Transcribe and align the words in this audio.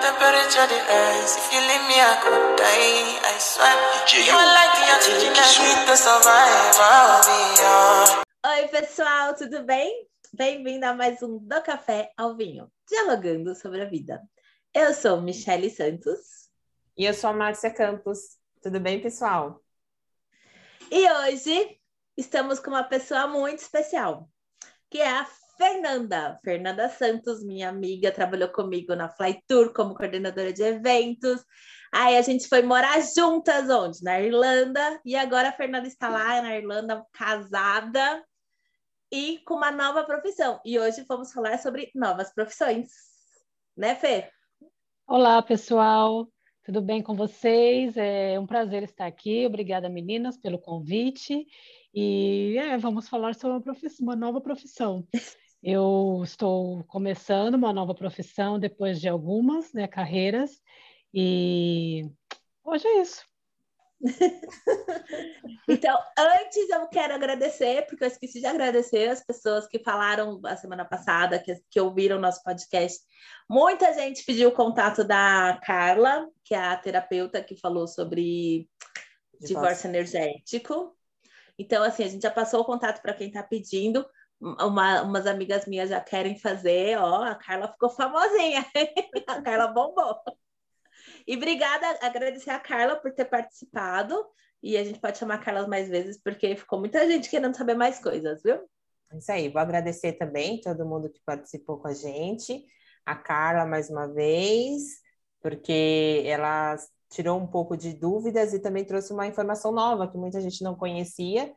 temperature 0.00 0.66
the 0.68 0.80
rise. 0.88 1.32
If 1.40 1.46
you 1.52 1.60
leave 1.60 1.84
me, 1.88 1.96
I 2.00 2.14
could 2.22 2.56
die. 2.56 3.18
I 3.22 3.34
swear. 3.38 3.76
You 4.26 4.34
are 4.34 4.50
like 4.58 4.74
the 4.78 4.86
oxygen 4.96 5.32
I 5.34 5.48
need 5.64 5.80
to 5.88 5.96
survive. 5.96 6.76
I'll 6.80 7.22
be 7.24 7.40
yours. 7.60 8.10
Oi, 8.46 8.68
pessoal, 8.68 9.34
tudo 9.34 9.64
bem? 9.64 10.06
Bem-vindo 10.32 10.86
a 10.86 10.94
mais 10.94 11.22
um 11.22 11.38
Do 11.38 11.62
Café 11.62 12.10
ao 12.16 12.36
Vinho, 12.36 12.70
dialogando 12.88 13.54
sobre 13.54 13.82
a 13.82 13.86
vida. 13.86 14.22
Eu 14.74 14.92
sou 14.92 15.20
Michele 15.20 15.70
Santos 15.70 16.48
E 16.96 17.04
eu 17.04 17.14
sou 17.14 17.30
a 17.30 17.32
Márcia 17.32 17.70
Campos. 17.70 18.18
Tudo 18.62 18.78
bem, 18.80 19.00
pessoal? 19.00 19.62
e 20.90 21.10
hoje 21.10 21.80
estamos 22.16 22.60
com 22.60 22.70
uma 22.70 22.84
pessoa 22.84 23.26
muito 23.26 23.58
especial, 23.58 24.28
que 24.88 24.98
é 25.00 25.08
a 25.08 25.26
Fernanda. 25.56 26.38
Fernanda 26.44 26.88
Santos, 26.88 27.42
minha 27.44 27.68
amiga, 27.68 28.12
trabalhou 28.12 28.48
comigo 28.48 28.94
na 28.94 29.08
Fly 29.08 29.42
Tour 29.48 29.72
como 29.72 29.94
coordenadora 29.94 30.52
de 30.52 30.62
eventos. 30.62 31.44
Aí 31.92 32.16
a 32.16 32.22
gente 32.22 32.48
foi 32.48 32.62
morar 32.62 33.00
juntas 33.00 33.70
onde? 33.70 34.02
Na 34.02 34.20
Irlanda. 34.20 35.00
E 35.04 35.16
agora 35.16 35.48
a 35.48 35.52
Fernanda 35.52 35.88
está 35.88 36.08
lá 36.08 36.42
na 36.42 36.56
Irlanda, 36.56 37.04
casada 37.12 38.22
e 39.10 39.38
com 39.46 39.54
uma 39.54 39.70
nova 39.70 40.04
profissão. 40.04 40.60
E 40.64 40.78
hoje 40.78 41.04
vamos 41.08 41.32
falar 41.32 41.58
sobre 41.58 41.90
novas 41.94 42.32
profissões. 42.34 42.88
Né, 43.76 43.94
Fê? 43.94 44.30
Olá, 45.06 45.40
pessoal. 45.40 46.28
Tudo 46.64 46.82
bem 46.82 47.02
com 47.02 47.14
vocês? 47.14 47.96
É 47.96 48.38
um 48.38 48.46
prazer 48.46 48.82
estar 48.82 49.06
aqui. 49.06 49.46
Obrigada, 49.46 49.88
meninas, 49.88 50.36
pelo 50.36 50.58
convite. 50.58 51.46
E 51.94 52.56
é, 52.58 52.76
vamos 52.76 53.08
falar 53.08 53.34
sobre 53.34 53.70
uma, 53.70 53.80
uma 54.00 54.16
nova 54.16 54.40
profissão. 54.40 55.06
Eu 55.62 56.20
estou 56.22 56.84
começando 56.84 57.54
uma 57.54 57.72
nova 57.72 57.94
profissão 57.94 58.58
depois 58.58 59.00
de 59.00 59.08
algumas, 59.08 59.72
né, 59.72 59.86
carreiras. 59.88 60.60
E 61.12 62.10
hoje 62.64 62.86
é 62.86 63.00
isso. 63.00 63.24
Então, 65.68 65.98
antes 66.16 66.70
eu 66.70 66.86
quero 66.86 67.14
agradecer, 67.14 67.86
porque 67.86 68.04
eu 68.04 68.08
esqueci 68.08 68.38
de 68.38 68.46
agradecer 68.46 69.08
as 69.08 69.24
pessoas 69.24 69.66
que 69.66 69.80
falaram 69.80 70.40
a 70.44 70.56
semana 70.56 70.84
passada, 70.84 71.40
que, 71.40 71.60
que 71.68 71.80
ouviram 71.80 72.20
nosso 72.20 72.40
podcast. 72.44 73.00
Muita 73.50 73.92
gente 73.92 74.24
pediu 74.24 74.50
o 74.50 74.54
contato 74.54 75.02
da 75.02 75.60
Carla, 75.64 76.28
que 76.44 76.54
é 76.54 76.58
a 76.58 76.76
terapeuta 76.76 77.42
que 77.42 77.56
falou 77.56 77.88
sobre 77.88 78.68
divórcio 79.40 79.88
energético. 79.88 80.96
Então, 81.58 81.82
assim, 81.82 82.04
a 82.04 82.08
gente 82.08 82.22
já 82.22 82.30
passou 82.30 82.60
o 82.60 82.64
contato 82.64 83.02
para 83.02 83.14
quem 83.14 83.26
está 83.26 83.42
pedindo. 83.42 84.06
Uma- 84.40 85.02
umas 85.02 85.26
amigas 85.26 85.66
minhas 85.66 85.88
já 85.88 86.00
querem 86.00 86.38
fazer, 86.38 86.98
ó, 86.98 87.22
a 87.22 87.34
Carla 87.34 87.72
ficou 87.72 87.88
famosinha, 87.88 88.64
a 89.26 89.40
Carla 89.42 89.68
bombou. 89.68 90.20
E 91.26 91.36
obrigada, 91.36 91.86
agradecer 92.02 92.50
a 92.50 92.60
Carla 92.60 92.96
por 92.96 93.12
ter 93.12 93.24
participado. 93.24 94.14
E 94.62 94.76
a 94.76 94.84
gente 94.84 94.98
pode 94.98 95.18
chamar 95.18 95.34
a 95.34 95.38
Carla 95.38 95.66
mais 95.68 95.88
vezes, 95.88 96.18
porque 96.22 96.56
ficou 96.56 96.78
muita 96.78 97.06
gente 97.06 97.30
querendo 97.30 97.56
saber 97.56 97.74
mais 97.74 97.98
coisas, 97.98 98.42
viu? 98.42 98.56
É 99.12 99.18
Isso 99.18 99.32
aí, 99.32 99.48
vou 99.48 99.60
agradecer 99.60 100.14
também 100.14 100.60
todo 100.60 100.86
mundo 100.86 101.10
que 101.10 101.20
participou 101.24 101.78
com 101.78 101.88
a 101.88 101.94
gente, 101.94 102.64
a 103.04 103.14
Carla 103.14 103.64
mais 103.64 103.88
uma 103.88 104.06
vez, 104.08 104.82
porque 105.40 106.22
ela 106.26 106.76
tirou 107.10 107.38
um 107.38 107.46
pouco 107.46 107.76
de 107.76 107.92
dúvidas 107.92 108.52
e 108.52 108.58
também 108.58 108.84
trouxe 108.84 109.12
uma 109.12 109.26
informação 109.26 109.70
nova 109.72 110.08
que 110.10 110.18
muita 110.18 110.40
gente 110.40 110.62
não 110.64 110.74
conhecia 110.74 111.52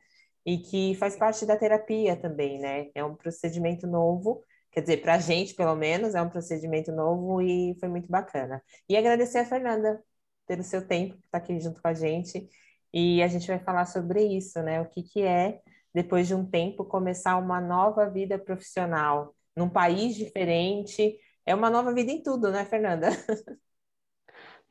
e 0.49 0.57
que 0.57 0.95
faz 0.95 1.15
parte 1.15 1.45
da 1.45 1.55
terapia 1.55 2.15
também, 2.15 2.59
né? 2.59 2.89
É 2.95 3.03
um 3.03 3.13
procedimento 3.15 3.85
novo, 3.85 4.43
quer 4.71 4.81
dizer, 4.81 4.97
para 4.97 5.13
a 5.15 5.19
gente, 5.19 5.53
pelo 5.53 5.75
menos, 5.75 6.15
é 6.15 6.21
um 6.23 6.29
procedimento 6.29 6.91
novo 6.91 7.39
e 7.41 7.75
foi 7.79 7.87
muito 7.87 8.09
bacana. 8.09 8.59
E 8.89 8.97
agradecer 8.97 9.37
a 9.39 9.45
Fernanda 9.45 10.03
pelo 10.47 10.63
seu 10.63 10.87
tempo, 10.87 11.13
que 11.17 11.25
está 11.25 11.37
aqui 11.37 11.59
junto 11.59 11.79
com 11.81 11.87
a 11.87 11.93
gente. 11.93 12.47
E 12.91 13.21
a 13.21 13.27
gente 13.27 13.47
vai 13.47 13.59
falar 13.59 13.85
sobre 13.85 14.23
isso, 14.23 14.59
né? 14.63 14.81
O 14.81 14.89
que 14.89 15.03
que 15.03 15.21
é 15.21 15.61
depois 15.93 16.27
de 16.27 16.33
um 16.33 16.43
tempo, 16.45 16.83
começar 16.83 17.37
uma 17.37 17.61
nova 17.61 18.09
vida 18.09 18.39
profissional 18.39 19.35
num 19.55 19.69
país 19.69 20.15
diferente. 20.15 21.15
É 21.45 21.53
uma 21.53 21.69
nova 21.69 21.93
vida 21.93 22.11
em 22.11 22.23
tudo, 22.23 22.51
né, 22.51 22.65
Fernanda? 22.65 23.09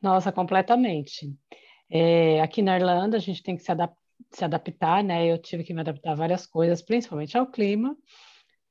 Nossa, 0.01 0.31
completamente. 0.31 1.33
É, 1.89 2.41
aqui 2.41 2.61
na 2.61 2.77
Irlanda, 2.77 3.17
a 3.17 3.19
gente 3.19 3.41
tem 3.43 3.55
que 3.55 3.63
se, 3.63 3.71
adap- 3.71 3.98
se 4.31 4.43
adaptar, 4.45 5.03
né? 5.03 5.31
Eu 5.31 5.37
tive 5.37 5.63
que 5.63 5.73
me 5.73 5.81
adaptar 5.81 6.11
a 6.11 6.15
várias 6.15 6.45
coisas, 6.45 6.81
principalmente 6.81 7.37
ao 7.37 7.47
clima, 7.47 7.95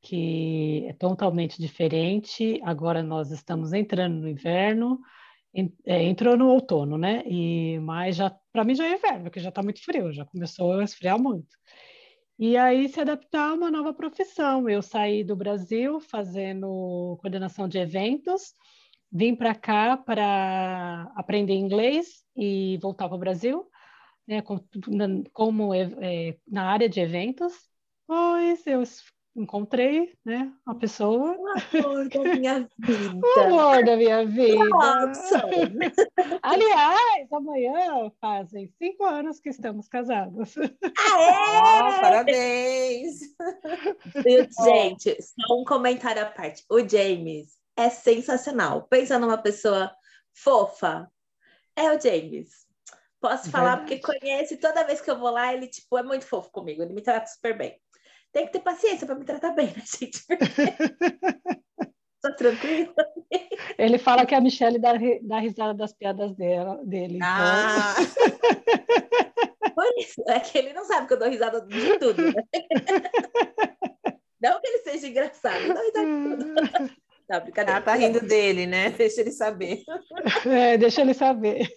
que 0.03 0.87
é 0.89 0.93
totalmente 0.95 1.61
diferente. 1.61 2.61
Agora 2.65 3.03
nós 3.03 3.31
estamos 3.31 3.73
entrando 3.73 4.21
no 4.21 4.29
inverno, 4.29 5.01
é, 5.85 6.03
entrou 6.05 6.37
no 6.37 6.49
outono, 6.49 6.97
né? 6.97 7.23
E, 7.27 7.79
mas 7.81 8.17
já, 8.17 8.31
para 8.53 8.65
mim 8.65 8.75
já 8.75 8.87
é 8.87 8.95
inverno, 8.95 9.25
porque 9.25 9.41
já 9.41 9.49
está 9.49 9.63
muito 9.63 9.83
frio, 9.85 10.13
já 10.13 10.25
começou 10.25 10.73
a 10.75 10.85
esfriar 10.85 11.19
muito. 11.19 11.57
E 12.39 12.57
aí 12.57 12.89
se 12.89 13.01
adaptar 13.01 13.51
a 13.51 13.55
uma 13.55 13.71
nova 13.71 13.93
profissão. 13.93 14.69
Eu 14.69 14.81
saí 14.81 15.25
do 15.25 15.35
Brasil 15.35 15.99
fazendo 16.01 17.19
coordenação 17.21 17.67
de 17.69 17.79
eventos, 17.79 18.55
vim 19.11 19.35
para 19.35 19.55
cá 19.55 19.97
para 19.97 21.11
aprender 21.17 21.55
inglês 21.55 22.23
e 22.37 22.79
voltar 22.81 23.09
para 23.09 23.17
o 23.17 23.21
Brasil, 23.21 23.69
né, 24.29 24.43
como 25.33 25.75
é, 25.75 26.37
na 26.47 26.71
área 26.71 26.89
de 26.89 27.01
eventos. 27.01 27.55
Pois 28.07 28.67
eu 28.67 28.83
encontrei, 29.35 30.15
né, 30.25 30.53
uma 30.67 30.75
pessoa, 30.77 31.37
O 31.39 31.49
amor 31.79 32.09
da 32.09 32.37
minha 32.37 32.69
o 32.69 32.69
vida. 32.87 33.43
amor 33.47 33.85
da 33.85 33.97
minha 33.97 34.27
vida. 34.27 34.65
Aliás, 36.43 37.33
amanhã 37.33 38.11
fazem 38.21 38.69
cinco 38.79 39.05
anos 39.05 39.41
que 39.41 39.49
estamos 39.49 39.89
casados. 39.89 40.55
Oh, 40.57 42.01
parabéns! 42.01 43.21
E, 44.27 44.49
Gente, 44.65 45.17
só 45.23 45.61
um 45.61 45.65
comentário 45.65 46.23
à 46.23 46.27
parte. 46.27 46.65
O 46.69 46.81
James 46.81 47.57
é 47.77 47.89
sensacional. 47.91 48.83
Pensa 48.91 49.19
numa 49.19 49.39
pessoa 49.39 49.91
fofa. 50.35 51.09
É 51.77 51.93
o 51.95 52.01
James. 52.01 52.68
Posso 53.21 53.51
falar 53.51 53.79
porque 53.79 53.97
Verdade. 53.97 54.21
conhece. 54.21 54.57
Toda 54.59 54.85
vez 54.85 55.01
que 55.01 55.11
eu 55.11 55.19
vou 55.19 55.31
lá, 55.31 55.53
ele 55.53 55.67
tipo 55.67 55.99
é 55.99 56.03
muito 56.03 56.25
fofo 56.25 56.51
comigo. 56.51 56.83
Ele 56.83 56.93
me 56.95 57.03
trata 57.03 57.27
super 57.27 57.57
bem. 57.57 57.77
Tem 58.33 58.47
que 58.47 58.53
ter 58.53 58.61
paciência 58.61 59.07
para 59.07 59.17
me 59.17 59.25
tratar 59.25 59.53
bem, 59.53 59.67
né, 59.67 59.83
gente? 59.99 60.21
Tô 62.23 62.35
tranquila. 62.35 62.95
Ele 63.79 63.97
fala 63.99 64.27
que 64.27 64.35
a 64.35 64.41
Michelle 64.41 64.79
dá, 64.79 64.93
dá 65.23 65.39
risada 65.39 65.73
das 65.75 65.93
piadas 65.95 66.35
dela, 66.35 66.81
dele. 66.85 67.17
então- 67.17 67.29
Ah, 67.29 67.95
Por 69.75 69.87
isso, 69.99 70.23
é 70.29 70.41
que 70.41 70.59
ele 70.59 70.73
não 70.73 70.85
sabe 70.85 71.07
que 71.07 71.13
eu 71.15 71.19
dou 71.19 71.29
risada 71.29 71.61
de 71.61 71.99
tudo, 71.99 72.23
né? 72.33 72.43
Não 74.41 74.61
que 74.61 74.69
ele 74.69 74.79
seja 74.85 75.09
engraçado, 75.09 75.57
eu 75.61 75.75
dou 75.75 75.83
risada 75.83 76.07
de 76.07 76.45
tudo. 76.45 76.55
Não, 77.29 77.41
brincadeira. 77.41 77.77
ela 77.79 77.85
tá 77.85 77.95
rindo 77.95 78.21
dele, 78.21 78.67
né? 78.67 78.91
Deixa 78.91 79.21
ele 79.21 79.31
saber. 79.33 79.83
É, 80.47 80.79
deixa 80.79 81.01
ele 81.03 81.13
saber. 81.13 81.69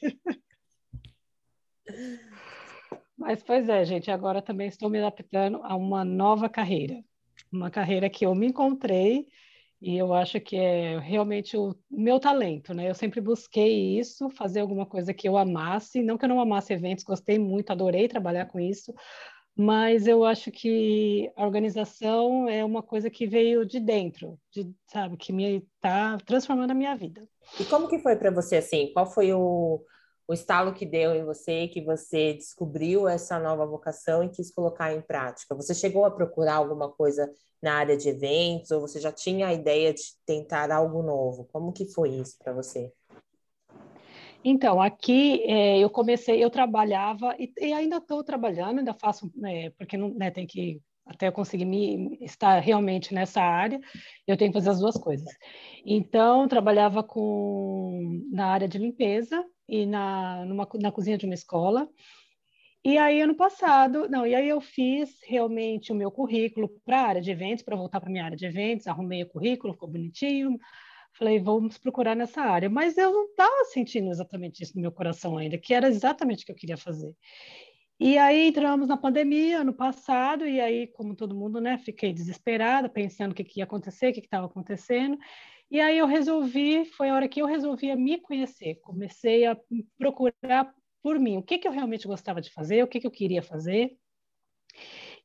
Mas, 3.17 3.43
pois 3.43 3.69
é, 3.69 3.85
gente, 3.85 4.09
agora 4.09 4.41
também 4.41 4.67
estou 4.67 4.89
me 4.89 4.99
adaptando 4.99 5.59
a 5.63 5.75
uma 5.75 6.03
nova 6.03 6.49
carreira. 6.49 7.03
Uma 7.51 7.69
carreira 7.69 8.09
que 8.09 8.25
eu 8.25 8.33
me 8.33 8.47
encontrei 8.47 9.27
e 9.81 9.97
eu 9.97 10.13
acho 10.13 10.39
que 10.39 10.55
é 10.55 10.99
realmente 10.99 11.57
o 11.57 11.75
meu 11.89 12.19
talento, 12.19 12.73
né? 12.73 12.89
Eu 12.89 12.93
sempre 12.93 13.19
busquei 13.19 13.97
isso, 13.99 14.29
fazer 14.29 14.59
alguma 14.59 14.85
coisa 14.85 15.13
que 15.13 15.27
eu 15.27 15.37
amasse. 15.37 16.03
Não 16.03 16.17
que 16.17 16.25
eu 16.25 16.29
não 16.29 16.39
amasse 16.39 16.73
eventos, 16.73 17.03
gostei 17.03 17.39
muito, 17.39 17.71
adorei 17.71 18.07
trabalhar 18.07 18.45
com 18.45 18.59
isso, 18.59 18.93
mas 19.55 20.07
eu 20.07 20.23
acho 20.23 20.51
que 20.51 21.31
a 21.35 21.43
organização 21.43 22.47
é 22.47 22.63
uma 22.63 22.81
coisa 22.81 23.09
que 23.09 23.25
veio 23.25 23.65
de 23.65 23.79
dentro, 23.79 24.39
de, 24.51 24.71
sabe, 24.87 25.17
que 25.17 25.33
me 25.33 25.67
está 25.75 26.17
transformando 26.25 26.71
a 26.71 26.75
minha 26.75 26.95
vida. 26.95 27.27
E 27.59 27.65
como 27.65 27.87
que 27.87 27.99
foi 27.99 28.15
para 28.15 28.31
você 28.31 28.57
assim? 28.57 28.91
Qual 28.93 29.05
foi 29.05 29.33
o, 29.33 29.83
o 30.31 30.33
estalo 30.33 30.71
que 30.71 30.85
deu 30.85 31.13
em 31.13 31.25
você, 31.25 31.67
que 31.67 31.81
você 31.81 32.33
descobriu 32.35 33.05
essa 33.05 33.37
nova 33.37 33.65
vocação 33.65 34.23
e 34.23 34.29
quis 34.29 34.49
colocar 34.49 34.93
em 34.95 35.01
prática? 35.01 35.53
Você 35.53 35.75
chegou 35.75 36.05
a 36.05 36.11
procurar 36.11 36.55
alguma 36.55 36.89
coisa 36.89 37.29
na 37.61 37.73
área 37.73 37.97
de 37.97 38.07
eventos 38.07 38.71
ou 38.71 38.79
você 38.79 38.97
já 38.97 39.11
tinha 39.11 39.47
a 39.47 39.53
ideia 39.53 39.93
de 39.93 40.01
tentar 40.25 40.71
algo 40.71 41.03
novo? 41.03 41.49
Como 41.51 41.73
que 41.73 41.85
foi 41.85 42.11
isso 42.11 42.37
para 42.41 42.53
você? 42.53 42.93
Então, 44.41 44.81
aqui 44.81 45.43
é, 45.43 45.79
eu 45.79 45.89
comecei, 45.89 46.41
eu 46.41 46.49
trabalhava 46.49 47.35
e, 47.37 47.51
e 47.59 47.73
ainda 47.73 47.97
estou 47.97 48.23
trabalhando, 48.23 48.79
ainda 48.79 48.93
faço, 48.93 49.29
né, 49.35 49.71
porque 49.71 49.97
não, 49.97 50.13
né, 50.13 50.31
tem 50.31 50.47
que 50.47 50.81
até 51.05 51.27
eu 51.27 51.33
conseguir 51.33 51.65
me 51.65 52.17
estar 52.21 52.59
realmente 52.59 53.13
nessa 53.13 53.41
área, 53.41 53.81
eu 54.25 54.37
tenho 54.37 54.49
que 54.49 54.57
fazer 54.57 54.69
as 54.69 54.79
duas 54.79 54.95
coisas. 54.95 55.29
Então, 55.85 56.47
trabalhava 56.47 57.03
com 57.03 58.21
na 58.31 58.47
área 58.47 58.67
de 58.67 58.77
limpeza 58.77 59.45
e 59.71 59.85
na, 59.87 60.45
numa, 60.45 60.67
na 60.81 60.91
cozinha 60.91 61.17
de 61.17 61.25
uma 61.25 61.33
escola. 61.33 61.89
E 62.83 62.97
aí, 62.97 63.21
ano 63.21 63.35
passado, 63.35 64.07
não, 64.09 64.27
e 64.27 64.35
aí 64.35 64.49
eu 64.49 64.59
fiz 64.59 65.19
realmente 65.23 65.91
o 65.91 65.95
meu 65.95 66.11
currículo 66.11 66.69
para 66.85 66.99
a 66.99 67.07
área 67.07 67.21
de 67.21 67.31
eventos, 67.31 67.63
para 67.63 67.75
voltar 67.75 68.01
para 68.01 68.09
minha 68.09 68.25
área 68.25 68.37
de 68.37 68.45
eventos, 68.45 68.87
arrumei 68.87 69.23
o 69.23 69.29
currículo, 69.29 69.73
ficou 69.73 69.89
bonitinho, 69.89 70.57
Falei, 71.13 71.39
vamos 71.39 71.77
procurar 71.77 72.15
nessa 72.15 72.41
área. 72.41 72.69
Mas 72.69 72.97
eu 72.97 73.11
não 73.11 73.25
estava 73.25 73.65
sentindo 73.65 74.09
exatamente 74.09 74.63
isso 74.63 74.75
no 74.75 74.81
meu 74.81 74.91
coração 74.91 75.37
ainda, 75.37 75.57
que 75.57 75.73
era 75.73 75.87
exatamente 75.87 76.43
o 76.43 76.45
que 76.45 76.51
eu 76.51 76.55
queria 76.55 76.77
fazer. 76.77 77.15
E 77.99 78.17
aí 78.17 78.47
entramos 78.47 78.87
na 78.87 78.97
pandemia 78.97 79.59
ano 79.59 79.73
passado, 79.73 80.47
e 80.47 80.59
aí, 80.59 80.87
como 80.87 81.15
todo 81.15 81.35
mundo, 81.35 81.61
né, 81.61 81.77
fiquei 81.77 82.11
desesperada, 82.11 82.89
pensando 82.89 83.31
o 83.31 83.35
que, 83.35 83.43
que 83.43 83.59
ia 83.59 83.65
acontecer, 83.65 84.09
o 84.09 84.13
que 84.13 84.21
estava 84.21 84.47
acontecendo. 84.47 85.17
E 85.71 85.79
aí 85.79 85.97
eu 85.97 86.05
resolvi, 86.05 86.83
foi 86.83 87.09
a 87.09 87.15
hora 87.15 87.29
que 87.29 87.41
eu 87.41 87.45
resolvi 87.45 87.95
me 87.95 88.19
conhecer, 88.19 88.75
comecei 88.81 89.45
a 89.45 89.57
procurar 89.97 90.75
por 91.01 91.17
mim, 91.17 91.37
o 91.37 91.43
que, 91.43 91.57
que 91.57 91.65
eu 91.67 91.71
realmente 91.71 92.05
gostava 92.05 92.41
de 92.41 92.51
fazer, 92.51 92.83
o 92.83 92.87
que, 92.87 92.99
que 92.99 93.07
eu 93.07 93.11
queria 93.11 93.41
fazer. 93.41 93.97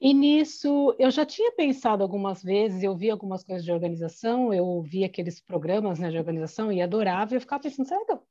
E 0.01 0.15
nisso, 0.15 0.95
eu 1.01 1.11
já 1.11 1.27
tinha 1.27 1.51
pensado 1.51 2.03
algumas 2.03 2.45
vezes, 2.45 2.83
eu 2.83 2.95
vi 2.95 3.11
algumas 3.11 3.43
coisas 3.43 3.65
de 3.65 3.73
organização, 3.73 4.55
eu 4.55 4.83
vi 4.83 5.03
aqueles 5.03 5.41
programas 5.41 5.99
né, 5.99 6.11
de 6.11 6.19
organização 6.19 6.71
e 6.71 6.81
adorava, 6.81 7.35
e 7.35 7.37
eu 7.37 7.41
ficava 7.41 7.63
pensando, 7.65 7.89
será 7.89 8.05
que 8.05 8.13
eu 8.13 8.23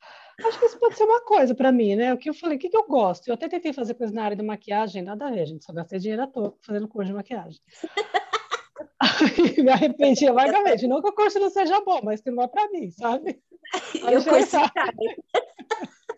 acho 0.47 0.59
que 0.59 0.65
isso 0.65 0.79
pode 0.79 0.95
ser 0.95 1.03
uma 1.03 1.21
coisa 1.25 1.53
para 1.53 1.71
mim, 1.71 1.95
né? 1.95 2.13
O 2.13 2.17
que 2.17 2.29
eu 2.29 2.33
falei, 2.33 2.55
o 2.55 2.59
que, 2.59 2.69
que 2.69 2.77
eu 2.77 2.87
gosto? 2.87 3.27
Eu 3.27 3.33
até 3.33 3.49
tentei 3.49 3.73
fazer 3.73 3.95
coisa 3.95 4.13
na 4.13 4.23
área 4.23 4.37
de 4.37 4.43
maquiagem, 4.43 5.01
nada 5.01 5.27
a 5.27 5.31
ver, 5.31 5.47
gente, 5.47 5.65
só 5.65 5.73
gastei 5.73 5.99
dinheiro 5.99 6.23
à 6.23 6.27
toa 6.27 6.55
fazendo 6.61 6.87
curso 6.87 7.07
de 7.07 7.13
maquiagem. 7.13 7.59
Me 9.63 9.71
arrependia 9.71 10.33
vagamente. 10.33 10.87
Não 10.87 11.01
que 11.01 11.09
o 11.09 11.13
curso 11.13 11.39
não 11.39 11.49
seja 11.49 11.81
bom, 11.81 12.01
mas 12.03 12.21
que 12.21 12.31
não 12.31 12.43
é 12.43 12.47
para 12.47 12.69
mim, 12.69 12.91
sabe? 12.91 13.41
Aí 14.03 14.13
eu 14.15 14.21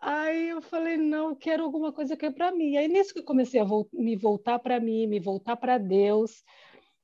Aí 0.00 0.48
eu 0.48 0.60
falei, 0.60 0.96
não, 0.96 1.32
quero 1.32 1.62
alguma 1.62 1.92
coisa 1.92 2.16
que 2.16 2.26
é 2.26 2.30
para 2.30 2.50
mim. 2.50 2.76
Aí 2.76 2.88
nisso 2.88 3.12
que 3.12 3.20
eu 3.20 3.24
comecei 3.24 3.60
a 3.60 3.64
vo 3.64 3.88
me 3.92 4.16
voltar 4.16 4.58
para 4.58 4.80
mim, 4.80 5.06
me 5.06 5.20
voltar 5.20 5.54
para 5.56 5.78
Deus, 5.78 6.42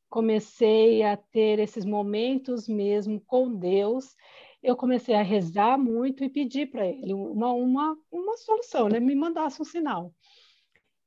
comecei 0.09 1.05
a 1.05 1.17
ter 1.17 1.61
esses 1.61 1.85
momentos 1.85 2.67
mesmo 2.67 3.21
com 3.21 3.55
Deus. 3.55 4.17
Eu 4.61 4.75
comecei 4.75 5.15
a 5.15 5.23
rezar 5.23 5.79
muito 5.79 6.25
e 6.25 6.29
pedir 6.29 6.73
para 6.73 6.89
Ele 6.89 7.15
uma, 7.15 7.53
uma, 7.53 7.97
uma 8.11 8.37
solução, 8.37 8.89
né? 8.89 8.99
me 8.99 9.15
mandasse 9.15 9.63
um 9.63 9.65
sinal. 9.65 10.13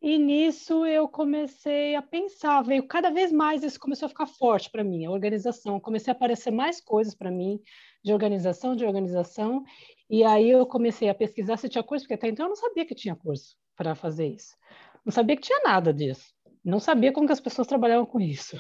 E 0.02 0.18
nisso 0.18 0.84
eu 0.84 1.08
comecei 1.08 1.94
a 1.94 2.02
pensar, 2.02 2.64
veio 2.64 2.88
cada 2.88 3.12
vez 3.12 3.32
mais 3.32 3.64
isso 3.64 3.80
começou 3.80 4.08
a 4.08 4.10
ficar 4.10 4.26
forte 4.26 4.68
para 4.72 4.84
mim, 4.84 5.06
a 5.06 5.12
organização. 5.12 5.80
Comecei 5.80 6.12
a 6.12 6.16
aparecer 6.16 6.50
mais 6.50 6.82
coisas 6.82 7.14
para 7.14 7.30
mim 7.30 7.62
de 8.04 8.12
organização, 8.12 8.76
de 8.76 8.84
organização, 8.84 9.64
e 10.10 10.24
aí 10.24 10.50
eu 10.50 10.66
comecei 10.66 11.08
a 11.08 11.14
pesquisar 11.14 11.58
se 11.58 11.70
tinha 11.70 11.84
curso, 11.84 12.06
porque 12.06 12.16
até 12.16 12.30
então 12.30 12.48
eu 12.48 12.50
não 12.50 12.56
sabia 12.56 12.84
que 12.84 12.96
tinha 12.96 13.16
curso 13.16 13.56
para 13.76 13.94
fazer 13.94 14.26
isso. 14.28 14.56
Não 15.06 15.12
sabia 15.12 15.36
que 15.36 15.44
tinha 15.44 15.62
nada 15.64 15.94
disso. 15.94 16.34
Não 16.66 16.80
sabia 16.80 17.14
como 17.14 17.28
que 17.28 17.34
as 17.34 17.40
pessoas 17.40 17.68
trabalhavam 17.68 18.06
com 18.06 18.20
isso. 18.20 18.60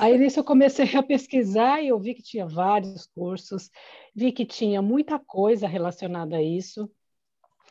Aí 0.00 0.16
nisso 0.16 0.38
eu 0.38 0.44
comecei 0.44 0.94
a 0.96 1.02
pesquisar 1.02 1.82
e 1.82 1.88
eu 1.88 1.98
vi 1.98 2.14
que 2.14 2.22
tinha 2.22 2.46
vários 2.46 3.06
cursos, 3.06 3.70
vi 4.14 4.30
que 4.30 4.46
tinha 4.46 4.80
muita 4.80 5.18
coisa 5.18 5.66
relacionada 5.66 6.36
a 6.36 6.42
isso 6.42 6.88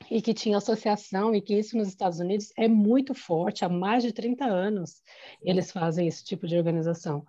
e 0.10 0.22
que 0.22 0.34
tinha 0.34 0.58
associação 0.58 1.34
e 1.34 1.42
que 1.42 1.58
isso 1.58 1.78
nos 1.78 1.88
Estados 1.88 2.20
Unidos 2.20 2.52
é 2.58 2.68
muito 2.68 3.14
forte, 3.14 3.66
há 3.66 3.70
mais 3.70 4.04
de 4.04 4.12
30 4.12 4.46
anos 4.46 5.02
eles 5.42 5.72
fazem 5.72 6.08
esse 6.08 6.24
tipo 6.24 6.48
de 6.48 6.58
organização. 6.58 7.26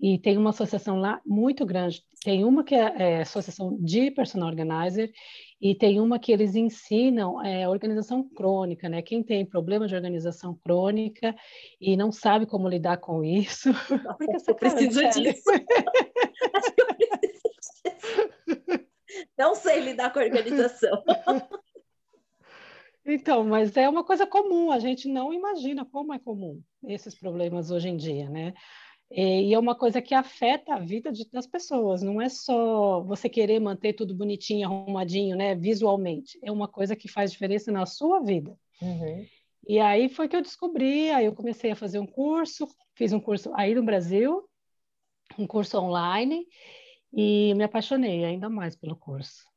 E 0.00 0.18
tem 0.18 0.38
uma 0.38 0.48
associação 0.48 0.98
lá 0.98 1.20
muito 1.26 1.66
grande. 1.66 2.02
Tem 2.24 2.42
uma 2.42 2.64
que 2.64 2.74
é, 2.74 2.94
é 2.96 3.20
associação 3.20 3.76
de 3.78 4.10
personal 4.10 4.48
organizer 4.48 5.12
e 5.60 5.74
tem 5.74 6.00
uma 6.00 6.18
que 6.18 6.32
eles 6.32 6.54
ensinam 6.54 7.44
é, 7.44 7.68
organização 7.68 8.26
crônica, 8.30 8.88
né? 8.88 9.02
Quem 9.02 9.22
tem 9.22 9.44
problema 9.44 9.86
de 9.86 9.94
organização 9.94 10.58
crônica 10.64 11.36
e 11.78 11.98
não 11.98 12.10
sabe 12.10 12.46
como 12.46 12.66
lidar 12.66 12.96
com 12.96 13.22
isso. 13.22 13.68
Precisa 14.16 14.30
disso. 14.30 14.44
Que 14.44 14.50
eu 14.50 14.54
preciso 14.54 15.00
disso. 15.20 15.50
Não 19.38 19.54
sei 19.54 19.80
lidar 19.80 20.12
com 20.12 20.18
a 20.18 20.22
organização. 20.22 21.02
Então, 23.04 23.44
mas 23.44 23.76
é 23.76 23.88
uma 23.88 24.04
coisa 24.04 24.26
comum, 24.26 24.70
a 24.70 24.78
gente 24.78 25.08
não 25.08 25.32
imagina 25.32 25.84
como 25.84 26.12
é 26.12 26.18
comum 26.18 26.62
esses 26.86 27.14
problemas 27.14 27.70
hoje 27.70 27.88
em 27.88 27.96
dia, 27.96 28.28
né? 28.28 28.52
E 29.10 29.52
é 29.52 29.58
uma 29.58 29.74
coisa 29.74 30.00
que 30.00 30.14
afeta 30.14 30.74
a 30.74 30.78
vida 30.78 31.10
de, 31.10 31.28
das 31.30 31.46
pessoas, 31.46 32.00
não 32.00 32.22
é 32.22 32.28
só 32.28 33.02
você 33.02 33.28
querer 33.28 33.58
manter 33.58 33.92
tudo 33.92 34.14
bonitinho, 34.14 34.68
arrumadinho, 34.68 35.36
né, 35.36 35.56
visualmente. 35.56 36.38
É 36.44 36.52
uma 36.52 36.68
coisa 36.68 36.94
que 36.94 37.08
faz 37.08 37.32
diferença 37.32 37.72
na 37.72 37.86
sua 37.86 38.20
vida. 38.20 38.56
Uhum. 38.80 39.26
E 39.66 39.80
aí 39.80 40.08
foi 40.08 40.28
que 40.28 40.36
eu 40.36 40.40
descobri, 40.40 41.10
aí 41.10 41.26
eu 41.26 41.34
comecei 41.34 41.72
a 41.72 41.76
fazer 41.76 41.98
um 41.98 42.06
curso, 42.06 42.68
fiz 42.94 43.12
um 43.12 43.18
curso 43.18 43.50
aí 43.54 43.74
no 43.74 43.82
Brasil, 43.82 44.48
um 45.36 45.46
curso 45.46 45.78
online, 45.78 46.46
e 47.12 47.52
me 47.54 47.64
apaixonei 47.64 48.24
ainda 48.24 48.48
mais 48.48 48.76
pelo 48.76 48.94
curso. 48.94 49.49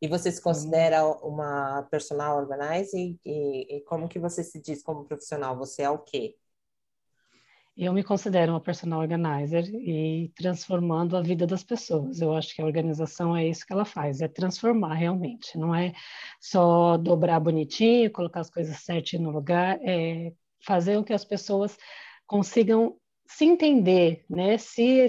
E 0.00 0.08
você 0.08 0.32
se 0.32 0.40
considera 0.40 1.04
uma 1.06 1.82
personal 1.90 2.38
organizer? 2.38 3.16
E, 3.24 3.76
e, 3.76 3.80
como 3.82 4.08
que 4.08 4.18
você 4.18 4.42
se 4.42 4.60
diz 4.60 4.82
como 4.82 5.04
profissional? 5.04 5.56
Você 5.58 5.82
é 5.82 5.90
o 5.90 5.98
quê? 5.98 6.36
Eu 7.76 7.92
me 7.92 8.02
considero 8.02 8.52
uma 8.52 8.60
personal 8.60 9.00
organizer 9.00 9.64
e 9.74 10.30
transformando 10.36 11.16
a 11.16 11.22
vida 11.22 11.46
das 11.46 11.62
pessoas. 11.62 12.20
Eu 12.20 12.34
acho 12.34 12.54
que 12.54 12.60
a 12.60 12.64
organização 12.64 13.36
é 13.36 13.46
isso 13.46 13.64
que 13.64 13.72
ela 13.72 13.84
faz, 13.84 14.20
é 14.20 14.28
transformar 14.28 14.94
realmente. 14.94 15.56
Não 15.56 15.74
é 15.74 15.92
só 16.40 16.96
dobrar 16.96 17.40
bonitinho, 17.40 18.10
colocar 18.10 18.40
as 18.40 18.50
coisas 18.50 18.76
certinho 18.78 19.22
no 19.22 19.30
lugar, 19.30 19.78
é 19.82 20.32
fazer 20.64 20.96
com 20.96 21.04
que 21.04 21.12
as 21.12 21.24
pessoas 21.24 21.76
consigam 22.26 22.96
se 23.26 23.44
entender, 23.44 24.24
né? 24.28 24.58
Se, 24.58 25.06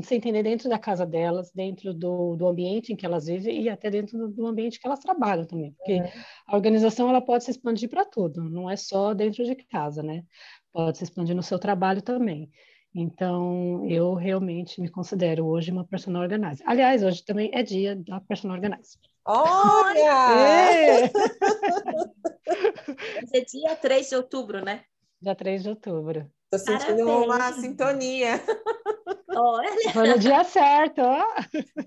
se 0.00 0.14
entender 0.14 0.42
dentro 0.42 0.68
da 0.68 0.78
casa 0.78 1.04
delas, 1.04 1.50
dentro 1.52 1.92
do, 1.92 2.36
do 2.36 2.46
ambiente 2.46 2.92
em 2.92 2.96
que 2.96 3.04
elas 3.04 3.26
vivem 3.26 3.62
e 3.62 3.68
até 3.68 3.90
dentro 3.90 4.16
do, 4.16 4.28
do 4.28 4.46
ambiente 4.46 4.80
que 4.80 4.86
elas 4.86 5.00
trabalham 5.00 5.44
também, 5.44 5.72
porque 5.72 5.96
uhum. 5.96 6.08
a 6.46 6.56
organização 6.56 7.08
ela 7.08 7.20
pode 7.20 7.44
se 7.44 7.50
expandir 7.50 7.88
para 7.88 8.04
tudo, 8.04 8.48
não 8.48 8.70
é 8.70 8.76
só 8.76 9.12
dentro 9.12 9.44
de 9.44 9.54
casa, 9.54 10.02
né? 10.02 10.24
Pode 10.72 10.98
se 10.98 11.04
expandir 11.04 11.36
no 11.36 11.42
seu 11.42 11.58
trabalho 11.58 12.00
também. 12.00 12.50
Então, 12.94 13.86
eu 13.88 14.14
realmente 14.14 14.80
me 14.80 14.88
considero 14.88 15.46
hoje 15.46 15.72
uma 15.72 15.84
personal 15.84 16.22
organizer. 16.22 16.62
Aliás, 16.66 17.02
hoje 17.02 17.24
também 17.24 17.50
é 17.52 17.62
dia 17.62 17.96
da 17.96 18.20
personal 18.20 18.54
organizer. 18.54 19.00
Olha! 19.24 20.38
É. 20.38 21.04
é 23.32 23.44
dia 23.44 23.76
3 23.76 24.08
de 24.08 24.16
outubro, 24.16 24.62
né? 24.62 24.84
Dia 25.20 25.34
3 25.34 25.62
de 25.62 25.70
outubro. 25.70 26.30
Estou 26.52 26.58
sentindo 26.58 27.06
Parabéns. 27.06 27.26
uma 27.26 27.52
sintonia. 27.54 28.32
Olha. 29.34 29.90
Foi 29.90 30.08
no 30.08 30.18
dia 30.18 30.44
certo, 30.44 31.00
ó. 31.00 31.24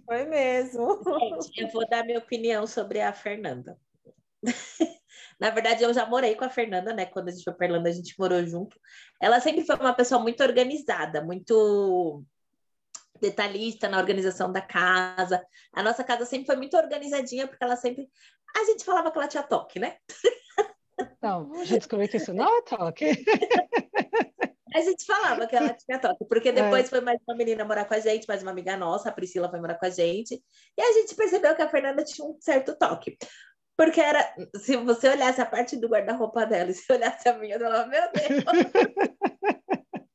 Foi 0.05 0.25
mesmo. 0.25 0.99
Gente, 1.43 1.61
eu 1.61 1.67
vou 1.69 1.87
dar 1.87 2.03
minha 2.03 2.17
opinião 2.17 2.65
sobre 2.65 2.99
a 2.99 3.13
Fernanda. 3.13 3.77
Na 5.39 5.51
verdade, 5.51 5.83
eu 5.83 5.93
já 5.93 6.07
morei 6.07 6.33
com 6.33 6.45
a 6.45 6.49
Fernanda, 6.49 6.93
né? 6.93 7.05
Quando 7.05 7.27
a 7.27 7.31
gente 7.31 7.43
foi 7.43 7.53
para 7.53 7.67
Irlanda, 7.67 7.89
a 7.89 7.91
gente 7.91 8.15
morou 8.17 8.43
junto. 8.43 8.75
Ela 9.21 9.39
sempre 9.39 9.63
foi 9.65 9.75
uma 9.75 9.93
pessoa 9.93 10.19
muito 10.19 10.41
organizada, 10.41 11.21
muito 11.21 12.23
detalhista 13.21 13.87
na 13.87 13.99
organização 13.99 14.51
da 14.51 14.61
casa. 14.61 15.45
A 15.73 15.83
nossa 15.83 16.03
casa 16.03 16.25
sempre 16.25 16.47
foi 16.47 16.55
muito 16.55 16.75
organizadinha, 16.75 17.47
porque 17.47 17.63
ela 17.63 17.75
sempre. 17.75 18.09
A 18.55 18.63
gente 18.63 18.83
falava 18.83 19.11
que 19.11 19.17
ela 19.17 19.27
tinha 19.27 19.43
toque, 19.43 19.77
né? 19.77 19.97
Não, 21.21 21.53
a 21.53 21.65
gente 21.65 21.79
descobriu 21.79 22.09
que 22.09 22.17
isso 22.17 22.33
não 22.33 22.57
é 22.57 22.61
toque. 22.63 23.05
A 24.75 24.81
gente 24.81 25.05
falava 25.05 25.47
que 25.47 25.55
ela 25.55 25.73
tinha 25.73 25.97
toque, 25.97 26.25
porque 26.25 26.49
é. 26.49 26.51
depois 26.51 26.85
é. 26.85 26.89
foi 26.89 26.99
mais 26.99 27.17
uma 27.25 27.37
menina 27.37 27.63
morar 27.63 27.85
com 27.85 27.93
a 27.93 27.99
gente, 27.99 28.27
mais 28.27 28.41
uma 28.41 28.51
amiga 28.51 28.75
nossa, 28.75 29.07
a 29.07 29.11
Priscila 29.11 29.49
foi 29.49 29.61
morar 29.61 29.75
com 29.75 29.85
a 29.85 29.89
gente, 29.89 30.43
e 30.77 30.81
a 30.81 30.91
gente 30.91 31.15
percebeu 31.15 31.55
que 31.55 31.61
a 31.61 31.69
Fernanda 31.69 32.03
tinha 32.03 32.27
um 32.27 32.35
certo 32.41 32.77
toque. 32.77 33.17
Porque 33.77 34.01
era, 34.01 34.35
se 34.57 34.75
você 34.75 35.07
olhasse 35.07 35.39
a 35.39 35.45
parte 35.45 35.77
do 35.77 35.87
guarda-roupa 35.87 36.45
dela 36.45 36.69
e 36.71 36.73
se 36.73 36.91
olhasse 36.91 37.29
a 37.29 37.37
minha, 37.37 37.55
ela, 37.55 37.87
meu 37.87 38.01
Deus. 38.11 38.43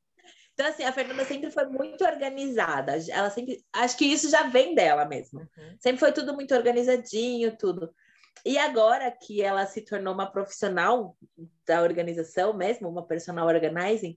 então, 0.52 0.66
assim, 0.66 0.84
a 0.84 0.92
Fernanda 0.92 1.24
sempre 1.24 1.50
foi 1.50 1.64
muito 1.64 2.04
organizada. 2.04 2.98
Ela 3.10 3.30
sempre, 3.30 3.64
acho 3.72 3.96
que 3.96 4.04
isso 4.04 4.28
já 4.28 4.42
vem 4.42 4.74
dela 4.74 5.06
mesmo. 5.06 5.40
Uhum. 5.40 5.76
Sempre 5.78 6.00
foi 6.00 6.12
tudo 6.12 6.34
muito 6.34 6.54
organizadinho, 6.54 7.56
tudo. 7.56 7.90
E 8.44 8.58
agora 8.58 9.10
que 9.10 9.42
ela 9.42 9.66
se 9.66 9.82
tornou 9.82 10.14
uma 10.14 10.30
profissional 10.30 11.16
da 11.66 11.82
organização 11.82 12.54
mesmo, 12.54 12.88
uma 12.88 13.06
personal 13.06 13.46
organizing, 13.46 14.16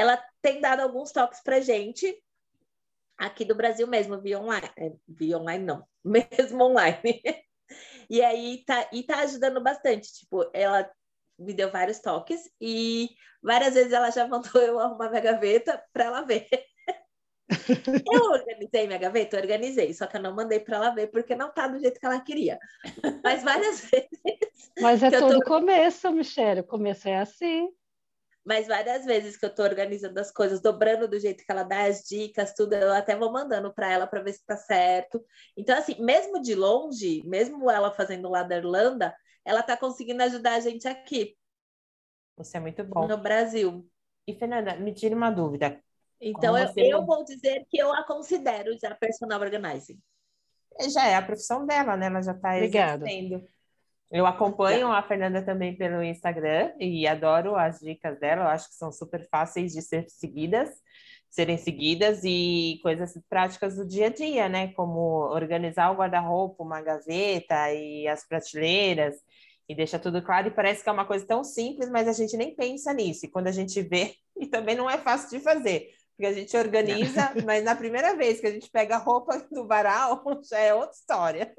ela 0.00 0.22
tem 0.40 0.60
dado 0.60 0.80
alguns 0.80 1.12
toques 1.12 1.42
para 1.42 1.60
gente 1.60 2.16
aqui 3.18 3.44
do 3.44 3.54
Brasil 3.54 3.86
mesmo, 3.86 4.18
via 4.18 4.40
online, 4.40 4.70
é, 4.78 4.92
via 5.06 5.38
online 5.38 5.62
não, 5.62 5.86
mesmo 6.02 6.64
online. 6.64 7.22
e 8.08 8.22
aí 8.22 8.64
tá, 8.64 8.88
e 8.92 9.02
tá 9.02 9.18
ajudando 9.18 9.62
bastante, 9.62 10.10
tipo, 10.12 10.50
ela 10.54 10.90
me 11.38 11.52
deu 11.52 11.70
vários 11.70 12.00
toques 12.00 12.50
e 12.60 13.10
várias 13.42 13.74
vezes 13.74 13.92
ela 13.92 14.10
já 14.10 14.26
mandou 14.26 14.60
eu 14.62 14.78
arrumar 14.80 15.10
minha 15.10 15.20
gaveta 15.20 15.82
para 15.92 16.04
ela 16.04 16.22
ver. 16.22 16.48
eu 18.10 18.22
organizei 18.30 18.86
minha 18.86 18.98
gaveta, 18.98 19.36
organizei, 19.36 19.92
só 19.92 20.06
que 20.06 20.16
eu 20.16 20.22
não 20.22 20.34
mandei 20.34 20.60
para 20.60 20.76
ela 20.76 20.90
ver 20.90 21.08
porque 21.08 21.34
não 21.34 21.52
tá 21.52 21.66
do 21.66 21.78
jeito 21.78 22.00
que 22.00 22.06
ela 22.06 22.20
queria. 22.20 22.58
Mas 23.22 23.42
várias 23.42 23.80
vezes. 23.90 24.70
Mas 24.80 25.02
é 25.02 25.10
todo 25.10 25.40
tô... 25.40 25.44
começo, 25.44 26.10
Michelle, 26.10 26.60
o 26.60 26.64
começo 26.64 27.06
é 27.08 27.18
assim. 27.18 27.68
Mas 28.44 28.66
várias 28.66 29.04
vezes 29.04 29.36
que 29.36 29.44
eu 29.44 29.50
estou 29.50 29.64
organizando 29.64 30.18
as 30.18 30.30
coisas, 30.30 30.62
dobrando 30.62 31.06
do 31.06 31.18
jeito 31.18 31.44
que 31.44 31.52
ela 31.52 31.62
dá 31.62 31.84
as 31.84 32.02
dicas, 32.02 32.54
tudo, 32.54 32.74
eu 32.74 32.92
até 32.92 33.14
vou 33.14 33.30
mandando 33.30 33.72
para 33.72 33.90
ela 33.92 34.06
para 34.06 34.22
ver 34.22 34.32
se 34.32 34.40
está 34.40 34.56
certo. 34.56 35.22
Então, 35.56 35.76
assim, 35.76 36.00
mesmo 36.02 36.40
de 36.40 36.54
longe, 36.54 37.22
mesmo 37.26 37.70
ela 37.70 37.92
fazendo 37.92 38.28
lá 38.28 38.42
da 38.42 38.56
Irlanda, 38.56 39.14
ela 39.44 39.60
está 39.60 39.76
conseguindo 39.76 40.22
ajudar 40.22 40.54
a 40.54 40.60
gente 40.60 40.88
aqui. 40.88 41.36
Isso 42.40 42.56
é 42.56 42.60
muito 42.60 42.82
bom. 42.84 43.06
No 43.06 43.18
Brasil. 43.18 43.86
E, 44.26 44.34
Fernanda, 44.34 44.76
me 44.76 44.94
tire 44.94 45.14
uma 45.14 45.30
dúvida. 45.30 45.78
Então, 46.20 46.56
eu, 46.56 46.66
você... 46.66 46.82
eu 46.82 47.04
vou 47.04 47.24
dizer 47.24 47.66
que 47.68 47.78
eu 47.78 47.92
a 47.92 48.04
considero 48.06 48.76
já 48.78 48.94
personal 48.94 49.40
organizing. 49.40 49.98
Já 50.92 51.06
é 51.08 51.16
a 51.16 51.22
profissão 51.22 51.66
dela, 51.66 51.96
né? 51.96 52.06
Ela 52.06 52.22
já 52.22 52.32
está 52.32 52.58
exercendo. 52.58 53.44
Eu 54.10 54.26
acompanho 54.26 54.90
a 54.90 55.02
Fernanda 55.04 55.40
também 55.40 55.76
pelo 55.76 56.02
Instagram 56.02 56.72
e 56.80 57.06
adoro 57.06 57.54
as 57.54 57.78
dicas 57.78 58.18
dela. 58.18 58.42
Eu 58.42 58.48
acho 58.48 58.68
que 58.68 58.74
são 58.74 58.90
super 58.90 59.28
fáceis 59.28 59.72
de 59.72 59.80
ser 59.82 60.04
seguidas, 60.08 60.68
serem 61.28 61.56
seguidas 61.56 62.22
e 62.24 62.80
coisas 62.82 63.16
práticas 63.28 63.76
do 63.76 63.86
dia 63.86 64.06
a 64.06 64.10
dia, 64.10 64.48
né? 64.48 64.72
Como 64.72 65.00
organizar 65.32 65.92
o 65.92 65.94
guarda-roupa, 65.94 66.64
uma 66.64 66.82
gaveta 66.82 67.72
e 67.72 68.08
as 68.08 68.26
prateleiras 68.26 69.14
e 69.68 69.76
deixa 69.76 69.96
tudo 69.96 70.20
claro. 70.20 70.48
E 70.48 70.50
parece 70.50 70.82
que 70.82 70.88
é 70.88 70.92
uma 70.92 71.06
coisa 71.06 71.24
tão 71.24 71.44
simples, 71.44 71.88
mas 71.88 72.08
a 72.08 72.12
gente 72.12 72.36
nem 72.36 72.52
pensa 72.52 72.92
nisso. 72.92 73.26
E 73.26 73.30
quando 73.30 73.46
a 73.46 73.52
gente 73.52 73.80
vê, 73.80 74.16
e 74.36 74.48
também 74.48 74.74
não 74.74 74.90
é 74.90 74.98
fácil 74.98 75.30
de 75.30 75.38
fazer, 75.38 75.88
porque 76.16 76.26
a 76.26 76.32
gente 76.32 76.56
organiza, 76.56 77.32
mas 77.46 77.62
na 77.62 77.76
primeira 77.76 78.16
vez 78.16 78.40
que 78.40 78.48
a 78.48 78.50
gente 78.50 78.68
pega 78.68 78.96
a 78.96 78.98
roupa 78.98 79.38
do 79.52 79.68
varal, 79.68 80.24
já 80.50 80.58
é 80.58 80.74
outra 80.74 80.96
história 80.96 81.54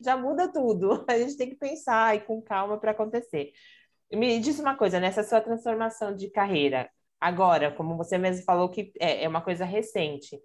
já 0.00 0.16
muda 0.16 0.50
tudo. 0.52 1.04
A 1.08 1.18
gente 1.18 1.36
tem 1.36 1.50
que 1.50 1.56
pensar 1.56 2.16
e 2.16 2.20
com 2.20 2.40
calma 2.42 2.78
para 2.78 2.92
acontecer. 2.92 3.52
Me 4.12 4.38
diz 4.40 4.58
uma 4.58 4.76
coisa, 4.76 5.00
nessa 5.00 5.22
sua 5.22 5.40
transformação 5.40 6.14
de 6.14 6.30
carreira, 6.30 6.90
agora, 7.20 7.72
como 7.72 7.96
você 7.96 8.18
mesmo 8.18 8.44
falou 8.44 8.68
que 8.70 8.92
é, 9.00 9.24
é 9.24 9.28
uma 9.28 9.40
coisa 9.42 9.64
recente, 9.64 10.38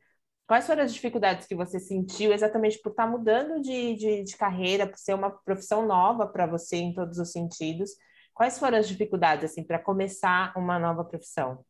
quais 0.47 0.65
foram 0.65 0.83
as 0.83 0.93
dificuldades 0.93 1.47
que 1.47 1.55
você 1.55 1.79
sentiu 1.79 2.31
exatamente 2.33 2.79
por 2.81 2.91
estar 2.91 3.05
tá 3.05 3.09
mudando 3.09 3.61
de, 3.61 3.95
de, 3.95 4.23
de 4.23 4.37
carreira, 4.37 4.87
por 4.87 4.97
ser 4.97 5.13
uma 5.13 5.31
profissão 5.31 5.85
nova 5.85 6.27
para 6.27 6.45
você 6.47 6.77
em 6.77 6.93
todos 6.93 7.17
os 7.19 7.31
sentidos? 7.31 7.91
Quais 8.33 8.57
foram 8.59 8.77
as 8.77 8.87
dificuldades 8.87 9.51
assim 9.51 9.63
para 9.63 9.79
começar 9.79 10.53
uma 10.55 10.79
nova 10.79 11.03
profissão? 11.03 11.65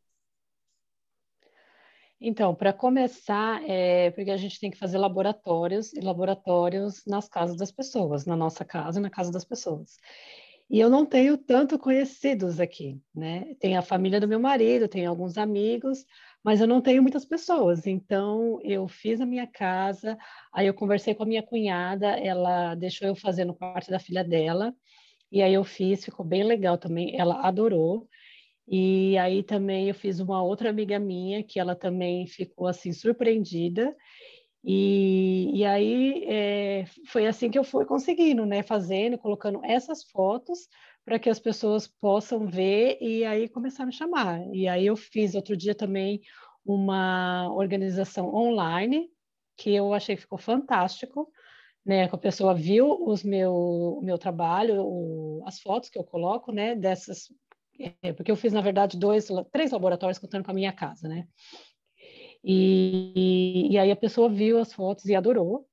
Então, 2.19 2.55
para 2.55 2.73
começar, 2.73 3.61
é 3.69 4.09
porque 4.11 4.31
a 4.31 4.37
gente 4.37 4.59
tem 4.59 4.71
que 4.71 4.77
fazer 4.77 4.97
laboratórios 4.97 5.93
e 5.93 5.99
laboratórios 5.99 7.03
nas 7.05 7.29
casas 7.29 7.55
das 7.55 7.71
pessoas, 7.71 8.25
na 8.25 8.35
nossa 8.35 8.65
casa 8.65 8.99
e 8.99 9.01
na 9.03 9.09
casa 9.09 9.31
das 9.31 9.45
pessoas. 9.45 9.97
E 10.69 10.79
eu 10.79 10.89
não 10.89 11.05
tenho 11.05 11.37
tanto 11.37 11.79
conhecidos 11.79 12.59
aqui, 12.59 12.99
né? 13.15 13.55
Tem 13.59 13.77
a 13.77 13.81
família 13.81 14.19
do 14.19 14.27
meu 14.27 14.39
marido, 14.39 14.87
tem 14.87 15.05
alguns 15.05 15.37
amigos, 15.37 16.03
mas 16.43 16.59
eu 16.59 16.67
não 16.67 16.81
tenho 16.81 17.01
muitas 17.01 17.23
pessoas. 17.23 17.85
Então, 17.87 18.59
eu 18.63 18.87
fiz 18.87 19.21
a 19.21 19.25
minha 19.25 19.47
casa, 19.47 20.17
aí 20.51 20.67
eu 20.67 20.73
conversei 20.73 21.13
com 21.15 21.23
a 21.23 21.25
minha 21.25 21.43
cunhada, 21.43 22.07
ela 22.07 22.75
deixou 22.75 23.07
eu 23.07 23.15
fazer 23.15 23.45
no 23.45 23.55
quarto 23.55 23.91
da 23.91 23.99
filha 23.99 24.23
dela, 24.23 24.73
e 25.31 25.41
aí 25.41 25.53
eu 25.53 25.63
fiz, 25.63 26.03
ficou 26.03 26.25
bem 26.25 26.43
legal 26.43 26.77
também, 26.77 27.17
ela 27.17 27.47
adorou. 27.47 28.07
E 28.67 29.17
aí 29.17 29.43
também 29.43 29.87
eu 29.87 29.95
fiz 29.95 30.19
uma 30.19 30.43
outra 30.43 30.69
amiga 30.69 30.99
minha 30.99 31.43
que 31.43 31.59
ela 31.59 31.75
também 31.75 32.27
ficou 32.27 32.67
assim 32.67 32.91
surpreendida. 32.91 33.95
E, 34.63 35.51
e 35.53 35.65
aí 35.65 36.25
é, 36.25 36.85
foi 37.07 37.25
assim 37.25 37.49
que 37.49 37.57
eu 37.57 37.63
fui 37.63 37.85
conseguindo, 37.85 38.45
né? 38.45 38.63
Fazendo, 38.63 39.17
colocando 39.17 39.61
essas 39.63 40.03
fotos 40.03 40.67
para 41.05 41.17
que 41.17 41.29
as 41.29 41.39
pessoas 41.39 41.87
possam 41.87 42.45
ver 42.47 42.97
e 42.99 43.23
aí 43.23 43.47
começar 43.47 43.83
a 43.83 43.85
me 43.85 43.93
chamar. 43.93 44.41
E 44.53 44.67
aí 44.67 44.85
eu 44.85 44.97
fiz 44.97 45.35
outro 45.35 45.55
dia 45.55 45.73
também 45.73 46.21
uma 46.65 47.49
organização 47.53 48.33
online 48.35 49.09
que 49.55 49.73
eu 49.73 49.93
achei 49.93 50.15
que 50.15 50.23
ficou 50.23 50.37
fantástico, 50.37 51.31
né? 51.85 52.07
Que 52.09 52.15
a 52.15 52.17
pessoa 52.17 52.53
viu 52.53 52.91
os 53.07 53.23
meu, 53.23 53.53
o 53.53 54.01
meu 54.03 54.17
trabalho, 54.17 54.83
o, 54.83 55.43
as 55.45 55.61
fotos 55.61 55.89
que 55.89 55.97
eu 55.97 56.03
coloco, 56.03 56.51
né? 56.51 56.75
Dessas 56.75 57.29
é, 57.79 58.13
porque 58.13 58.31
eu 58.31 58.35
fiz, 58.35 58.53
na 58.53 58.61
verdade, 58.61 58.97
dois, 58.97 59.27
três 59.51 59.71
laboratórios 59.71 60.19
contando 60.19 60.43
com 60.43 60.51
a 60.51 60.53
minha 60.53 60.73
casa, 60.73 61.07
né? 61.07 61.27
E, 62.43 63.67
e 63.71 63.77
aí 63.77 63.91
a 63.91 63.95
pessoa 63.95 64.29
viu 64.29 64.59
as 64.59 64.73
fotos 64.73 65.05
e 65.05 65.15
adorou, 65.15 65.67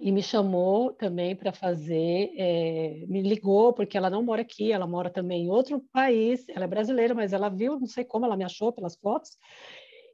e 0.00 0.10
me 0.10 0.22
chamou 0.22 0.92
também 0.92 1.36
para 1.36 1.52
fazer, 1.52 2.32
é, 2.36 3.04
me 3.06 3.22
ligou, 3.22 3.72
porque 3.72 3.96
ela 3.96 4.10
não 4.10 4.22
mora 4.22 4.42
aqui, 4.42 4.72
ela 4.72 4.86
mora 4.86 5.10
também 5.10 5.44
em 5.44 5.50
outro 5.50 5.80
país, 5.92 6.48
ela 6.48 6.64
é 6.64 6.68
brasileira, 6.68 7.14
mas 7.14 7.32
ela 7.32 7.48
viu, 7.48 7.78
não 7.78 7.86
sei 7.86 8.04
como, 8.04 8.26
ela 8.26 8.36
me 8.36 8.44
achou 8.44 8.72
pelas 8.72 8.96
fotos, 8.96 9.36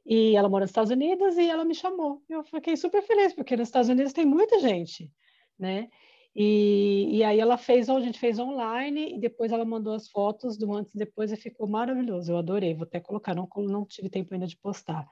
e 0.05 0.35
ela 0.35 0.49
mora 0.49 0.63
nos 0.63 0.71
Estados 0.71 0.91
Unidos 0.91 1.37
e 1.37 1.47
ela 1.47 1.63
me 1.63 1.75
chamou. 1.75 2.21
Eu 2.29 2.43
fiquei 2.43 2.75
super 2.75 3.01
feliz, 3.03 3.33
porque 3.33 3.55
nos 3.55 3.67
Estados 3.67 3.89
Unidos 3.89 4.13
tem 4.13 4.25
muita 4.25 4.59
gente, 4.59 5.11
né? 5.57 5.89
E, 6.35 7.17
e 7.17 7.23
aí 7.23 7.39
ela 7.39 7.57
fez, 7.57 7.89
a 7.89 7.99
gente 7.99 8.17
fez 8.19 8.39
online 8.39 9.15
e 9.15 9.19
depois 9.19 9.51
ela 9.51 9.65
mandou 9.65 9.93
as 9.93 10.07
fotos 10.07 10.57
do 10.57 10.73
antes 10.73 10.95
e 10.95 10.97
depois 10.97 11.31
e 11.31 11.35
ficou 11.35 11.67
maravilhoso. 11.67 12.31
Eu 12.31 12.37
adorei, 12.37 12.73
vou 12.73 12.83
até 12.83 12.99
colocar, 12.99 13.35
não, 13.35 13.47
não 13.57 13.85
tive 13.85 14.09
tempo 14.09 14.33
ainda 14.33 14.47
de 14.47 14.57
postar, 14.57 15.05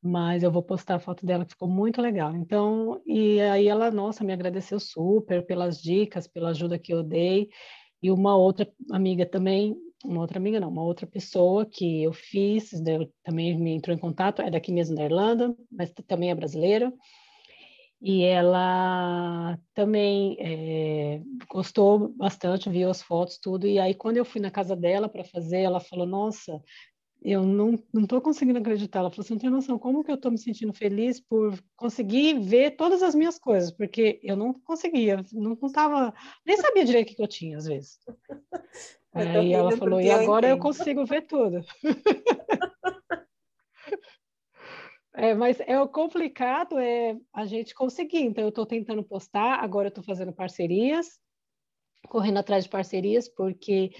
mas 0.00 0.42
eu 0.42 0.52
vou 0.52 0.62
postar 0.62 0.96
a 0.96 1.00
foto 1.00 1.26
dela 1.26 1.44
que 1.44 1.52
ficou 1.52 1.68
muito 1.68 2.00
legal. 2.00 2.34
Então, 2.36 3.00
e 3.04 3.40
aí 3.40 3.66
ela, 3.66 3.90
nossa, 3.90 4.22
me 4.22 4.32
agradeceu 4.32 4.78
super 4.78 5.44
pelas 5.44 5.82
dicas, 5.82 6.28
pela 6.28 6.50
ajuda 6.50 6.78
que 6.78 6.94
eu 6.94 7.02
dei. 7.02 7.48
E 8.00 8.10
uma 8.10 8.36
outra 8.36 8.68
amiga 8.90 9.26
também, 9.26 9.76
uma 10.04 10.20
outra 10.20 10.38
amiga 10.38 10.60
não, 10.60 10.68
uma 10.68 10.82
outra 10.84 11.06
pessoa 11.06 11.66
que 11.66 12.02
eu 12.02 12.12
fiz, 12.12 12.70
também 13.24 13.56
me 13.58 13.72
entrou 13.72 13.94
em 13.94 13.98
contato, 13.98 14.42
é 14.42 14.50
daqui 14.50 14.72
mesmo 14.72 14.96
da 14.96 15.04
Irlanda, 15.04 15.56
mas 15.70 15.92
também 16.06 16.30
é 16.30 16.34
brasileira 16.34 16.92
e 18.04 18.24
ela 18.24 19.56
também 19.72 20.36
é, 20.40 21.22
gostou 21.48 22.08
bastante, 22.08 22.68
viu 22.68 22.90
as 22.90 23.00
fotos, 23.00 23.38
tudo. 23.38 23.64
E 23.64 23.78
aí, 23.78 23.94
quando 23.94 24.16
eu 24.16 24.24
fui 24.24 24.40
na 24.40 24.50
casa 24.50 24.74
dela 24.74 25.08
para 25.08 25.22
fazer, 25.22 25.60
ela 25.60 25.78
falou: 25.78 26.04
Nossa, 26.04 26.60
eu 27.22 27.44
não 27.44 27.78
estou 27.94 28.20
conseguindo 28.20 28.58
acreditar. 28.58 28.98
Ela 28.98 29.10
falou: 29.10 29.24
Você 29.24 29.32
não 29.32 29.40
tem 29.40 29.50
noção 29.50 29.78
como 29.78 30.02
que 30.02 30.10
eu 30.10 30.16
estou 30.16 30.32
me 30.32 30.38
sentindo 30.38 30.72
feliz 30.72 31.20
por 31.20 31.56
conseguir 31.76 32.40
ver 32.40 32.72
todas 32.72 33.04
as 33.04 33.14
minhas 33.14 33.38
coisas, 33.38 33.70
porque 33.70 34.18
eu 34.24 34.34
não 34.34 34.52
conseguia, 34.52 35.24
não 35.32 35.56
estava, 35.62 36.12
nem 36.44 36.56
sabia 36.56 36.84
direito 36.84 37.12
o 37.12 37.14
que 37.16 37.22
eu 37.22 37.28
tinha 37.28 37.56
às 37.56 37.66
vezes. 37.66 38.00
aí 39.14 39.52
ela 39.52 39.76
falou: 39.76 40.00
E 40.00 40.10
agora 40.10 40.48
eu 40.48 40.58
consigo 40.58 41.06
ver 41.06 41.22
tudo. 41.22 41.64
É, 45.14 45.34
mas 45.34 45.60
é 45.60 45.78
o 45.78 45.88
complicado 45.88 46.78
é 46.78 47.16
a 47.32 47.44
gente 47.44 47.74
conseguir. 47.74 48.22
Então, 48.22 48.44
eu 48.44 48.48
estou 48.48 48.64
tentando 48.64 49.04
postar, 49.04 49.62
agora 49.62 49.88
eu 49.88 49.90
estou 49.90 50.04
fazendo 50.04 50.32
parcerias, 50.32 51.20
correndo 52.08 52.38
atrás 52.38 52.64
de 52.64 52.70
parcerias, 52.70 53.28
porque 53.28 53.90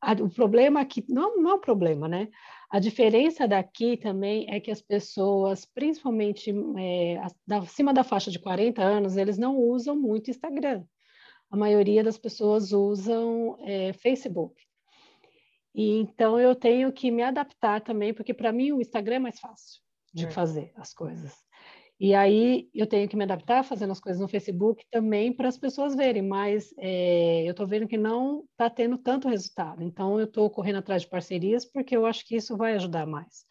a, 0.00 0.12
o 0.12 0.28
problema 0.28 0.80
aqui, 0.80 1.04
não, 1.08 1.36
não 1.38 1.50
é 1.52 1.54
um 1.54 1.60
problema, 1.60 2.06
né? 2.08 2.28
A 2.70 2.78
diferença 2.78 3.48
daqui 3.48 3.96
também 3.96 4.46
é 4.50 4.60
que 4.60 4.70
as 4.70 4.82
pessoas, 4.82 5.64
principalmente 5.64 6.52
é, 6.78 7.20
acima 7.50 7.94
da 7.94 8.04
faixa 8.04 8.30
de 8.30 8.38
40 8.38 8.82
anos, 8.82 9.16
eles 9.16 9.38
não 9.38 9.56
usam 9.56 9.96
muito 9.96 10.30
Instagram. 10.30 10.84
A 11.50 11.56
maioria 11.56 12.04
das 12.04 12.18
pessoas 12.18 12.72
usam 12.72 13.56
é, 13.62 13.92
Facebook. 13.94 14.54
E, 15.74 15.96
então, 16.00 16.38
eu 16.38 16.54
tenho 16.54 16.92
que 16.92 17.10
me 17.10 17.22
adaptar 17.22 17.80
também, 17.80 18.12
porque 18.12 18.34
para 18.34 18.52
mim 18.52 18.72
o 18.72 18.80
Instagram 18.80 19.16
é 19.16 19.20
mais 19.20 19.40
fácil 19.40 19.83
de 20.14 20.26
é. 20.26 20.30
fazer 20.30 20.72
as 20.76 20.94
coisas. 20.94 21.34
E 21.98 22.12
aí 22.12 22.68
eu 22.74 22.88
tenho 22.88 23.08
que 23.08 23.16
me 23.16 23.22
adaptar 23.22 23.62
fazendo 23.62 23.92
as 23.92 24.00
coisas 24.00 24.20
no 24.20 24.26
Facebook 24.26 24.84
também 24.90 25.32
para 25.32 25.48
as 25.48 25.56
pessoas 25.56 25.94
verem, 25.94 26.22
mas 26.22 26.74
é, 26.76 27.44
eu 27.46 27.52
estou 27.52 27.66
vendo 27.66 27.86
que 27.86 27.96
não 27.96 28.44
está 28.50 28.68
tendo 28.68 28.98
tanto 28.98 29.28
resultado. 29.28 29.82
Então 29.82 30.18
eu 30.18 30.24
estou 30.24 30.50
correndo 30.50 30.78
atrás 30.78 31.02
de 31.02 31.08
parcerias 31.08 31.64
porque 31.64 31.96
eu 31.96 32.04
acho 32.04 32.26
que 32.26 32.34
isso 32.34 32.56
vai 32.56 32.74
ajudar 32.74 33.06
mais. 33.06 33.44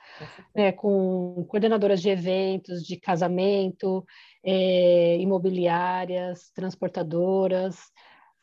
É, 0.54 0.72
com 0.74 1.46
coordenadoras 1.48 2.02
de 2.02 2.10
eventos, 2.10 2.84
de 2.84 3.00
casamento, 3.00 4.06
é, 4.44 5.18
imobiliárias, 5.20 6.52
transportadoras, 6.54 7.78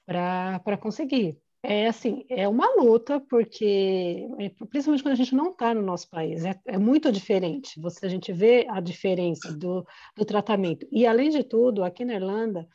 para 0.06 0.78
conseguir 0.80 1.38
é 1.62 1.88
assim, 1.88 2.24
é 2.28 2.48
uma 2.48 2.66
luta, 2.76 3.20
porque 3.20 4.26
é, 4.38 4.48
principalmente 4.66 5.02
quando 5.02 5.12
a 5.12 5.16
gente 5.16 5.34
não 5.34 5.50
está 5.50 5.74
no 5.74 5.82
nosso 5.82 6.08
país, 6.08 6.44
é, 6.44 6.58
é, 6.66 6.78
muito 6.78 7.12
diferente. 7.12 7.78
Você 7.80 8.06
a 8.06 8.08
gente 8.08 8.32
vê 8.32 8.66
a 8.68 8.80
diferença 8.80 9.52
do, 9.52 9.86
do 10.16 10.24
tratamento. 10.24 10.86
E 10.90 11.06
além 11.06 11.28
de 11.28 11.44
tudo, 11.44 11.84
aqui 11.84 12.04
na 12.04 12.14
Irlanda 12.14 12.66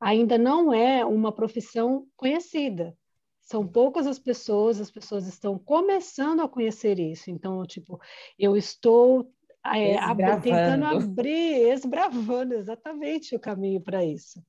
ainda 0.00 0.36
não 0.36 0.74
é 0.74 1.04
uma 1.04 1.32
profissão 1.32 2.06
conhecida. 2.16 2.96
São 3.40 3.66
poucas 3.66 4.06
as 4.06 4.18
pessoas, 4.18 4.80
as 4.80 4.90
pessoas 4.90 5.26
estão 5.26 5.58
começando 5.58 6.40
a 6.40 6.48
conhecer 6.48 6.98
isso. 6.98 7.30
Então, 7.30 7.64
tipo, 7.64 8.00
eu 8.38 8.56
estou 8.56 9.30
é, 9.64 9.96
ab 9.96 10.18
tentando 10.42 10.86
abrir, 10.86 11.70
esbravando 11.72 12.54
exatamente 12.54 13.36
o 13.36 13.40
caminho 13.40 13.80
para 13.80 14.04
isso, 14.04 14.42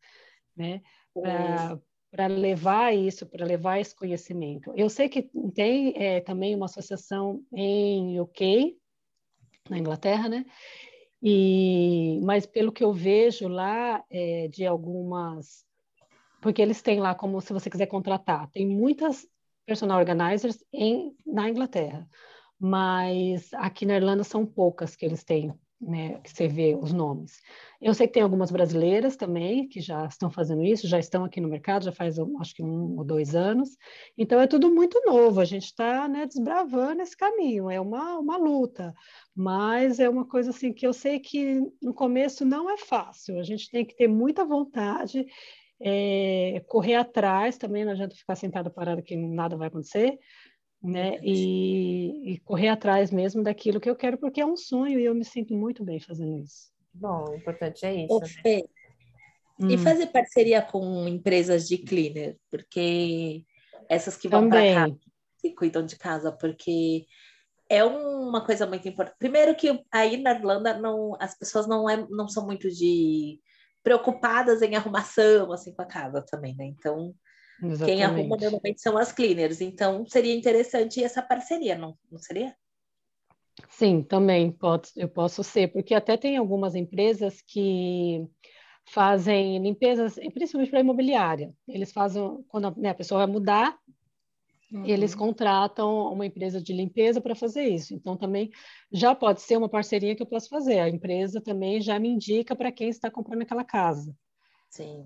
né? 0.55 0.81
para 1.13 1.79
levar 2.27 2.95
isso, 2.95 3.25
para 3.25 3.45
levar 3.45 3.79
esse 3.79 3.95
conhecimento. 3.95 4.73
Eu 4.75 4.89
sei 4.89 5.09
que 5.09 5.29
tem 5.53 5.93
é, 5.95 6.21
também 6.21 6.55
uma 6.55 6.65
associação 6.65 7.43
em 7.53 8.19
UK, 8.19 8.77
na 9.69 9.77
Inglaterra, 9.77 10.29
né? 10.29 10.45
E, 11.21 12.19
mas 12.23 12.45
pelo 12.45 12.71
que 12.71 12.83
eu 12.83 12.93
vejo 12.93 13.47
lá 13.47 14.03
é, 14.09 14.47
de 14.47 14.65
algumas, 14.65 15.65
porque 16.41 16.61
eles 16.61 16.81
têm 16.81 16.99
lá 16.99 17.15
como 17.15 17.41
se 17.41 17.51
você 17.51 17.69
quiser 17.69 17.87
contratar, 17.87 18.49
tem 18.51 18.67
muitas 18.67 19.27
personal 19.65 19.99
organizers 19.99 20.63
em, 20.71 21.15
na 21.25 21.49
Inglaterra, 21.49 22.07
mas 22.59 23.53
aqui 23.55 23.85
na 23.85 23.95
Irlanda 23.95 24.23
são 24.23 24.45
poucas 24.45 24.95
que 24.95 25.05
eles 25.05 25.23
têm 25.23 25.53
né, 25.85 26.19
que 26.23 26.31
você 26.31 26.47
vê 26.47 26.75
os 26.75 26.91
nomes. 26.91 27.41
Eu 27.79 27.93
sei 27.93 28.07
que 28.07 28.13
tem 28.13 28.23
algumas 28.23 28.49
brasileiras 28.49 29.15
também 29.15 29.67
que 29.67 29.79
já 29.79 30.05
estão 30.05 30.29
fazendo 30.31 30.63
isso, 30.63 30.87
já 30.87 30.97
estão 30.97 31.23
aqui 31.23 31.39
no 31.39 31.47
mercado, 31.47 31.85
já 31.85 31.91
faz 31.91 32.17
acho 32.17 32.55
que 32.55 32.63
um 32.63 32.97
ou 32.97 33.03
dois 33.03 33.35
anos. 33.35 33.77
Então 34.17 34.39
é 34.39 34.47
tudo 34.47 34.73
muito 34.73 35.01
novo, 35.05 35.39
a 35.39 35.45
gente 35.45 35.65
está 35.65 36.07
né, 36.07 36.25
desbravando 36.25 37.01
esse 37.01 37.15
caminho, 37.15 37.69
é 37.69 37.79
uma, 37.79 38.17
uma 38.17 38.37
luta, 38.37 38.93
mas 39.35 39.99
é 39.99 40.09
uma 40.09 40.25
coisa 40.25 40.49
assim 40.49 40.73
que 40.73 40.87
eu 40.87 40.93
sei 40.93 41.19
que 41.19 41.61
no 41.81 41.93
começo 41.93 42.43
não 42.43 42.69
é 42.69 42.77
fácil, 42.77 43.39
a 43.39 43.43
gente 43.43 43.69
tem 43.69 43.85
que 43.85 43.95
ter 43.95 44.07
muita 44.07 44.43
vontade, 44.43 45.25
é, 45.79 46.63
correr 46.67 46.95
atrás 46.95 47.57
também, 47.57 47.85
não 47.85 47.91
adianta 47.91 48.15
ficar 48.15 48.35
sentado 48.35 48.71
parado 48.71 49.03
que 49.03 49.15
nada 49.15 49.55
vai 49.55 49.67
acontecer 49.67 50.17
né? 50.85 51.19
E, 51.23 52.33
e, 52.33 52.39
correr 52.39 52.69
atrás 52.69 53.09
mesmo 53.11 53.41
daquilo 53.43 53.79
que 53.79 53.89
eu 53.89 53.95
quero, 53.95 54.17
porque 54.17 54.39
é 54.39 54.45
um 54.45 54.55
sonho 54.55 54.99
e 54.99 55.05
eu 55.05 55.15
me 55.15 55.25
sinto 55.25 55.53
muito 55.55 55.83
bem 55.83 55.99
fazendo 55.99 56.37
isso. 56.37 56.71
Bom, 56.93 57.25
o 57.29 57.35
importante 57.35 57.85
é 57.85 58.05
isso. 58.05 58.19
Né? 58.43 58.61
Hum. 59.59 59.69
E 59.69 59.77
fazer 59.77 60.07
parceria 60.07 60.61
com 60.61 61.07
empresas 61.07 61.67
de 61.67 61.77
cleaner, 61.77 62.37
porque 62.51 63.43
essas 63.89 64.15
que 64.15 64.27
vão 64.27 64.47
para 64.47 64.73
casa, 64.73 64.97
que 65.41 65.55
cuidam 65.55 65.85
de 65.85 65.97
casa, 65.97 66.31
porque 66.31 67.05
é 67.69 67.83
uma 67.83 68.45
coisa 68.45 68.67
muito 68.67 68.87
importante. 68.87 69.17
Primeiro 69.17 69.55
que 69.55 69.83
aí 69.91 70.17
na 70.17 70.33
Irlanda 70.33 70.77
não, 70.77 71.15
as 71.19 71.37
pessoas 71.37 71.67
não, 71.67 71.89
é, 71.89 72.05
não 72.09 72.27
são 72.27 72.45
muito 72.45 72.69
de 72.69 73.39
preocupadas 73.81 74.61
em 74.61 74.75
arrumação 74.75 75.51
assim 75.51 75.73
com 75.73 75.81
a 75.81 75.85
casa 75.85 76.21
também, 76.21 76.55
né? 76.55 76.65
Então 76.65 77.13
Exatamente. 77.61 77.85
Quem 77.85 78.03
arruma 78.03 78.37
normalmente 78.37 78.81
são 78.81 78.97
as 78.97 79.11
cleaners. 79.11 79.61
Então, 79.61 80.05
seria 80.07 80.35
interessante 80.35 81.03
essa 81.03 81.21
parceria, 81.21 81.77
não, 81.77 81.97
não 82.11 82.19
seria? 82.19 82.55
Sim, 83.69 84.03
também 84.03 84.51
pode, 84.51 84.89
eu 84.95 85.07
posso 85.07 85.43
ser, 85.43 85.69
porque 85.69 85.93
até 85.93 86.17
tem 86.17 86.37
algumas 86.37 86.75
empresas 86.75 87.41
que 87.41 88.27
fazem 88.87 89.57
limpezas, 89.59 90.15
principalmente 90.33 90.69
para 90.69 90.81
imobiliária. 90.81 91.53
Eles 91.67 91.91
fazem, 91.91 92.43
quando 92.47 92.75
né, 92.77 92.89
a 92.89 92.95
pessoa 92.95 93.25
vai 93.25 93.33
mudar, 93.33 93.77
uhum. 94.71 94.85
eles 94.85 95.15
contratam 95.15 96.11
uma 96.11 96.25
empresa 96.25 96.61
de 96.61 96.73
limpeza 96.73 97.21
para 97.21 97.33
fazer 97.33 97.63
isso. 97.63 97.93
Então, 97.93 98.17
também 98.17 98.51
já 98.91 99.15
pode 99.15 99.41
ser 99.41 99.57
uma 99.57 99.69
parceria 99.69 100.15
que 100.15 100.21
eu 100.21 100.27
posso 100.27 100.49
fazer. 100.49 100.79
A 100.79 100.89
empresa 100.89 101.41
também 101.41 101.81
já 101.81 101.97
me 101.97 102.09
indica 102.09 102.55
para 102.55 102.71
quem 102.71 102.89
está 102.89 103.09
comprando 103.09 103.41
aquela 103.41 103.63
casa. 103.63 104.13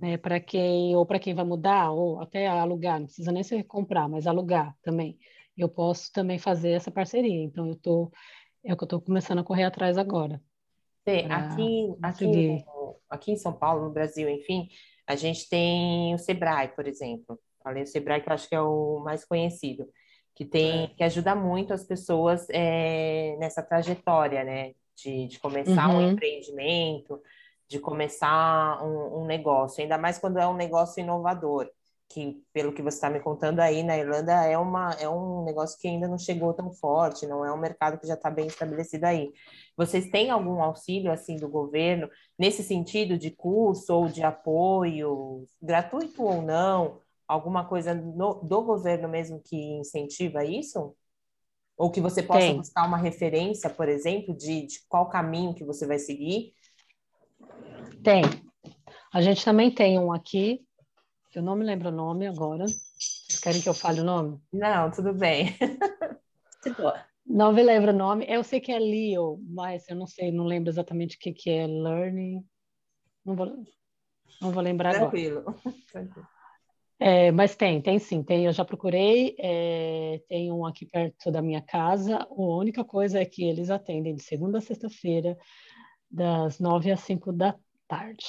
Né, 0.02 0.18
para 0.18 0.40
quem 0.40 0.96
ou 0.96 1.06
para 1.06 1.20
quem 1.20 1.34
vai 1.34 1.46
mudar 1.46 1.92
ou 1.92 2.20
até 2.22 2.48
alugar, 2.48 3.00
não 3.00 3.06
precisa 3.06 3.32
nem 3.32 3.44
ser 3.44 3.64
comprar, 3.64 4.08
mas 4.08 4.26
alugar 4.26 4.76
também. 4.82 5.18
Eu 5.58 5.70
posso 5.70 6.12
também 6.12 6.40
fazer 6.40 6.72
essa 6.72 6.90
parceria. 6.90 7.44
Então 7.44 7.68
eu 7.68 7.76
tô 7.76 8.12
é 8.64 8.74
o 8.74 8.78
que 8.78 8.84
eu 8.84 8.86
estou 8.86 9.02
começando 9.02 9.40
a 9.40 9.44
correr 9.44 9.64
atrás 9.64 9.98
agora. 9.98 10.42
Sim, 11.08 11.32
aqui, 11.32 11.96
aqui, 12.02 12.66
aqui 13.10 13.32
em 13.32 13.38
São 13.38 13.54
Paulo, 13.54 13.86
no 13.86 13.92
Brasil, 13.92 14.30
enfim, 14.30 14.68
a 15.08 15.16
gente 15.16 15.50
tem 15.50 16.14
o 16.14 16.18
Sebrae, 16.18 16.68
por 16.70 16.88
exemplo. 16.88 17.40
Falei 17.64 17.84
o 17.84 17.88
Sebrae 17.88 18.22
que 18.22 18.30
eu 18.30 18.34
acho 18.34 18.50
que 18.50 18.56
é 18.56 18.62
o 18.62 19.00
mais 19.00 19.26
conhecido, 19.26 19.88
que 20.36 20.46
tem 20.46 20.84
é. 20.84 20.88
que 20.88 21.04
ajuda 21.04 21.36
muito 21.36 21.74
as 21.74 21.84
pessoas 21.84 22.48
é, 22.50 23.36
nessa 23.40 23.64
trajetória, 23.64 24.44
né? 24.44 24.74
De, 24.96 25.28
de 25.28 25.40
começar 25.40 25.90
uhum. 25.90 25.98
um 25.98 26.12
empreendimento, 26.12 27.22
de 27.70 27.80
começar 27.80 28.84
um, 28.84 29.22
um, 29.22 29.26
negócio, 29.26 29.82
ainda 29.82 29.98
mais 29.98 30.18
quando 30.18 30.40
é 30.40 30.48
um 30.48 30.56
negócio 30.56 31.00
inovador, 31.02 31.70
que 32.10 32.44
pelo 32.52 32.74
que 32.74 32.82
você 32.82 32.98
está 32.98 33.10
me 33.12 33.20
contando 33.20 33.60
aí 33.60 33.84
na 33.84 33.96
Irlanda 33.96 34.34
é 34.46 34.58
uma 34.58 34.92
é 34.94 35.08
um 35.08 35.44
negócio 35.44 35.78
que 35.80 35.88
ainda 35.88 36.08
não 36.08 36.18
chegou 36.18 36.52
tão 36.52 36.74
forte, 36.74 37.28
não 37.28 37.46
é 37.46 37.54
um 37.54 37.58
mercado 37.58 38.00
que 38.00 38.08
já 38.08 38.16
está 38.16 38.32
bem 38.32 38.48
estabelecido 38.48 39.06
aí. 39.06 39.32
Vocês 39.78 40.10
têm 40.10 40.32
algum 40.32 40.64
auxílio 40.64 41.12
assim 41.12 41.38
do 41.38 41.48
governo 41.48 42.10
nesse 42.38 42.64
sentido 42.64 43.16
de 43.18 43.30
curso 43.30 43.94
ou 43.94 44.08
de 44.08 44.24
apoio, 44.24 45.46
gratuito 45.62 46.24
ou 46.24 46.42
não, 46.42 47.00
alguma 47.28 47.66
coisa 47.68 47.94
no, 47.94 48.36
do 48.42 48.64
governo 48.64 49.08
mesmo 49.08 49.40
que 49.46 49.56
incentiva 49.56 50.44
isso? 50.44 50.96
Ou 51.78 51.92
que 51.92 52.02
você 52.02 52.24
possa 52.24 52.40
Tem. 52.40 52.58
buscar 52.58 52.88
uma 52.88 52.98
referência, 52.98 53.70
por 53.70 53.88
exemplo, 53.88 54.36
de, 54.36 54.66
de 54.66 54.80
qual 54.90 55.08
caminho 55.08 55.54
que 55.54 55.64
você 55.64 55.86
vai 55.86 56.00
seguir 56.00 56.54
tem. 58.04 58.24
A 59.14 59.22
gente 59.22 59.44
também 59.44 59.72
tem 59.72 59.98
um 60.00 60.12
aqui, 60.12 60.62
eu 61.34 61.44
não 61.44 61.56
me 61.56 61.64
lembro 61.64 61.90
o 61.90 61.92
nome 61.92 62.28
agora. 62.28 62.66
Vocês 62.66 63.40
querem 63.40 63.62
que 63.62 63.70
eu 63.70 63.74
fale 63.74 64.02
o 64.02 64.04
nome? 64.04 64.40
Não, 64.52 64.90
tudo 64.90 65.14
bem. 65.14 65.56
não 67.26 67.54
me 67.54 67.62
lembro 67.62 67.92
o 67.92 67.96
nome. 67.96 68.26
Eu 68.28 68.44
sei 68.44 68.60
que 68.60 68.72
é 68.72 68.80
Leo, 68.80 69.40
mas 69.48 69.88
eu 69.88 69.96
não 69.96 70.08
sei, 70.08 70.32
não 70.32 70.46
lembro 70.46 70.70
exatamente 70.70 71.18
o 71.18 71.20
que, 71.20 71.32
que 71.32 71.50
é 71.50 71.68
Learning. 71.68 72.44
Não 73.24 73.36
vou, 73.36 73.46
não 74.42 74.52
vou 74.52 74.64
lembrar 74.64 74.96
Tranquilo. 74.96 75.40
agora. 75.40 75.60
Tranquilo. 75.92 76.28
É, 77.02 77.32
mas 77.32 77.56
tem, 77.56 77.82
tem 77.82 77.98
sim, 77.98 78.22
tem. 78.22 78.46
Eu 78.46 78.52
já 78.52 78.66
procurei, 78.66 79.36
é, 79.40 80.22
tem 80.28 80.52
um 80.52 80.66
aqui 80.66 80.86
perto 80.86 81.32
da 81.32 81.42
minha 81.42 81.62
casa. 81.62 82.18
A 82.18 82.34
única 82.34 82.84
coisa 82.84 83.20
é 83.20 83.26
que 83.26 83.44
eles 83.44 83.70
atendem 83.70 84.16
de 84.16 84.24
segunda 84.24 84.58
a 84.58 84.62
sexta-feira, 84.62 85.38
das 86.12 86.60
nove 86.60 86.92
às 86.92 87.00
cinco 87.02 87.32
da 87.32 87.56
tarde. 87.90 88.26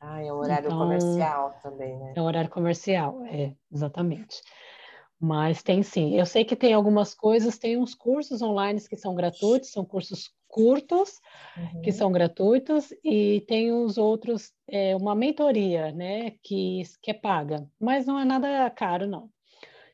Ah, 0.00 0.20
é 0.22 0.32
o 0.32 0.36
horário 0.36 0.66
então, 0.66 0.78
comercial 0.78 1.58
também, 1.62 1.96
né? 1.96 2.12
É 2.16 2.20
o 2.20 2.24
horário 2.24 2.50
comercial, 2.50 3.24
é, 3.26 3.54
exatamente. 3.72 4.42
Mas 5.20 5.62
tem 5.62 5.82
sim. 5.82 6.14
Eu 6.14 6.26
sei 6.26 6.44
que 6.44 6.54
tem 6.54 6.74
algumas 6.74 7.14
coisas, 7.14 7.58
tem 7.58 7.76
uns 7.76 7.94
cursos 7.94 8.42
online 8.42 8.80
que 8.86 8.96
são 8.96 9.14
gratuitos, 9.14 9.72
são 9.72 9.84
cursos 9.84 10.30
curtos, 10.46 11.20
uhum. 11.56 11.82
que 11.82 11.92
são 11.92 12.10
gratuitos, 12.10 12.92
e 13.04 13.44
tem 13.46 13.72
os 13.72 13.98
outros, 13.98 14.52
é, 14.66 14.96
uma 14.96 15.14
mentoria, 15.14 15.92
né, 15.92 16.32
que, 16.42 16.82
que 17.02 17.10
é 17.10 17.14
paga, 17.14 17.68
mas 17.78 18.06
não 18.06 18.18
é 18.18 18.24
nada 18.24 18.70
caro, 18.70 19.06
não. 19.06 19.28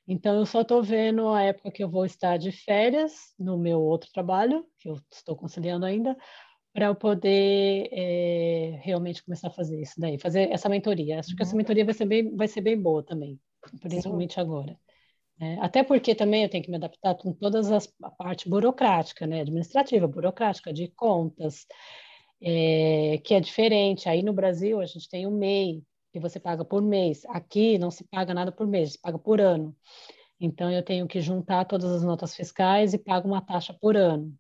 Então, 0.07 0.37
eu 0.37 0.45
só 0.45 0.61
estou 0.61 0.83
vendo 0.83 1.29
a 1.31 1.43
época 1.43 1.71
que 1.71 1.83
eu 1.83 1.89
vou 1.89 2.05
estar 2.05 2.37
de 2.37 2.53
férias 2.53 3.33
no 3.39 3.57
meu 3.57 3.81
outro 3.81 4.11
trabalho, 4.13 4.67
que 4.79 4.89
eu 4.89 4.99
estou 5.11 5.35
conciliando 5.35 5.87
ainda, 5.87 6.17
para 6.75 6.87
eu 6.87 6.95
poder 6.97 7.89
é, 7.93 8.81
realmente 8.83 9.23
começar 9.23 9.47
a 9.47 9.53
fazer 9.53 9.81
isso 9.81 9.95
daí, 9.97 10.19
fazer 10.19 10.51
essa 10.51 10.69
mentoria. 10.69 11.21
Acho 11.21 11.37
que 11.37 11.43
essa 11.43 11.53
uhum. 11.53 11.59
mentoria 11.59 11.85
vai 11.85 11.95
ser 11.95 12.05
bem, 12.05 12.37
vai 12.37 12.49
ser 12.49 12.61
bem 12.63 12.77
boa 12.77 13.01
também, 13.05 13.39
principalmente 13.81 14.35
Sim. 14.35 14.41
agora. 14.41 14.77
É, 15.41 15.55
até 15.61 15.85
porque 15.85 16.17
também 16.17 16.43
eu 16.43 16.49
tenho 16.49 16.65
que 16.65 16.71
me 16.71 16.77
adaptar 16.77 17.15
com 17.15 17.33
todas 17.33 17.71
as 17.71 17.89
a 18.03 18.11
parte 18.11 18.49
burocrática, 18.49 19.25
né, 19.25 19.43
administrativa, 19.43 20.09
burocrática, 20.09 20.73
de 20.73 20.89
contas, 20.89 21.65
é, 22.43 23.21
que 23.25 23.35
é 23.35 23.41
diferente. 23.41 24.09
Aí 24.09 24.23
no 24.23 24.33
Brasil 24.33 24.81
a 24.81 24.87
gente 24.87 25.09
tem 25.09 25.27
o 25.27 25.31
MEI, 25.31 25.81
que 26.13 26.19
você 26.19 26.41
paga 26.41 26.65
por 26.65 26.83
mês. 26.83 27.25
Aqui 27.27 27.79
não 27.79 27.91
se 27.91 28.05
paga 28.05 28.35
nada 28.35 28.51
por 28.51 28.67
mês, 28.67 28.93
se 28.93 29.01
paga 29.01 29.19
por 29.19 29.41
ano. 29.41 29.77
Então 30.41 30.71
eu 30.73 30.83
tenho 30.83 31.07
que 31.07 31.21
juntar 31.21 31.65
todas 31.67 31.91
as 31.93 32.03
notas 32.03 32.35
fiscais 32.35 32.95
e 32.95 32.99
pago 32.99 33.29
uma 33.29 33.41
taxa 33.41 33.73
por 33.81 33.97
ano. 33.97 34.37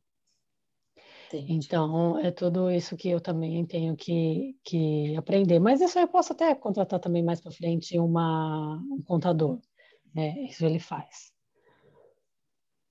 Então, 1.48 2.18
é 2.18 2.30
tudo 2.30 2.70
isso 2.70 2.96
que 2.96 3.08
eu 3.08 3.20
também 3.20 3.64
tenho 3.66 3.96
que, 3.96 4.56
que 4.62 5.16
aprender. 5.16 5.58
Mas 5.58 5.80
isso 5.80 5.98
eu 5.98 6.08
posso 6.08 6.32
até 6.32 6.54
contratar 6.54 7.00
também 7.00 7.22
mais 7.22 7.40
para 7.40 7.50
frente 7.50 7.98
uma, 7.98 8.76
um 8.90 9.02
contador. 9.02 9.58
Né? 10.14 10.44
Isso 10.44 10.64
ele 10.64 10.78
faz. 10.78 11.32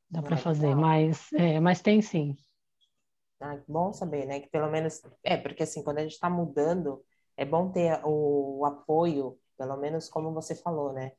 Dá 0.09 0.21
para 0.21 0.37
fazer, 0.37 0.75
mas, 0.75 1.31
é, 1.33 1.59
mas 1.59 1.81
tem 1.81 2.01
sim. 2.01 2.35
Ah, 3.39 3.59
bom 3.67 3.91
saber, 3.91 4.25
né? 4.25 4.39
Que 4.39 4.49
pelo 4.49 4.69
menos. 4.69 5.01
É, 5.23 5.35
porque 5.37 5.63
assim, 5.63 5.83
quando 5.83 5.97
a 5.97 6.01
gente 6.03 6.13
está 6.13 6.29
mudando, 6.29 7.03
é 7.35 7.43
bom 7.43 7.71
ter 7.71 7.99
o, 8.05 8.59
o 8.59 8.65
apoio, 8.65 9.37
pelo 9.57 9.75
menos 9.77 10.07
como 10.09 10.33
você 10.33 10.55
falou, 10.55 10.93
né? 10.93 11.11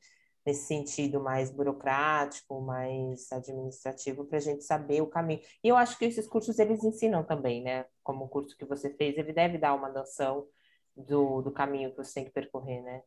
Nesse 0.45 0.67
sentido 0.67 1.19
mais 1.19 1.51
burocrático, 1.51 2.61
mais 2.61 3.31
administrativo, 3.31 4.25
para 4.25 4.37
a 4.37 4.41
gente 4.41 4.63
saber 4.63 5.01
o 5.01 5.07
caminho. 5.07 5.41
E 5.63 5.67
eu 5.67 5.75
acho 5.75 5.97
que 5.97 6.05
esses 6.05 6.27
cursos 6.27 6.59
eles 6.59 6.83
ensinam 6.83 7.23
também, 7.23 7.63
né? 7.63 7.85
Como 8.03 8.25
o 8.25 8.29
curso 8.29 8.55
que 8.55 8.65
você 8.65 8.93
fez, 8.95 9.17
ele 9.17 9.33
deve 9.33 9.57
dar 9.57 9.73
uma 9.73 9.89
noção 9.89 10.47
do, 10.95 11.41
do 11.41 11.51
caminho 11.51 11.91
que 11.91 11.97
você 11.97 12.13
tem 12.15 12.25
que 12.25 12.31
percorrer, 12.31 12.81
né? 12.83 13.01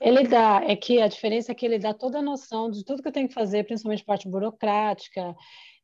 Ele 0.00 0.26
dá, 0.26 0.60
é 0.64 0.74
que 0.74 1.00
a 1.00 1.06
diferença 1.06 1.52
é 1.52 1.54
que 1.54 1.64
ele 1.64 1.78
dá 1.78 1.94
toda 1.94 2.18
a 2.18 2.22
noção 2.22 2.70
de 2.70 2.84
tudo 2.84 3.00
que 3.00 3.08
eu 3.08 3.12
tenho 3.12 3.28
que 3.28 3.34
fazer, 3.34 3.64
principalmente 3.64 4.04
parte 4.04 4.28
burocrática, 4.28 5.34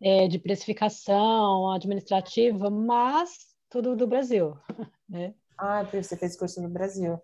é, 0.02 0.26
de 0.26 0.38
precificação, 0.38 1.70
administrativa, 1.70 2.68
mas 2.68 3.30
tudo 3.70 3.94
do 3.94 4.06
Brasil, 4.06 4.56
né? 5.08 5.34
Ah, 5.56 5.82
você 5.84 6.16
fez 6.16 6.36
curso 6.36 6.60
no 6.60 6.68
Brasil. 6.68 7.20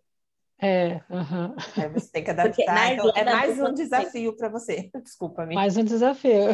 É, 0.64 0.94
uhum. 1.11 1.55
Aí 1.77 1.88
você 1.90 2.11
tem 2.11 2.24
que 2.24 2.31
adaptar. 2.31 2.92
Então, 2.92 3.12
é 3.14 3.22
mais 3.24 3.61
um 3.61 3.74
desafio 3.74 4.35
para 4.35 4.48
você. 4.48 4.90
Desculpa, 5.03 5.44
me. 5.44 5.55
Mais 5.55 5.77
um 5.79 5.85
desafio, 5.85 6.48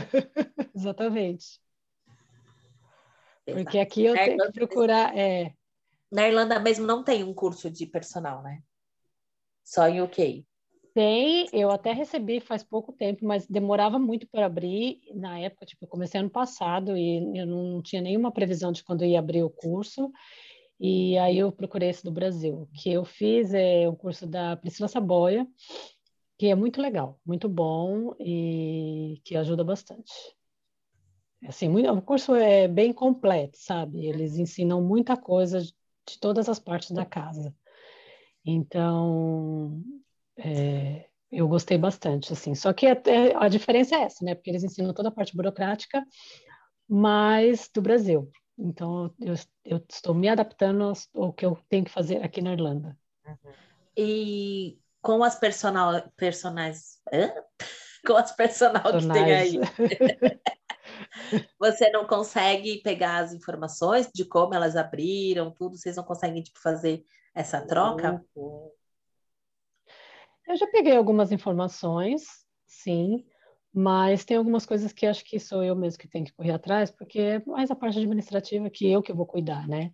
exatamente. 0.75 1.61
Porque 3.45 3.79
aqui 3.79 4.05
eu 4.05 4.15
tenho 4.15 4.37
que 4.37 4.53
procurar. 4.53 5.17
É... 5.17 5.53
Na 6.11 6.27
Irlanda 6.27 6.59
mesmo 6.59 6.85
não 6.87 7.05
tem 7.05 7.23
um 7.23 7.33
curso 7.33 7.71
de 7.71 7.87
personal, 7.87 8.43
né? 8.43 8.61
Só 9.65 9.87
em 9.87 10.03
UK. 10.03 10.45
Tem, 10.93 11.49
eu 11.53 11.71
até 11.71 11.93
recebi 11.93 12.41
faz 12.41 12.65
pouco 12.65 12.93
tempo, 12.93 13.25
mas 13.25 13.47
demorava 13.47 13.97
muito 13.97 14.27
para 14.29 14.47
abrir. 14.47 15.01
Na 15.15 15.39
época, 15.39 15.65
tipo, 15.65 15.85
eu 15.85 15.89
comecei 15.89 16.19
ano 16.19 16.31
passado 16.31 16.97
e 16.97 17.39
eu 17.39 17.47
não 17.47 17.81
tinha 17.81 18.03
nenhuma 18.03 18.33
previsão 18.33 18.73
de 18.73 18.83
quando 18.83 19.05
ia 19.05 19.21
abrir 19.21 19.45
o 19.45 19.51
curso. 19.51 20.11
E 20.81 21.19
aí 21.19 21.39
eu 21.39 21.53
procurei 21.53 21.91
esse 21.91 22.03
do 22.03 22.11
Brasil, 22.11 22.67
que 22.73 22.91
eu 22.91 23.05
fiz 23.05 23.53
é 23.53 23.87
o 23.87 23.95
curso 23.95 24.27
da 24.27 24.57
Priscila 24.57 24.89
Saboia, 24.89 25.47
que 26.39 26.47
é 26.47 26.55
muito 26.55 26.81
legal, 26.81 27.21
muito 27.25 27.51
bom 27.51 28.15
e 28.19 29.21
que 29.23 29.37
ajuda 29.37 29.63
bastante. 29.63 30.11
Assim, 31.47 31.69
muito, 31.69 31.91
o 31.91 32.01
curso 32.01 32.35
é 32.35 32.67
bem 32.67 32.95
completo, 32.95 33.59
sabe? 33.59 34.07
Eles 34.07 34.39
ensinam 34.39 34.83
muita 34.83 35.19
coisa 35.19 35.61
de 35.61 36.19
todas 36.19 36.49
as 36.49 36.59
partes 36.59 36.93
da 36.93 37.05
casa. 37.05 37.55
Então, 38.45 39.83
é, 40.39 41.09
eu 41.31 41.47
gostei 41.47 41.77
bastante, 41.77 42.33
assim. 42.33 42.55
Só 42.55 42.73
que 42.73 42.87
até, 42.87 43.35
a 43.37 43.49
diferença 43.49 43.97
é 43.97 44.03
essa, 44.03 44.25
né? 44.25 44.35
Porque 44.35 44.49
eles 44.49 44.65
ensinam 44.65 44.95
toda 44.95 45.11
a 45.11 45.13
parte 45.13 45.37
burocrática, 45.37 46.03
mas 46.89 47.71
do 47.73 47.83
Brasil. 47.83 48.31
Então, 48.63 49.15
eu, 49.19 49.35
eu 49.65 49.83
estou 49.89 50.15
me 50.15 50.29
adaptando 50.29 50.93
ao 51.15 51.33
que 51.33 51.47
eu 51.47 51.59
tenho 51.69 51.85
que 51.85 51.91
fazer 51.91 52.23
aqui 52.23 52.43
na 52.43 52.53
Irlanda. 52.53 52.99
Uhum. 53.27 53.53
E 53.97 54.79
com 55.01 55.25
as 55.25 55.39
personal, 55.39 56.03
personagens... 56.17 57.01
Com 58.07 58.17
as 58.17 58.33
personal 58.33 58.83
que 58.83 59.09
tem 59.13 59.35
aí. 59.35 59.61
Você 61.61 61.91
não 61.91 62.07
consegue 62.07 62.81
pegar 62.83 63.19
as 63.19 63.35
informações 63.35 64.09
de 64.15 64.25
como 64.25 64.55
elas 64.55 64.75
abriram, 64.75 65.53
tudo? 65.53 65.77
Vocês 65.77 65.97
não 65.97 66.05
conseguem 66.05 66.43
tipo, 66.43 66.59
fazer 66.61 67.05
essa 67.35 67.61
troca? 67.61 68.25
Eu 70.49 70.57
já 70.57 70.67
peguei 70.69 70.97
algumas 70.97 71.31
informações, 71.31 72.23
sim, 72.67 73.23
mas 73.73 74.25
tem 74.25 74.37
algumas 74.37 74.67
coisas 74.67 74.93
que 74.93 75.07
acho 75.07 75.25
que 75.25 75.39
sou 75.39 75.63
eu 75.63 75.77
mesmo 75.77 75.99
que 75.99 76.09
tenho 76.09 76.25
que 76.25 76.33
correr 76.33 76.53
atrás, 76.53 76.91
porque 76.91 77.19
é 77.21 77.45
mais 77.47 77.71
a 77.71 77.77
parte 77.77 77.99
administrativa 77.99 78.69
que 78.71 78.91
eu 78.91 79.03
que 79.03 79.13
vou 79.13 79.27
cuidar, 79.27 79.69
né? 79.69 79.93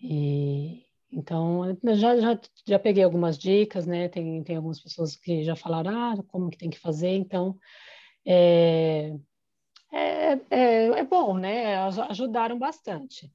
E 0.00 0.84
então 1.10 1.76
já, 1.94 2.16
já, 2.18 2.40
já 2.66 2.78
peguei 2.78 3.02
algumas 3.02 3.38
dicas, 3.38 3.86
né? 3.86 4.08
Tem, 4.08 4.42
tem 4.44 4.56
algumas 4.56 4.80
pessoas 4.80 5.16
que 5.16 5.42
já 5.42 5.56
falaram 5.56 5.90
ah, 5.90 6.22
como 6.28 6.50
que 6.50 6.58
tem 6.58 6.70
que 6.70 6.78
fazer, 6.78 7.10
então 7.10 7.58
é, 8.26 9.14
é, 9.92 10.32
é, 10.50 10.86
é 11.00 11.04
bom, 11.04 11.38
né? 11.38 11.76
Ajudaram 12.10 12.58
bastante. 12.58 13.32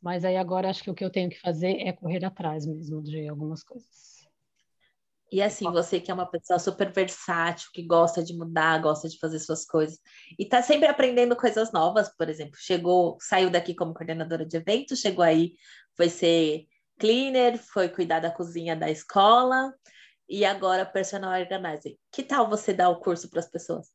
Mas 0.00 0.24
aí 0.24 0.36
agora 0.36 0.70
acho 0.70 0.84
que 0.84 0.90
o 0.90 0.94
que 0.94 1.04
eu 1.04 1.10
tenho 1.10 1.28
que 1.28 1.40
fazer 1.40 1.80
é 1.80 1.92
correr 1.92 2.24
atrás 2.24 2.64
mesmo 2.64 3.02
de 3.02 3.28
algumas 3.28 3.64
coisas. 3.64 4.15
E 5.30 5.42
assim, 5.42 5.64
você 5.72 5.98
que 5.98 6.10
é 6.10 6.14
uma 6.14 6.30
pessoa 6.30 6.58
super 6.58 6.92
versátil, 6.92 7.68
que 7.72 7.82
gosta 7.82 8.22
de 8.22 8.36
mudar, 8.36 8.80
gosta 8.80 9.08
de 9.08 9.18
fazer 9.18 9.40
suas 9.40 9.64
coisas, 9.64 9.98
e 10.38 10.46
tá 10.46 10.62
sempre 10.62 10.86
aprendendo 10.88 11.34
coisas 11.34 11.72
novas, 11.72 12.08
por 12.16 12.28
exemplo, 12.28 12.56
chegou, 12.56 13.16
saiu 13.20 13.50
daqui 13.50 13.74
como 13.74 13.92
coordenadora 13.92 14.46
de 14.46 14.56
eventos, 14.56 15.00
chegou 15.00 15.24
aí, 15.24 15.54
foi 15.96 16.08
ser 16.08 16.66
cleaner, 16.98 17.58
foi 17.58 17.88
cuidar 17.88 18.20
da 18.20 18.30
cozinha 18.30 18.76
da 18.76 18.88
escola, 18.88 19.74
e 20.28 20.44
agora 20.44 20.84
personal 20.84 21.38
organizer. 21.38 21.96
Que 22.12 22.22
tal 22.22 22.48
você 22.48 22.72
dar 22.72 22.88
o 22.90 23.00
curso 23.00 23.28
para 23.30 23.40
as 23.40 23.48
pessoas? 23.48 23.88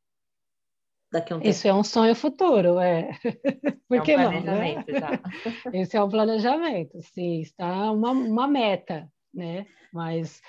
Daqui 1.11 1.33
a 1.33 1.35
um 1.35 1.39
tempo? 1.39 1.49
Isso 1.49 1.67
é 1.67 1.73
um 1.73 1.83
sonho 1.83 2.15
futuro, 2.15 2.79
é. 2.79 3.11
Por 3.87 3.97
é 3.97 4.01
um 4.01 4.03
que 4.03 4.17
não? 4.17 4.41
Né? 4.41 4.75
Esse 5.73 5.97
é 5.97 6.03
um 6.03 6.09
planejamento, 6.09 7.01
sim, 7.13 7.41
está 7.41 7.91
uma, 7.91 8.11
uma 8.11 8.47
meta, 8.47 9.09
né? 9.33 9.65
Mas 9.91 10.41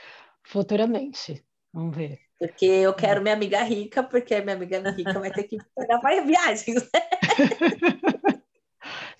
Futuramente. 0.44 1.44
Vamos 1.72 1.96
ver. 1.96 2.18
Porque 2.38 2.66
eu 2.66 2.92
quero 2.92 3.22
minha 3.22 3.34
amiga 3.34 3.62
rica, 3.62 4.02
porque 4.02 4.40
minha 4.40 4.56
amiga 4.56 4.90
rica 4.90 5.18
vai 5.18 5.30
ter 5.30 5.44
que 5.44 5.58
pagar 5.74 6.02
mais 6.02 6.26
viagens. 6.26 6.90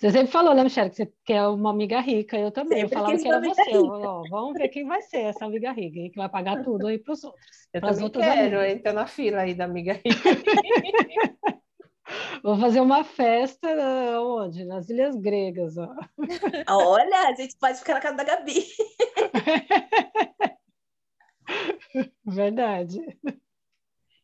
Você 0.03 0.11
sempre 0.11 0.31
falou, 0.33 0.53
né, 0.53 0.65
Michelle, 0.65 0.89
que 0.89 0.97
você 0.97 1.13
quer 1.23 1.47
uma 1.47 1.69
amiga 1.69 2.01
rica. 2.01 2.37
Eu 2.37 2.51
também. 2.51 2.81
Sempre 2.81 2.97
eu 2.97 2.99
falava 2.99 3.17
que 3.17 3.25
era 3.25 3.39
você. 3.39 3.71
Vamos 4.29 4.53
ver 4.55 4.67
quem 4.67 4.85
vai 4.85 5.01
ser 5.01 5.19
essa 5.19 5.45
amiga 5.45 5.71
rica, 5.71 6.09
que 6.11 6.17
vai 6.17 6.27
pagar 6.27 6.61
tudo 6.61 6.87
aí 6.87 6.99
para 6.99 7.13
os 7.13 7.23
outros. 7.23 7.69
Eu 7.73 7.79
também 7.81 8.11
quero, 8.11 8.59
amigas. 8.59 8.75
então 8.75 8.91
na 8.91 9.07
fila 9.07 9.43
aí 9.43 9.53
da 9.53 9.63
amiga 9.63 9.93
rica. 9.93 10.09
Vou 12.43 12.57
fazer 12.57 12.81
uma 12.81 13.05
festa 13.05 13.69
onde? 14.19 14.65
Nas 14.65 14.89
Ilhas 14.89 15.15
Gregas. 15.15 15.77
Ó. 15.77 15.87
Olha, 16.69 17.29
a 17.29 17.33
gente 17.33 17.55
pode 17.57 17.79
ficar 17.79 17.93
na 17.93 18.01
casa 18.01 18.17
da 18.17 18.23
Gabi. 18.25 18.65
Verdade. 22.33 22.99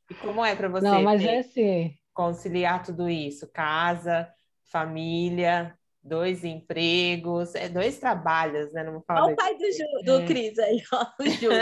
E 0.09 0.13
como 0.15 0.43
é 0.43 0.55
para 0.55 0.67
você 0.67 0.85
Não, 0.85 1.03
mas 1.03 1.23
é 1.23 1.39
assim. 1.39 1.93
conciliar 2.13 2.83
tudo 2.83 3.09
isso? 3.09 3.47
Casa, 3.51 4.27
família, 4.63 5.77
dois 6.01 6.43
empregos, 6.43 7.53
é 7.55 7.69
dois 7.69 7.99
trabalhos, 7.99 8.71
né? 8.73 8.83
Não 8.83 9.03
Olha 9.09 9.33
o 9.33 9.35
pai 9.35 9.55
do, 9.55 9.71
Ju, 9.71 9.83
do 10.03 10.19
é. 10.21 10.25
Cris 10.25 10.57
aí, 10.57 10.81
ó, 10.91 11.05
o 11.19 11.29
Júlio. 11.29 11.59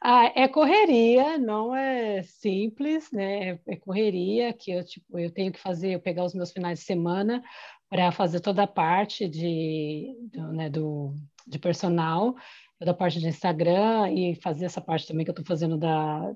ah, 0.03 0.33
é 0.35 0.49
correria, 0.49 1.37
não 1.39 1.75
é 1.75 2.23
simples, 2.23 3.11
né? 3.13 3.59
É 3.67 3.77
correria 3.77 4.53
que 4.53 4.71
eu 4.71 4.85
tipo 4.85 5.19
eu 5.19 5.31
tenho 5.31 5.53
que 5.53 5.61
fazer, 5.61 5.91
eu 5.95 6.01
pegar 6.01 6.25
os 6.25 6.35
meus 6.35 6.53
finais 6.53 6.79
de 6.79 6.85
semana 6.85 7.43
para 7.89 8.13
fazer 8.13 8.41
toda 8.41 8.63
a 8.63 8.69
parte 8.69 9.29
de 9.29 10.15
do, 10.33 10.53
né, 10.53 10.71
do 10.71 11.15
de 11.47 11.59
personal, 11.59 12.37
da 12.85 12.95
parte 12.95 13.21
de 13.21 13.29
Instagram 13.29 14.11
e 14.13 14.35
fazer 14.35 14.65
essa 14.65 14.81
parte 14.81 15.07
também 15.07 15.25
que 15.25 15.31
eu 15.31 15.33
estou 15.33 15.45
fazendo 15.45 15.77
da. 15.77 16.35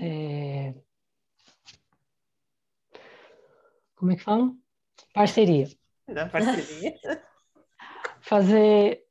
É... 0.00 0.74
Como 3.94 4.12
é 4.12 4.16
que 4.16 4.22
fala? 4.22 4.52
Parceria. 5.14 5.68
Da 6.08 6.26
parceria. 6.28 6.94
fazer, 8.20 9.04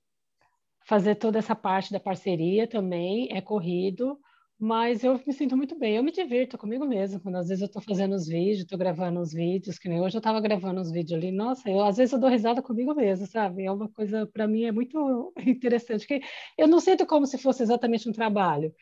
fazer 0.85 1.15
toda 1.15 1.39
essa 1.39 1.55
parte 1.55 1.91
da 1.91 1.99
parceria 1.99 2.67
também 2.67 3.29
é 3.31 3.39
corrido, 3.39 4.19
mas 4.59 5.05
eu 5.05 5.19
me 5.25 5.31
sinto 5.31 5.55
muito 5.55 5.79
bem, 5.79 5.95
eu 5.95 6.03
me 6.03 6.11
divirto 6.11 6.57
comigo 6.57 6.85
mesma, 6.85 7.17
quando 7.17 7.37
às 7.37 7.47
vezes 7.47 7.61
eu 7.61 7.67
estou 7.67 7.81
fazendo 7.81 8.13
os 8.13 8.27
vídeos, 8.27 8.59
estou 8.59 8.77
gravando 8.77 9.21
os 9.21 9.31
vídeos, 9.31 9.79
que 9.79 9.87
nem 9.87 10.01
hoje 10.01 10.17
eu 10.17 10.19
estava 10.19 10.41
gravando 10.41 10.81
os 10.81 10.91
vídeos 10.91 11.17
ali, 11.17 11.31
nossa, 11.31 11.69
eu, 11.69 11.81
às 11.81 11.95
vezes 11.95 12.11
eu 12.11 12.19
dou 12.19 12.29
risada 12.29 12.61
comigo 12.61 12.93
mesma, 12.93 13.25
sabe? 13.25 13.63
É 13.63 13.71
uma 13.71 13.87
coisa, 13.87 14.27
para 14.27 14.45
mim, 14.49 14.65
é 14.65 14.71
muito 14.71 15.33
interessante, 15.47 16.05
que 16.05 16.21
eu 16.57 16.67
não 16.67 16.81
sinto 16.81 17.05
como 17.05 17.25
se 17.25 17.37
fosse 17.37 17.63
exatamente 17.63 18.09
um 18.09 18.11
trabalho. 18.11 18.75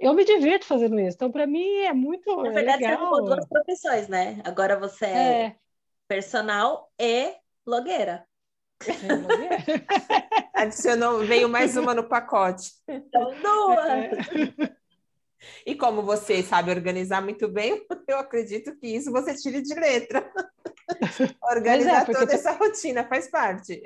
Eu 0.00 0.14
me 0.14 0.24
divirto 0.24 0.66
fazendo 0.66 0.98
isso, 0.98 1.14
então 1.14 1.30
para 1.30 1.46
mim 1.46 1.64
é 1.82 1.92
muito 1.92 2.42
Na 2.42 2.50
verdade, 2.50 2.82
legal. 2.82 2.98
você 2.98 3.04
mudou 3.04 3.24
duas 3.26 3.46
profissões, 3.46 4.08
né? 4.08 4.40
Agora 4.44 4.76
você 4.80 5.04
é, 5.04 5.42
é 5.42 5.56
personal 6.08 6.90
e 6.98 7.34
blogueira. 7.64 8.26
É, 8.84 9.16
blogueira. 9.16 9.56
Adicionou, 10.56 11.18
veio 11.20 11.48
mais 11.48 11.76
uma 11.76 11.94
no 11.94 12.08
pacote. 12.08 12.72
Então, 12.88 13.30
duas! 13.40 14.70
É. 14.70 14.79
E 15.64 15.74
como 15.74 16.02
você 16.02 16.42
sabe 16.42 16.70
organizar 16.70 17.22
muito 17.22 17.48
bem, 17.48 17.84
eu 18.08 18.18
acredito 18.18 18.76
que 18.76 18.86
isso 18.86 19.10
você 19.10 19.34
tire 19.34 19.62
de 19.62 19.74
letra. 19.74 20.30
Organizar 21.42 22.02
é, 22.02 22.12
toda 22.12 22.32
essa 22.32 22.52
rotina 22.52 23.04
faz 23.04 23.30
parte. 23.30 23.80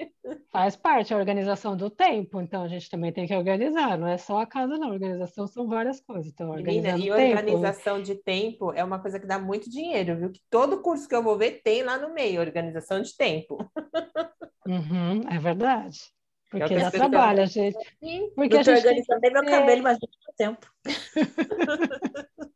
Faz 0.51 0.75
parte 0.75 1.13
a 1.13 1.17
organização 1.17 1.77
do 1.77 1.91
tempo, 1.91 2.41
então 2.41 2.63
a 2.63 2.69
gente 2.69 2.89
também 2.89 3.13
tem 3.13 3.27
que 3.27 3.35
organizar, 3.35 3.99
não 3.99 4.09
é 4.09 4.17
só 4.17 4.41
a 4.41 4.47
casa, 4.47 4.79
não. 4.79 4.89
A 4.89 4.93
organização 4.93 5.47
são 5.47 5.69
várias 5.69 6.01
coisas. 6.01 6.33
Então, 6.33 6.55
Menina, 6.55 6.97
e 6.97 7.11
organização 7.11 8.03
de 8.03 8.15
tempo 8.15 8.73
é 8.73 8.83
uma 8.83 8.99
coisa 8.99 9.21
que 9.21 9.27
dá 9.27 9.39
muito 9.39 9.71
dinheiro, 9.71 10.17
viu? 10.17 10.31
Que 10.31 10.41
todo 10.51 10.81
curso 10.81 11.09
que 11.09 11.15
eu 11.15 11.23
vou 11.23 11.37
ver 11.37 11.61
tem 11.63 11.83
lá 11.83 11.99
no 11.99 12.13
meio, 12.15 12.41
organização 12.41 13.03
de 13.03 13.15
tempo. 13.17 13.59
Uhum, 14.67 15.21
é 15.31 15.39
verdade. 15.39 15.99
Porque 16.59 16.77
dá 16.77 16.91
trabalho, 16.91 17.43
a 17.43 17.47
gente. 17.47 17.77
Porque 18.35 18.57
a 18.57 18.63
gente 18.63 18.77
organizando 18.79 19.21
tem 19.21 19.33
meu 19.33 19.45
cabelo, 19.45 19.83
mas 19.83 19.99
muito 19.99 20.17
tempo. 20.37 20.67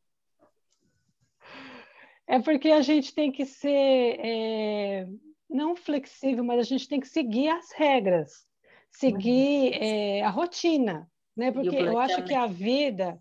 é 2.26 2.38
porque 2.40 2.70
a 2.70 2.80
gente 2.80 3.14
tem 3.14 3.32
que 3.32 3.44
ser 3.44 4.20
é, 4.20 5.06
não 5.48 5.74
flexível, 5.74 6.44
mas 6.44 6.60
a 6.60 6.64
gente 6.64 6.88
tem 6.88 7.00
que 7.00 7.08
seguir 7.08 7.48
as 7.48 7.72
regras, 7.72 8.46
seguir 8.90 9.72
uhum. 9.72 9.78
é, 9.80 10.22
a 10.22 10.30
rotina, 10.30 11.10
né? 11.36 11.50
Porque 11.50 11.76
eu 11.76 11.98
acho 11.98 12.22
que 12.24 12.34
a 12.34 12.46
vida 12.46 13.18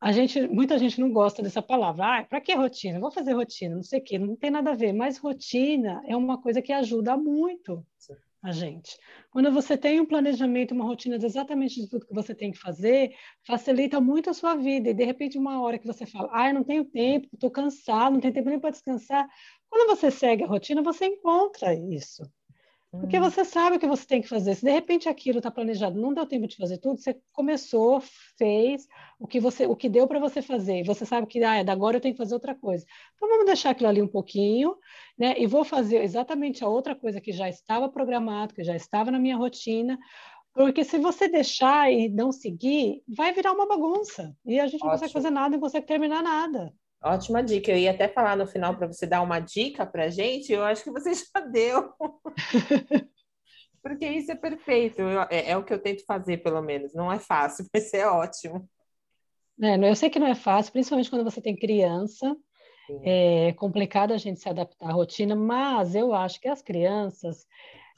a 0.00 0.12
gente, 0.12 0.46
muita 0.46 0.78
gente 0.78 1.00
não 1.00 1.10
gosta 1.10 1.42
dessa 1.42 1.62
palavra. 1.62 2.20
Ah, 2.20 2.24
para 2.24 2.40
que 2.40 2.54
rotina? 2.54 3.00
Vou 3.00 3.10
fazer 3.10 3.32
rotina, 3.32 3.74
não 3.74 3.82
sei 3.82 3.98
o 3.98 4.04
quê, 4.04 4.18
não 4.18 4.36
tem 4.36 4.50
nada 4.50 4.72
a 4.72 4.74
ver. 4.74 4.92
Mas 4.92 5.18
rotina 5.18 6.02
é 6.06 6.16
uma 6.16 6.40
coisa 6.40 6.60
que 6.60 6.72
ajuda 6.72 7.16
muito. 7.16 7.84
A 8.42 8.52
gente. 8.52 8.96
Quando 9.30 9.50
você 9.50 9.76
tem 9.76 10.00
um 10.00 10.06
planejamento, 10.06 10.72
uma 10.72 10.84
rotina 10.84 11.18
de 11.18 11.26
exatamente 11.26 11.80
de 11.80 11.88
tudo 11.88 12.06
que 12.06 12.14
você 12.14 12.34
tem 12.34 12.52
que 12.52 12.58
fazer, 12.58 13.14
facilita 13.46 14.00
muito 14.00 14.30
a 14.30 14.34
sua 14.34 14.54
vida. 14.54 14.90
E 14.90 14.94
de 14.94 15.04
repente, 15.04 15.38
uma 15.38 15.60
hora 15.60 15.78
que 15.78 15.86
você 15.86 16.06
fala, 16.06 16.28
ah, 16.32 16.48
eu 16.48 16.54
não 16.54 16.64
tenho 16.64 16.84
tempo, 16.84 17.28
estou 17.32 17.50
cansado, 17.50 18.12
não 18.12 18.20
tenho 18.20 18.34
tempo 18.34 18.48
nem 18.48 18.60
para 18.60 18.70
descansar. 18.70 19.26
Quando 19.68 19.88
você 19.88 20.10
segue 20.10 20.44
a 20.44 20.46
rotina, 20.46 20.82
você 20.82 21.06
encontra 21.06 21.74
isso. 21.74 22.22
Porque 23.00 23.18
hum. 23.18 23.22
você 23.22 23.44
sabe 23.44 23.76
o 23.76 23.78
que 23.78 23.86
você 23.86 24.06
tem 24.06 24.22
que 24.22 24.28
fazer. 24.28 24.54
Se 24.54 24.64
de 24.64 24.70
repente 24.70 25.08
aquilo 25.08 25.38
está 25.38 25.50
planejado, 25.50 26.00
não 26.00 26.14
deu 26.14 26.26
tempo 26.26 26.46
de 26.46 26.56
fazer 26.56 26.78
tudo, 26.78 27.00
você 27.00 27.18
começou, 27.32 28.02
fez 28.38 28.86
o 29.18 29.26
que 29.26 29.40
você, 29.40 29.66
o 29.66 29.76
que 29.76 29.88
deu 29.88 30.06
para 30.06 30.18
você 30.18 30.42
fazer. 30.42 30.84
Você 30.84 31.04
sabe 31.04 31.26
que 31.26 31.42
ah, 31.42 31.56
é, 31.56 31.70
agora 31.70 31.96
eu 31.96 32.00
tenho 32.00 32.14
que 32.14 32.18
fazer 32.18 32.34
outra 32.34 32.54
coisa. 32.54 32.84
Então 33.14 33.28
vamos 33.28 33.46
deixar 33.46 33.70
aquilo 33.70 33.88
ali 33.88 34.02
um 34.02 34.08
pouquinho, 34.08 34.76
né? 35.18 35.34
E 35.38 35.46
vou 35.46 35.64
fazer 35.64 36.02
exatamente 36.02 36.64
a 36.64 36.68
outra 36.68 36.94
coisa 36.94 37.20
que 37.20 37.32
já 37.32 37.48
estava 37.48 37.88
programado, 37.88 38.54
que 38.54 38.64
já 38.64 38.74
estava 38.74 39.10
na 39.10 39.18
minha 39.18 39.36
rotina. 39.36 39.98
Porque 40.54 40.84
se 40.84 40.98
você 40.98 41.28
deixar 41.28 41.92
e 41.92 42.08
não 42.08 42.32
seguir, 42.32 43.02
vai 43.06 43.32
virar 43.32 43.52
uma 43.52 43.66
bagunça. 43.66 44.34
E 44.44 44.58
a 44.58 44.66
gente 44.66 44.76
Ótimo. 44.76 44.86
não 44.86 44.92
consegue 44.92 45.12
fazer 45.12 45.30
nada, 45.30 45.50
não 45.50 45.60
consegue 45.60 45.86
terminar 45.86 46.22
nada. 46.22 46.72
Ótima 47.06 47.40
dica. 47.40 47.70
Eu 47.70 47.78
ia 47.78 47.92
até 47.92 48.08
falar 48.08 48.36
no 48.36 48.48
final 48.48 48.76
para 48.76 48.88
você 48.88 49.06
dar 49.06 49.22
uma 49.22 49.38
dica 49.38 49.86
para 49.86 50.08
gente. 50.08 50.52
Eu 50.52 50.64
acho 50.64 50.82
que 50.82 50.90
você 50.90 51.12
já 51.14 51.40
deu. 51.40 51.92
Porque 53.80 54.04
isso 54.04 54.32
é 54.32 54.34
perfeito. 54.34 55.00
Eu, 55.00 55.22
é, 55.22 55.50
é, 55.50 55.56
o 55.56 55.62
que 55.62 55.72
eu 55.72 55.80
tento 55.80 56.04
fazer, 56.04 56.38
pelo 56.38 56.60
menos. 56.60 56.92
Não 56.92 57.12
é 57.12 57.20
fácil, 57.20 57.64
mas 57.72 57.94
é 57.94 58.08
ótimo. 58.08 58.68
É, 59.62 59.76
eu 59.76 59.94
sei 59.94 60.10
que 60.10 60.18
não 60.18 60.26
é 60.26 60.34
fácil, 60.34 60.72
principalmente 60.72 61.08
quando 61.08 61.22
você 61.22 61.40
tem 61.40 61.54
criança. 61.54 62.36
Sim. 62.88 63.00
É 63.04 63.52
complicado 63.52 64.12
a 64.12 64.18
gente 64.18 64.40
se 64.40 64.48
adaptar 64.48 64.88
à 64.88 64.92
rotina, 64.92 65.36
mas 65.36 65.94
eu 65.94 66.12
acho 66.12 66.40
que 66.40 66.48
as 66.48 66.60
crianças, 66.60 67.46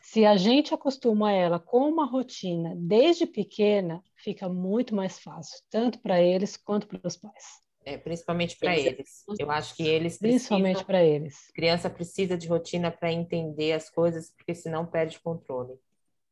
se 0.01 0.27
a 0.27 0.37
gente 0.37 0.75
acostuma 0.75 1.33
ela 1.33 1.59
com 1.59 1.89
uma 1.89 2.07
rotina 2.07 2.75
desde 2.77 3.27
pequena, 3.27 4.03
fica 4.17 4.49
muito 4.49 4.95
mais 4.95 5.19
fácil, 5.19 5.59
tanto 5.71 5.99
para 5.99 6.21
eles 6.21 6.57
quanto 6.57 6.87
para 6.87 7.01
os 7.07 7.17
pais. 7.17 7.68
É, 7.89 7.99
principalmente 7.99 8.57
para 8.57 8.77
eles. 8.77 9.25
Eu 9.39 9.51
acho 9.51 9.75
que 9.75 9.87
eles 9.87 10.19
Principalmente 10.19 10.85
para 10.85 11.03
eles. 11.03 11.51
Criança 11.55 11.89
precisa 11.89 12.37
de 12.37 12.47
rotina 12.47 12.91
para 12.91 13.13
entender 13.13 13.73
as 13.73 13.89
coisas, 13.89 14.31
porque 14.37 14.55
senão 14.55 14.85
perde 14.85 15.19
controle. 15.21 15.75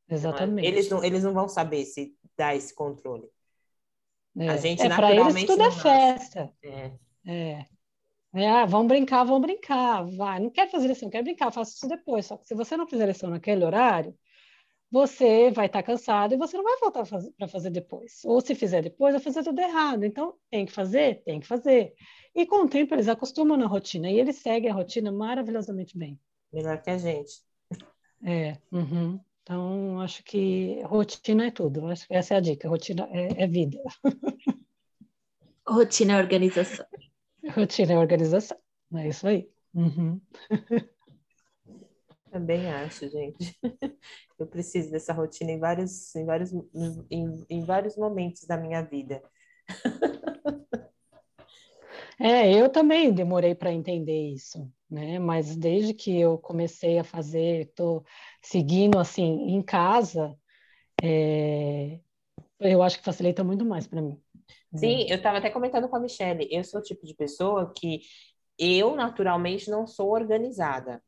Exatamente. 0.09 0.67
Eles 0.67 0.89
não, 0.89 1.03
eles 1.03 1.25
não 1.25 1.33
vão 1.33 1.49
saber 1.49 1.85
se 1.85 2.15
dá 2.37 2.55
esse 2.55 2.75
controle. 2.75 3.29
É. 4.39 4.49
A 4.49 4.57
gente 4.57 4.83
é, 4.83 4.89
naturalmente 4.89 5.31
eles 5.37 5.47
tudo 5.47 5.63
é 5.63 5.71
festa. 5.71 6.53
É. 6.63 6.93
é. 7.27 7.67
É, 8.35 8.51
ah, 8.51 8.67
vamos 8.67 8.89
brincar, 8.89 9.25
vamos 9.25 9.41
brincar, 9.41 10.05
vai. 10.15 10.39
Não 10.39 10.51
quer 10.51 10.71
fazer 10.71 10.89
lição, 10.89 11.09
quer 11.09 11.23
brincar, 11.23 11.51
faça 11.51 11.73
isso 11.75 11.89
depois. 11.89 12.27
Só 12.27 12.37
que 12.37 12.47
se 12.47 12.55
você 12.55 12.77
não 12.77 12.87
fizer 12.87 13.07
lição 13.07 13.31
naquele 13.31 13.65
horário, 13.65 14.15
você 14.91 15.51
vai 15.51 15.67
estar 15.67 15.83
cansado 15.83 16.35
e 16.35 16.37
você 16.37 16.57
não 16.57 16.65
vai 16.65 16.79
voltar 16.79 17.05
para 17.37 17.49
fazer 17.49 17.71
depois. 17.71 18.21
Ou 18.25 18.41
se 18.41 18.55
fizer 18.55 18.83
depois, 18.83 19.15
vai 19.15 19.23
fazer 19.23 19.43
tudo 19.43 19.61
errado. 19.61 20.05
Então, 20.05 20.35
tem 20.51 20.65
que 20.65 20.73
fazer? 20.73 21.23
Tem 21.25 21.41
que 21.41 21.47
fazer. 21.47 21.93
E 22.35 22.47
com 22.47 22.65
o 22.65 22.69
tempo, 22.69 22.95
eles 22.95 23.09
acostumam 23.09 23.57
na 23.57 23.67
rotina 23.67 24.11
e 24.11 24.19
eles 24.19 24.37
seguem 24.37 24.71
a 24.71 24.75
rotina 24.75 25.11
maravilhosamente 25.11 25.99
bem. 25.99 26.19
Melhor 26.53 26.81
que 26.81 26.91
a 26.91 26.99
gente. 26.99 27.43
É. 28.25 28.59
Uhum. 28.73 29.21
Então, 29.43 30.01
acho 30.01 30.23
que 30.25 30.81
rotina 30.83 31.47
é 31.47 31.51
tudo. 31.51 31.87
Acho 31.87 32.07
que 32.07 32.15
essa 32.15 32.35
é 32.35 32.37
a 32.37 32.41
dica. 32.41 32.69
Rotina 32.69 33.09
é, 33.13 33.45
é 33.45 33.47
vida. 33.47 33.79
Rotina 35.67 36.15
é 36.15 36.17
organização. 36.17 36.87
Rotina 37.55 37.93
é 37.93 37.99
organização. 37.99 38.59
É 38.95 39.09
isso 39.09 39.27
aí. 39.27 39.49
Uhum. 39.75 40.21
Também 42.37 42.71
acho, 42.71 43.09
gente. 43.09 43.59
Eu 44.39 44.47
preciso 44.47 44.91
dessa 44.91 45.15
rotina 45.15 45.53
em 45.53 45.59
vários, 45.59 46.15
em 46.15 46.27
vários, 46.27 46.53
em, 47.11 47.47
em 47.49 47.65
vários 47.65 47.97
momentos 47.97 48.45
da 48.45 48.59
minha 48.59 48.83
vida. 48.83 49.23
É, 52.19 52.51
eu 52.51 52.71
também 52.71 53.13
demorei 53.13 53.55
para 53.55 53.71
entender 53.71 54.31
isso, 54.31 54.73
né? 54.91 55.19
Mas 55.19 55.55
desde 55.55 55.93
que 55.93 56.19
eu 56.19 56.39
comecei 56.39 56.99
a 56.99 57.05
fazer, 57.05 57.67
estou 57.67 58.07
seguindo 58.41 58.99
assim 58.99 59.51
em 59.51 59.63
casa, 59.63 60.35
é, 61.03 62.01
eu 62.59 62.83
acho 62.83 62.99
que 62.99 63.05
facilita 63.05 63.45
muito 63.45 63.67
mais 63.67 63.87
para 63.87 64.01
mim. 64.01 64.19
Sim, 64.75 65.07
eu 65.11 65.17
estava 65.19 65.39
até 65.39 65.51
comentando 65.51 65.91
com 65.91 65.97
a 65.97 66.01
Michelle. 66.01 66.49
Eu 66.51 66.65
sou 66.65 66.81
o 66.81 66.83
tipo 66.83 67.05
de 67.07 67.15
pessoa 67.15 67.71
que 67.77 68.01
eu 68.59 68.97
naturalmente 68.97 69.71
não 69.71 69.87
sou 69.87 70.11
organizada. 70.11 71.03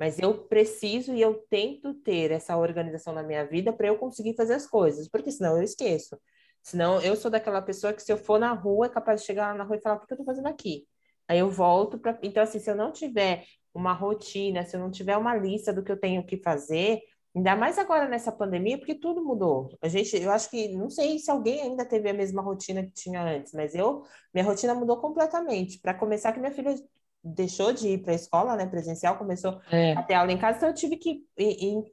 Mas 0.00 0.18
eu 0.18 0.46
preciso 0.46 1.12
e 1.14 1.20
eu 1.20 1.34
tento 1.50 1.92
ter 1.92 2.30
essa 2.30 2.56
organização 2.56 3.12
na 3.12 3.22
minha 3.22 3.44
vida 3.44 3.70
para 3.70 3.88
eu 3.88 3.98
conseguir 3.98 4.34
fazer 4.34 4.54
as 4.54 4.66
coisas, 4.66 5.06
porque 5.06 5.30
senão 5.30 5.58
eu 5.58 5.62
esqueço. 5.62 6.18
Senão 6.62 7.00
eu 7.02 7.14
sou 7.16 7.30
daquela 7.30 7.60
pessoa 7.60 7.92
que 7.92 8.02
se 8.02 8.10
eu 8.10 8.16
for 8.16 8.38
na 8.38 8.52
rua 8.54 8.86
é 8.86 8.88
capaz 8.88 9.20
de 9.20 9.26
chegar 9.26 9.52
lá 9.52 9.58
na 9.58 9.64
rua 9.64 9.76
e 9.76 9.80
falar 9.82 9.96
o 9.96 9.98
que 10.06 10.12
eu 10.12 10.16
estou 10.16 10.24
fazendo 10.26 10.46
aqui. 10.48 10.86
Aí 11.28 11.38
eu 11.38 11.50
volto 11.50 11.98
para. 11.98 12.18
Então, 12.22 12.42
assim, 12.42 12.58
se 12.58 12.70
eu 12.70 12.74
não 12.74 12.90
tiver 12.92 13.44
uma 13.74 13.92
rotina, 13.92 14.64
se 14.64 14.74
eu 14.74 14.80
não 14.80 14.90
tiver 14.90 15.16
uma 15.18 15.36
lista 15.36 15.72
do 15.72 15.82
que 15.82 15.92
eu 15.92 16.00
tenho 16.00 16.24
que 16.24 16.38
fazer, 16.38 17.00
ainda 17.36 17.54
mais 17.54 17.78
agora 17.78 18.08
nessa 18.08 18.32
pandemia, 18.32 18.78
porque 18.78 18.94
tudo 18.94 19.22
mudou. 19.22 19.68
A 19.82 19.88
gente, 19.88 20.16
eu 20.16 20.30
acho 20.30 20.50
que, 20.50 20.68
não 20.76 20.90
sei 20.90 21.18
se 21.18 21.30
alguém 21.30 21.60
ainda 21.62 21.84
teve 21.84 22.08
a 22.10 22.14
mesma 22.14 22.42
rotina 22.42 22.82
que 22.82 22.92
tinha 22.92 23.22
antes, 23.22 23.52
mas 23.52 23.74
eu, 23.74 24.02
minha 24.34 24.44
rotina 24.44 24.74
mudou 24.74 24.96
completamente. 24.98 25.78
Para 25.78 25.94
começar, 25.94 26.32
que 26.32 26.40
minha 26.40 26.52
filha 26.52 26.74
deixou 27.22 27.72
de 27.72 27.88
ir 27.88 27.98
para 28.02 28.12
a 28.12 28.16
escola, 28.16 28.56
né, 28.56 28.66
presencial, 28.66 29.18
começou 29.18 29.60
é. 29.70 29.92
a 29.92 30.02
ter 30.02 30.14
aula 30.14 30.32
em 30.32 30.38
casa, 30.38 30.58
então 30.58 30.68
eu 30.70 30.74
tive 30.74 30.96
que 30.96 31.24
in, 31.38 31.84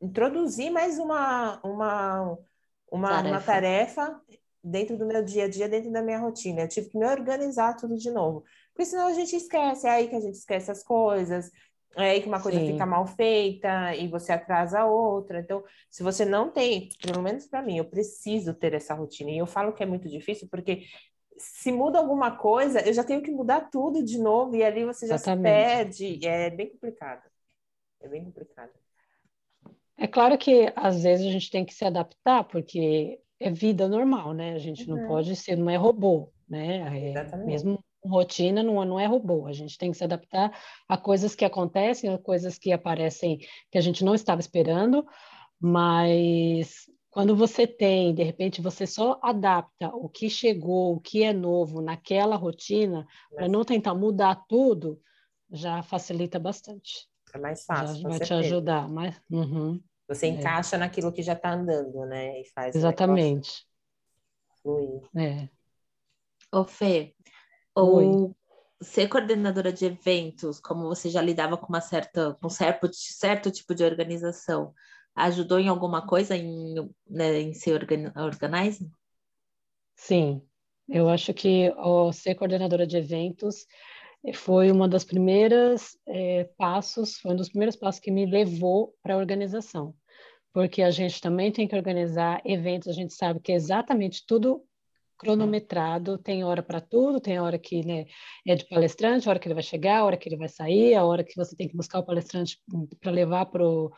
introduzir 0.00 0.70
mais 0.70 0.98
uma, 0.98 1.60
uma, 1.62 2.38
uma 2.90 3.08
tarefa. 3.08 3.28
uma 3.28 3.40
tarefa 3.40 4.20
dentro 4.64 4.96
do 4.96 5.06
meu 5.06 5.24
dia 5.24 5.44
a 5.44 5.48
dia, 5.48 5.68
dentro 5.68 5.90
da 5.90 6.02
minha 6.02 6.18
rotina. 6.18 6.62
Eu 6.62 6.68
tive 6.68 6.88
que 6.88 6.98
me 6.98 7.06
organizar 7.06 7.76
tudo 7.76 7.96
de 7.96 8.10
novo. 8.10 8.44
Porque 8.72 8.86
senão 8.86 9.08
a 9.08 9.12
gente 9.12 9.34
esquece, 9.34 9.86
é 9.86 9.90
aí 9.90 10.08
que 10.08 10.16
a 10.16 10.20
gente 10.20 10.36
esquece 10.36 10.70
as 10.70 10.82
coisas, 10.82 11.50
é 11.96 12.10
aí 12.10 12.22
que 12.22 12.28
uma 12.28 12.40
coisa 12.40 12.58
Sim. 12.58 12.72
fica 12.72 12.86
mal 12.86 13.06
feita 13.06 13.94
e 13.94 14.08
você 14.08 14.32
atrasa 14.32 14.80
a 14.80 14.86
outra. 14.86 15.40
Então, 15.40 15.62
se 15.90 16.02
você 16.02 16.24
não 16.24 16.50
tem, 16.50 16.88
pelo 17.02 17.22
menos 17.22 17.46
para 17.46 17.62
mim, 17.62 17.76
eu 17.76 17.84
preciso 17.84 18.54
ter 18.54 18.72
essa 18.72 18.94
rotina. 18.94 19.30
E 19.30 19.38
eu 19.38 19.46
falo 19.46 19.72
que 19.72 19.82
é 19.82 19.86
muito 19.86 20.08
difícil 20.08 20.48
porque 20.50 20.84
se 21.38 21.72
muda 21.72 21.98
alguma 21.98 22.36
coisa, 22.36 22.80
eu 22.80 22.92
já 22.92 23.04
tenho 23.04 23.22
que 23.22 23.30
mudar 23.30 23.70
tudo 23.70 24.04
de 24.04 24.18
novo 24.18 24.56
e 24.56 24.62
ali 24.62 24.84
você 24.84 25.06
já 25.06 25.14
Exatamente. 25.14 25.94
se 25.94 26.18
perde. 26.18 26.26
É 26.26 26.50
bem 26.50 26.70
complicado. 26.70 27.22
É 28.00 28.08
bem 28.08 28.24
complicado. 28.24 28.70
É 29.96 30.06
claro 30.06 30.36
que 30.36 30.72
às 30.74 31.02
vezes 31.02 31.26
a 31.26 31.30
gente 31.30 31.50
tem 31.50 31.64
que 31.64 31.74
se 31.74 31.84
adaptar, 31.84 32.44
porque 32.44 33.20
é 33.38 33.50
vida 33.50 33.88
normal, 33.88 34.32
né? 34.32 34.54
A 34.54 34.58
gente 34.58 34.88
uhum. 34.90 34.96
não 34.96 35.08
pode 35.08 35.34
ser, 35.36 35.56
não 35.56 35.70
é 35.70 35.76
robô, 35.76 36.32
né? 36.48 37.12
É, 37.12 37.36
mesmo 37.38 37.82
rotina 38.04 38.62
não, 38.62 38.84
não 38.84 38.98
é 38.98 39.06
robô. 39.06 39.46
A 39.46 39.52
gente 39.52 39.78
tem 39.78 39.90
que 39.90 39.96
se 39.96 40.04
adaptar 40.04 40.56
a 40.88 40.96
coisas 40.96 41.34
que 41.34 41.44
acontecem, 41.44 42.12
a 42.12 42.18
coisas 42.18 42.58
que 42.58 42.72
aparecem 42.72 43.38
que 43.70 43.78
a 43.78 43.80
gente 43.80 44.04
não 44.04 44.14
estava 44.14 44.40
esperando, 44.40 45.06
mas 45.60 46.90
quando 47.12 47.36
você 47.36 47.66
tem, 47.66 48.14
de 48.14 48.22
repente, 48.22 48.62
você 48.62 48.86
só 48.86 49.20
adapta 49.22 49.88
o 49.88 50.08
que 50.08 50.30
chegou, 50.30 50.94
o 50.96 51.00
que 51.00 51.22
é 51.22 51.30
novo 51.30 51.82
naquela 51.82 52.36
rotina, 52.36 53.06
para 53.34 53.46
não 53.46 53.66
tentar 53.66 53.94
mudar 53.94 54.46
tudo, 54.48 54.98
já 55.50 55.82
facilita 55.82 56.38
bastante. 56.38 57.06
É 57.34 57.38
mais 57.38 57.66
fácil. 57.66 57.96
Já 57.96 58.08
vai 58.08 58.18
certeza. 58.18 58.40
te 58.40 58.46
ajudar. 58.46 58.88
Mas, 58.88 59.20
uhum, 59.30 59.78
você 60.08 60.24
é. 60.24 60.30
encaixa 60.30 60.78
naquilo 60.78 61.12
que 61.12 61.22
já 61.22 61.34
está 61.34 61.52
andando, 61.52 62.06
né? 62.06 62.40
E 62.40 62.48
faz 62.48 62.74
Exatamente. 62.74 63.66
Fluir. 64.62 65.02
É. 65.14 65.50
Ô, 66.50 66.64
Fê, 66.64 67.14
ou 67.74 68.34
ser 68.80 69.08
coordenadora 69.08 69.70
de 69.70 69.84
eventos, 69.84 70.58
como 70.58 70.88
você 70.88 71.10
já 71.10 71.20
lidava 71.20 71.58
com 71.58 71.66
uma 71.66 71.82
certa, 71.82 72.38
com 72.40 72.48
certo, 72.48 72.88
certo 72.90 73.50
tipo 73.50 73.74
de 73.74 73.84
organização, 73.84 74.72
ajudou 75.14 75.58
em 75.58 75.68
alguma 75.68 76.06
coisa 76.06 76.36
em, 76.36 76.74
né, 77.08 77.40
em 77.40 77.52
ser 77.52 77.74
organ, 77.74 78.12
organizing? 78.16 78.90
Sim, 79.94 80.42
eu 80.88 81.08
acho 81.08 81.32
que 81.32 81.72
o 81.76 82.12
ser 82.12 82.34
coordenadora 82.34 82.86
de 82.86 82.96
eventos 82.96 83.66
foi 84.34 84.70
uma 84.70 84.88
das 84.88 85.04
primeiras 85.04 85.98
é, 86.06 86.44
passos, 86.56 87.18
foi 87.18 87.32
um 87.32 87.36
dos 87.36 87.48
primeiros 87.48 87.76
passos 87.76 88.00
que 88.00 88.10
me 88.10 88.24
levou 88.24 88.94
para 89.02 89.14
a 89.14 89.18
organização, 89.18 89.94
porque 90.52 90.82
a 90.82 90.90
gente 90.90 91.20
também 91.20 91.50
tem 91.50 91.66
que 91.66 91.74
organizar 91.74 92.40
eventos, 92.44 92.88
a 92.88 92.92
gente 92.92 93.12
sabe 93.14 93.40
que 93.40 93.52
é 93.52 93.56
exatamente 93.56 94.24
tudo 94.26 94.64
cronometrado, 95.22 96.18
tem 96.18 96.42
hora 96.42 96.62
para 96.62 96.80
tudo, 96.80 97.20
tem 97.20 97.38
hora 97.38 97.56
que 97.56 97.86
né, 97.86 98.06
é 98.46 98.56
de 98.56 98.66
palestrante, 98.66 99.28
a 99.28 99.30
hora 99.30 99.38
que 99.38 99.46
ele 99.46 99.54
vai 99.54 99.62
chegar, 99.62 99.98
a 99.98 100.04
hora 100.04 100.16
que 100.16 100.28
ele 100.28 100.36
vai 100.36 100.48
sair, 100.48 100.94
a 100.94 101.04
hora 101.04 101.22
que 101.22 101.36
você 101.36 101.54
tem 101.54 101.68
que 101.68 101.76
buscar 101.76 102.00
o 102.00 102.04
palestrante 102.04 102.60
para 103.00 103.12
levar 103.12 103.46
para 103.46 103.64
o 103.64 103.92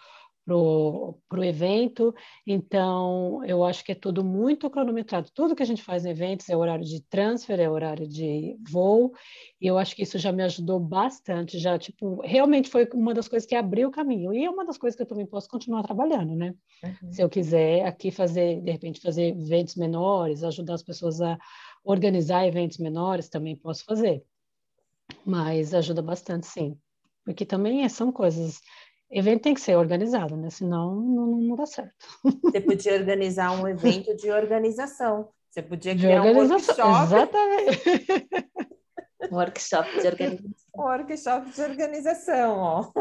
pro, 0.45 1.19
pro 1.29 1.45
evento. 1.45 2.15
Então, 2.47 3.43
eu 3.45 3.65
acho 3.65 3.85
que 3.85 3.93
é 3.93 3.95
tudo 3.95 4.23
muito 4.23 4.69
cronometrado. 4.69 5.31
Tudo 5.35 5.57
que 5.57 5.63
a 5.63 5.67
gente 5.67 5.83
faz 5.83 6.05
em 6.05 6.11
eventos 6.11 6.49
é 6.49 6.57
horário 6.57 6.85
de 6.85 7.03
transfer, 7.03 7.59
é 7.59 7.69
horário 7.69 8.07
de 8.07 8.57
voo. 8.69 9.13
E 9.61 9.67
eu 9.67 9.79
acho 9.79 9.97
que 9.97 10.03
isso 10.03 10.19
já 10.19 10.31
me 10.31 10.43
ajudou 10.43 10.79
bastante. 10.79 11.59
Já, 11.59 11.79
tipo, 11.79 12.21
realmente 12.23 12.69
foi 12.69 12.89
uma 12.93 13.15
das 13.15 13.29
coisas 13.29 13.49
que 13.49 13.55
abriu 13.55 13.89
o 13.89 13.93
caminho. 13.93 14.33
E 14.35 14.45
é 14.45 14.51
uma 14.51 14.65
das 14.65 14.77
coisas 14.77 14.97
que 14.97 15.03
eu 15.03 15.09
também 15.09 15.27
posso 15.27 15.49
continuar 15.49 15.83
trabalhando, 15.83 16.35
né? 16.37 16.55
Uhum. 16.85 17.13
Se 17.13 17.23
eu 17.23 17.29
quiser 17.29 17.87
aqui 17.87 18.11
fazer, 18.11 18.61
de 18.61 18.71
repente, 18.71 19.01
fazer 19.01 19.29
eventos 19.29 19.77
menores, 19.77 20.45
ajudar 20.45 20.75
as 20.75 20.83
pessoas 20.83 21.21
a 21.21 21.39
organizar 21.83 22.47
eventos 22.47 22.79
menores, 22.79 23.29
também 23.29 23.57
posso 23.57 23.85
fazer. 23.85 24.23
Mas 25.25 25.73
ajuda 25.75 26.03
bastante, 26.03 26.47
sim. 26.47 26.79
Porque 27.25 27.47
também 27.47 27.89
são 27.89 28.13
coisas 28.13 28.61
evento 29.19 29.43
tem 29.43 29.55
que 29.55 29.61
ser 29.61 29.77
organizado, 29.77 30.37
né? 30.37 30.51
Senão 30.51 30.95
não, 30.95 31.27
não 31.27 31.57
dá 31.57 31.67
certo. 31.67 31.95
Você 32.45 32.61
podia 32.61 32.95
organizar 32.95 33.53
um 33.53 33.69
evento 33.69 34.15
de 34.17 34.31
organização. 34.31 35.29
Você 35.51 35.63
podia 35.63 35.97
criar 35.97 36.23
um 36.23 36.37
workshop. 36.37 37.05
Exatamente. 37.05 38.29
um 39.31 39.37
workshop 39.37 40.01
de 40.01 40.07
organização. 40.07 40.55
Um 40.77 40.83
workshop 40.83 41.51
de 41.51 41.63
organização, 41.63 42.59
ó. 42.59 42.93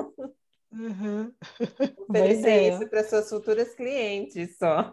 Uhum. 0.71 1.31
Oferecer 2.09 2.73
isso 2.73 2.87
para 2.89 3.03
suas 3.03 3.29
futuras 3.29 3.73
clientes 3.75 4.57
só. 4.57 4.91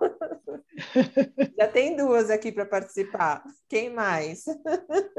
Já 1.59 1.69
tem 1.69 1.97
duas 1.97 2.31
aqui 2.31 2.53
para 2.53 2.67
participar. 2.67 3.43
Quem 3.69 3.91
mais? 3.91 4.45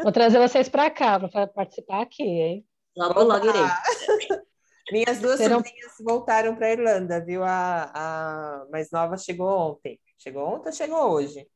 Vou 0.01 0.11
trazer 0.11 0.39
vocês 0.39 0.69
para 0.69 0.89
cá 0.89 1.19
para 1.19 1.47
participar 1.47 2.01
aqui, 2.01 2.23
hein? 2.23 2.65
Logo, 2.95 3.23
logo 3.23 3.45
irei. 3.47 4.41
Minhas 4.91 5.19
duas 5.19 5.37
Serão... 5.37 5.57
sobrinhas 5.57 5.93
voltaram 6.01 6.55
para 6.55 6.67
a 6.67 6.71
Irlanda, 6.71 7.23
viu? 7.23 7.43
A, 7.43 7.91
a 7.93 8.65
mais 8.69 8.91
nova 8.91 9.17
chegou 9.17 9.47
ontem. 9.47 9.99
Chegou 10.17 10.47
ontem 10.47 10.69
ou 10.69 10.73
chegou 10.73 11.11
hoje? 11.11 11.47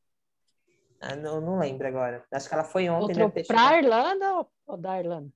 Ah, 1.00 1.14
não, 1.14 1.40
não 1.40 1.58
lembro 1.58 1.86
agora. 1.86 2.24
Acho 2.32 2.48
que 2.48 2.54
ela 2.54 2.64
foi 2.64 2.88
ontem. 2.88 3.14
Para 3.46 3.68
a 3.68 3.78
Irlanda 3.78 4.46
ou 4.66 4.76
da 4.76 4.98
Irlanda? 4.98 5.30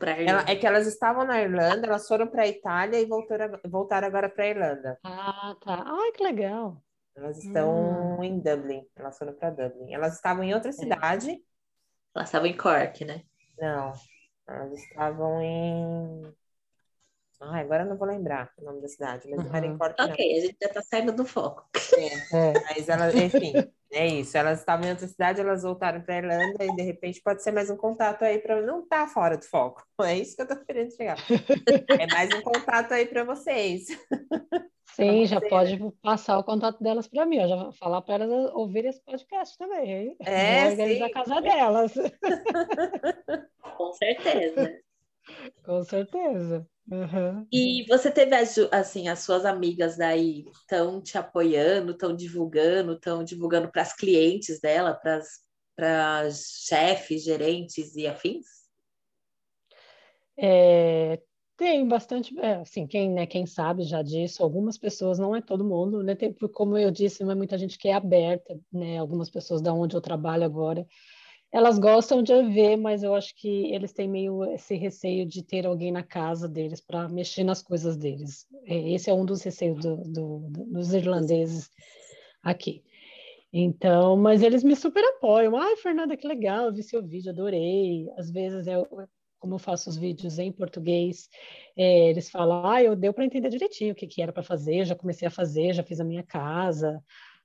Ela, 0.00 0.44
é 0.48 0.54
que 0.54 0.66
elas 0.66 0.86
estavam 0.86 1.24
na 1.24 1.42
Irlanda, 1.42 1.88
elas 1.88 2.06
foram 2.06 2.28
para 2.28 2.42
a 2.42 2.46
Itália 2.46 3.00
e 3.00 3.04
voltaram, 3.04 3.58
voltaram 3.64 4.06
agora 4.06 4.28
para 4.28 4.44
a 4.44 4.48
Irlanda. 4.48 4.98
Ah, 5.02 5.56
tá. 5.60 5.84
Ai, 5.84 6.12
que 6.12 6.22
legal. 6.22 6.80
Elas 7.16 7.42
estão 7.42 8.18
hum. 8.18 8.22
em 8.22 8.38
Dublin. 8.38 8.86
Elas 8.96 9.18
foram 9.18 9.34
para 9.34 9.50
Dublin. 9.50 9.92
Elas 9.92 10.14
estavam 10.14 10.44
em 10.44 10.54
outra 10.54 10.70
é. 10.70 10.72
cidade. 10.72 11.42
Elas 12.14 12.28
estavam 12.28 12.46
em 12.46 12.56
Cork, 12.56 13.04
né? 13.04 13.22
Não. 13.58 13.92
Elas 14.48 14.72
estavam 14.72 15.42
em. 15.42 16.34
Ah, 17.44 17.58
agora 17.58 17.84
não 17.84 17.96
vou 17.96 18.06
lembrar 18.06 18.52
o 18.56 18.64
nome 18.64 18.80
da 18.80 18.86
cidade, 18.86 19.28
mas 19.28 19.40
uhum. 19.40 19.48
não 19.48 19.56
era 19.56 19.66
em 19.66 19.76
Cork. 19.76 20.00
Ok, 20.00 20.38
a 20.38 20.40
gente 20.40 20.56
já 20.62 20.68
está 20.68 20.80
saindo 20.80 21.12
do 21.12 21.24
foco. 21.24 21.68
É, 21.98 22.36
é. 22.36 22.52
Mas 22.52 22.88
elas, 22.88 23.12
enfim, 23.16 23.52
é 23.90 24.06
isso. 24.06 24.38
Elas 24.38 24.60
estavam 24.60 24.86
em 24.86 24.90
outra 24.90 25.08
cidade, 25.08 25.40
elas 25.40 25.64
voltaram 25.64 26.00
para 26.02 26.14
a 26.14 26.18
Irlanda 26.18 26.64
e 26.64 26.76
de 26.76 26.82
repente 26.82 27.20
pode 27.20 27.42
ser 27.42 27.50
mais 27.50 27.68
um 27.68 27.76
contato 27.76 28.22
aí 28.22 28.38
para 28.38 28.62
não 28.62 28.84
estar 28.84 29.06
tá 29.06 29.08
fora 29.08 29.36
do 29.36 29.44
foco. 29.44 29.82
É 30.02 30.18
isso 30.18 30.34
que 30.34 30.42
eu 30.42 30.46
estou 30.46 30.64
querendo 30.64 30.90
chegar. 30.96 31.16
É 31.88 32.06
mais 32.12 32.28
um 32.34 32.42
contato 32.42 32.92
aí 32.92 33.06
para 33.06 33.22
vocês. 33.22 33.86
Sim, 34.96 35.24
já 35.26 35.40
pode 35.40 35.78
passar 36.02 36.38
o 36.38 36.44
contato 36.44 36.82
delas 36.82 37.06
para 37.06 37.24
mim. 37.24 37.36
Eu 37.36 37.48
já 37.48 37.56
vou 37.56 37.72
falar 37.72 38.02
para 38.02 38.24
elas 38.24 38.52
ouvirem 38.52 38.90
esse 38.90 39.00
podcast 39.04 39.56
também. 39.56 39.90
Hein? 39.90 40.16
É, 40.20 40.62
vou 40.62 40.70
organizar 40.72 41.06
sim. 41.06 41.10
a 41.10 41.14
casa 41.14 41.40
delas. 41.40 41.94
Com 43.76 43.92
certeza. 43.92 44.80
Com 45.64 45.84
certeza. 45.84 46.66
Uhum. 46.90 47.46
E 47.52 47.86
você 47.88 48.10
teve 48.10 48.34
assim 48.34 49.08
as 49.08 49.20
suas 49.20 49.44
amigas 49.44 49.96
daí 49.96 50.44
estão 50.52 51.00
te 51.00 51.16
apoiando, 51.16 51.92
estão 51.92 52.14
divulgando, 52.14 52.94
estão 52.94 53.22
divulgando 53.22 53.70
para 53.70 53.82
as 53.82 53.94
clientes 53.94 54.60
dela, 54.60 54.94
para 54.94 56.28
chefes, 56.30 57.22
gerentes 57.22 57.94
e 57.94 58.06
afins? 58.06 58.46
É, 60.36 61.20
tem 61.56 61.86
bastante, 61.86 62.36
é, 62.40 62.54
assim, 62.54 62.86
quem, 62.86 63.10
né, 63.10 63.26
quem 63.26 63.46
sabe 63.46 63.84
já 63.84 64.02
disso, 64.02 64.42
algumas 64.42 64.76
pessoas, 64.76 65.18
não 65.18 65.36
é 65.36 65.40
todo 65.40 65.64
mundo, 65.64 66.02
né, 66.02 66.14
tem, 66.14 66.32
como 66.32 66.76
eu 66.76 66.90
disse, 66.90 67.22
não 67.22 67.30
é 67.30 67.34
muita 67.34 67.56
gente 67.56 67.78
que 67.78 67.88
é 67.88 67.92
aberta, 67.92 68.58
né, 68.72 68.98
algumas 68.98 69.30
pessoas 69.30 69.60
da 69.60 69.72
onde 69.72 69.94
eu 69.94 70.00
trabalho 70.00 70.42
agora, 70.44 70.86
elas 71.52 71.78
gostam 71.78 72.22
de 72.22 72.42
ver, 72.44 72.76
mas 72.76 73.02
eu 73.02 73.14
acho 73.14 73.34
que 73.36 73.72
eles 73.74 73.92
têm 73.92 74.08
meio 74.08 74.42
esse 74.54 74.74
receio 74.74 75.26
de 75.26 75.42
ter 75.42 75.66
alguém 75.66 75.92
na 75.92 76.02
casa 76.02 76.48
deles 76.48 76.80
para 76.80 77.08
mexer 77.10 77.44
nas 77.44 77.62
coisas 77.62 77.96
deles. 77.96 78.46
É, 78.64 78.92
esse 78.94 79.10
é 79.10 79.14
um 79.14 79.26
dos 79.26 79.42
receios 79.42 79.78
do, 79.78 79.96
do, 79.98 80.38
dos 80.48 80.94
irlandeses 80.94 81.70
aqui. 82.42 82.82
Então, 83.52 84.16
mas 84.16 84.42
eles 84.42 84.64
me 84.64 84.74
super 84.74 85.04
apoiam. 85.04 85.54
Ai, 85.54 85.76
Fernanda, 85.76 86.16
que 86.16 86.26
legal, 86.26 86.72
vi 86.72 86.82
seu 86.82 87.06
vídeo, 87.06 87.30
adorei. 87.30 88.08
Às 88.16 88.30
vezes 88.30 88.66
eu, 88.66 88.88
como 89.38 89.56
eu 89.56 89.58
faço 89.58 89.90
os 89.90 89.98
vídeos 89.98 90.38
em 90.38 90.50
português, 90.50 91.28
é, 91.76 92.08
eles 92.08 92.30
falam, 92.30 92.64
ah, 92.64 92.82
eu 92.82 92.96
deu 92.96 93.12
para 93.12 93.26
entender 93.26 93.50
direitinho 93.50 93.92
o 93.92 93.94
que, 93.94 94.06
que 94.06 94.22
era 94.22 94.32
para 94.32 94.42
fazer, 94.42 94.86
já 94.86 94.94
comecei 94.94 95.28
a 95.28 95.30
fazer, 95.30 95.74
já 95.74 95.82
fiz 95.82 96.00
a 96.00 96.04
minha 96.04 96.22
casa, 96.22 96.98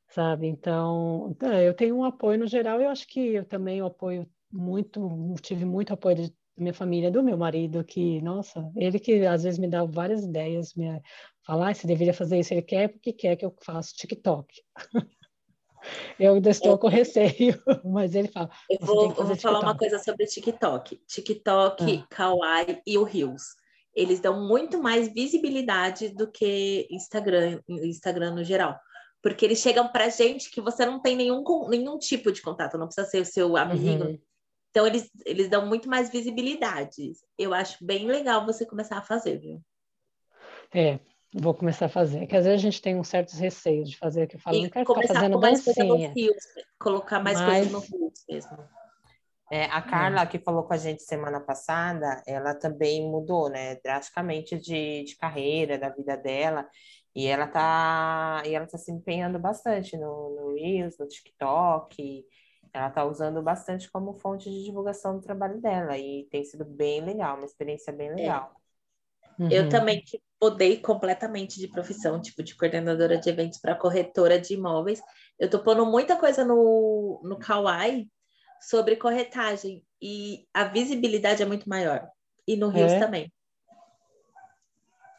sabe? 0.09 0.47
Então, 0.47 1.29
então, 1.31 1.53
eu 1.53 1.73
tenho 1.73 1.97
um 1.97 2.03
apoio 2.03 2.39
no 2.39 2.47
geral, 2.47 2.81
eu 2.81 2.89
acho 2.89 3.07
que 3.07 3.35
eu 3.35 3.45
também 3.45 3.81
apoio 3.81 4.27
muito, 4.51 5.35
tive 5.41 5.65
muito 5.65 5.93
apoio 5.93 6.15
da 6.15 6.29
minha 6.57 6.73
família, 6.73 7.11
do 7.11 7.23
meu 7.23 7.37
marido, 7.37 7.83
que, 7.83 8.21
nossa, 8.21 8.71
ele 8.75 8.99
que 8.99 9.25
às 9.25 9.43
vezes 9.43 9.59
me 9.59 9.67
dá 9.67 9.83
várias 9.83 10.23
ideias, 10.23 10.73
me 10.73 11.01
fala, 11.45 11.69
ah, 11.69 11.73
você 11.73 11.85
deveria 11.85 12.13
fazer 12.13 12.39
isso, 12.39 12.53
ele 12.53 12.61
quer 12.61 12.89
porque 12.89 13.13
quer 13.13 13.35
que 13.35 13.45
eu 13.45 13.53
faça 13.61 13.93
TikTok. 13.95 14.47
eu 16.19 16.35
ainda 16.35 16.49
estou 16.49 16.75
é. 16.75 16.77
com 16.77 16.87
receio, 16.87 17.61
mas 17.85 18.15
ele 18.15 18.29
fala. 18.29 18.49
Eu 18.69 18.85
vou, 18.85 19.13
eu 19.13 19.25
vou 19.25 19.35
falar 19.35 19.59
uma 19.59 19.77
coisa 19.77 19.99
sobre 19.99 20.25
TikTok. 20.25 20.99
TikTok, 21.05 22.03
ah. 22.03 22.07
Kawaii 22.09 22.81
e 22.87 22.97
o 22.97 23.03
Reels. 23.03 23.43
Eles 23.93 24.19
dão 24.19 24.47
muito 24.47 24.81
mais 24.81 25.11
visibilidade 25.11 26.09
do 26.09 26.31
que 26.31 26.87
Instagram, 26.91 27.59
Instagram 27.67 28.35
no 28.35 28.43
geral 28.43 28.77
porque 29.21 29.45
eles 29.45 29.59
chegam 29.59 29.87
para 29.87 30.09
gente 30.09 30.49
que 30.49 30.61
você 30.61 30.85
não 30.85 30.99
tem 30.99 31.15
nenhum, 31.15 31.43
nenhum 31.67 31.97
tipo 31.97 32.31
de 32.31 32.41
contato, 32.41 32.77
não 32.77 32.87
precisa 32.87 33.07
ser 33.07 33.21
o 33.21 33.25
seu 33.25 33.57
amigo. 33.57 34.05
Uhum. 34.05 34.19
Então, 34.69 34.85
eles, 34.85 35.09
eles 35.25 35.49
dão 35.49 35.65
muito 35.65 35.89
mais 35.89 36.11
visibilidade. 36.11 37.13
Eu 37.37 37.53
acho 37.53 37.83
bem 37.83 38.05
legal 38.05 38.45
você 38.45 38.65
começar 38.65 38.97
a 38.97 39.01
fazer, 39.01 39.39
viu? 39.39 39.61
É, 40.73 40.99
vou 41.33 41.53
começar 41.53 41.87
a 41.87 41.89
fazer. 41.89 42.27
Que 42.27 42.35
às 42.35 42.45
vezes 42.45 42.59
a 42.59 42.61
gente 42.61 42.81
tem 42.81 42.95
um 42.95 43.03
certos 43.03 43.35
receios 43.35 43.89
de 43.89 43.97
fazer, 43.97 44.27
que 44.27 44.35
eu 44.35 44.39
falo, 44.39 44.57
e 44.57 44.63
não 44.63 44.69
quero 44.69 44.85
ficar 44.85 45.13
fazendo 45.13 45.39
dancinha. 45.39 46.13
Fios, 46.13 46.35
colocar 46.79 47.19
mais 47.23 47.39
Mas... 47.39 47.49
coisas 47.49 47.71
no 47.71 47.81
fios 47.81 48.23
mesmo. 48.29 48.57
É, 49.49 49.63
a 49.65 49.81
Carla, 49.81 50.25
que 50.25 50.39
falou 50.39 50.63
com 50.63 50.73
a 50.73 50.77
gente 50.77 51.03
semana 51.03 51.39
passada, 51.39 52.21
ela 52.27 52.53
também 52.53 53.09
mudou, 53.09 53.49
né, 53.49 53.75
drasticamente 53.75 54.57
de, 54.59 55.05
de 55.05 55.15
carreira, 55.15 55.77
da 55.77 55.87
vida 55.87 56.17
dela. 56.17 56.67
E 57.17 57.25
ela 57.25 57.47
tá, 57.47 58.43
e 58.45 58.53
ela 58.53 58.67
tá 58.67 58.77
se 58.77 58.91
empenhando 58.91 59.39
bastante 59.39 59.97
no, 59.97 60.35
no 60.35 60.53
Reels, 60.53 60.99
no 60.99 61.07
TikTok. 61.07 62.23
Ela 62.71 62.91
tá 62.91 63.03
usando 63.05 63.41
bastante 63.41 63.89
como 63.89 64.13
fonte 64.13 64.47
de 64.47 64.65
divulgação 64.65 65.15
do 65.15 65.23
trabalho 65.23 65.59
dela. 65.59 65.97
E 65.97 66.27
tem 66.29 66.45
sido 66.45 66.63
bem 66.63 67.03
legal, 67.03 67.35
uma 67.35 67.45
experiência 67.47 67.91
bem 67.91 68.09
é. 68.09 68.13
legal. 68.13 68.51
É. 69.39 69.43
Uhum. 69.43 69.49
Eu 69.49 69.67
também 69.67 70.03
mudei 70.39 70.77
completamente 70.79 71.59
de 71.59 71.67
profissão, 71.67 72.21
tipo, 72.21 72.43
de 72.43 72.55
coordenadora 72.55 73.17
de 73.17 73.31
eventos 73.31 73.57
para 73.57 73.73
corretora 73.73 74.39
de 74.39 74.53
imóveis. 74.53 75.01
Eu 75.39 75.49
tô 75.49 75.57
pondo 75.57 75.87
muita 75.87 76.17
coisa 76.17 76.45
no, 76.45 77.19
no 77.23 77.39
Kawaii 77.39 78.07
sobre 78.61 78.95
corretagem. 78.95 79.83
E 79.99 80.47
a 80.53 80.65
visibilidade 80.65 81.41
é 81.41 81.47
muito 81.47 81.67
maior. 81.67 82.07
E 82.47 82.55
no 82.55 82.69
Reels 82.69 82.91
é. 82.91 82.99
também. 82.99 83.33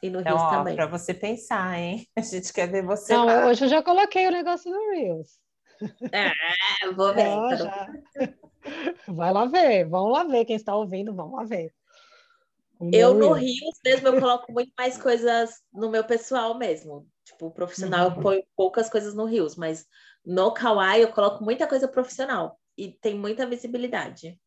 E 0.02 0.10
no 0.10 0.20
então, 0.20 0.36
Reels 0.36 0.50
também. 0.50 0.76
Para 0.76 0.86
você 0.86 1.12
pensar, 1.12 1.78
hein? 1.78 2.06
A 2.16 2.20
gente 2.20 2.52
quer 2.52 2.70
ver 2.70 2.84
você. 2.84 3.12
Não, 3.12 3.26
lá. 3.26 3.46
hoje 3.46 3.64
eu 3.64 3.68
já 3.68 3.82
coloquei 3.82 4.26
o 4.26 4.32
negócio 4.32 4.70
no 4.70 4.90
Reels. 4.90 5.38
É, 6.12 6.92
vou 6.92 7.14
ver. 7.14 7.26
Então. 7.26 7.70
Vai 9.14 9.32
lá 9.32 9.46
ver, 9.46 9.88
vamos 9.88 10.12
lá 10.12 10.24
ver. 10.24 10.44
Quem 10.44 10.56
está 10.56 10.74
ouvindo, 10.76 11.14
vamos 11.14 11.34
lá 11.34 11.44
ver. 11.44 11.72
eu 12.92 13.14
no 13.14 13.32
Reels 13.32 13.78
mesmo, 13.84 14.08
eu 14.08 14.20
coloco 14.20 14.52
muito 14.52 14.72
mais 14.76 14.98
coisas 14.98 15.62
no 15.72 15.88
meu 15.88 16.04
pessoal 16.04 16.58
mesmo. 16.58 17.06
Tipo, 17.24 17.50
profissional, 17.50 18.08
uhum. 18.08 18.16
eu 18.16 18.22
ponho 18.22 18.42
poucas 18.56 18.90
coisas 18.90 19.14
no 19.14 19.24
Reels, 19.24 19.56
mas 19.56 19.86
no 20.24 20.52
Kawaii 20.52 21.02
eu 21.02 21.12
coloco 21.12 21.42
muita 21.44 21.66
coisa 21.66 21.88
profissional. 21.88 22.58
E 22.76 22.92
tem 22.92 23.14
muita 23.14 23.46
visibilidade. 23.46 24.38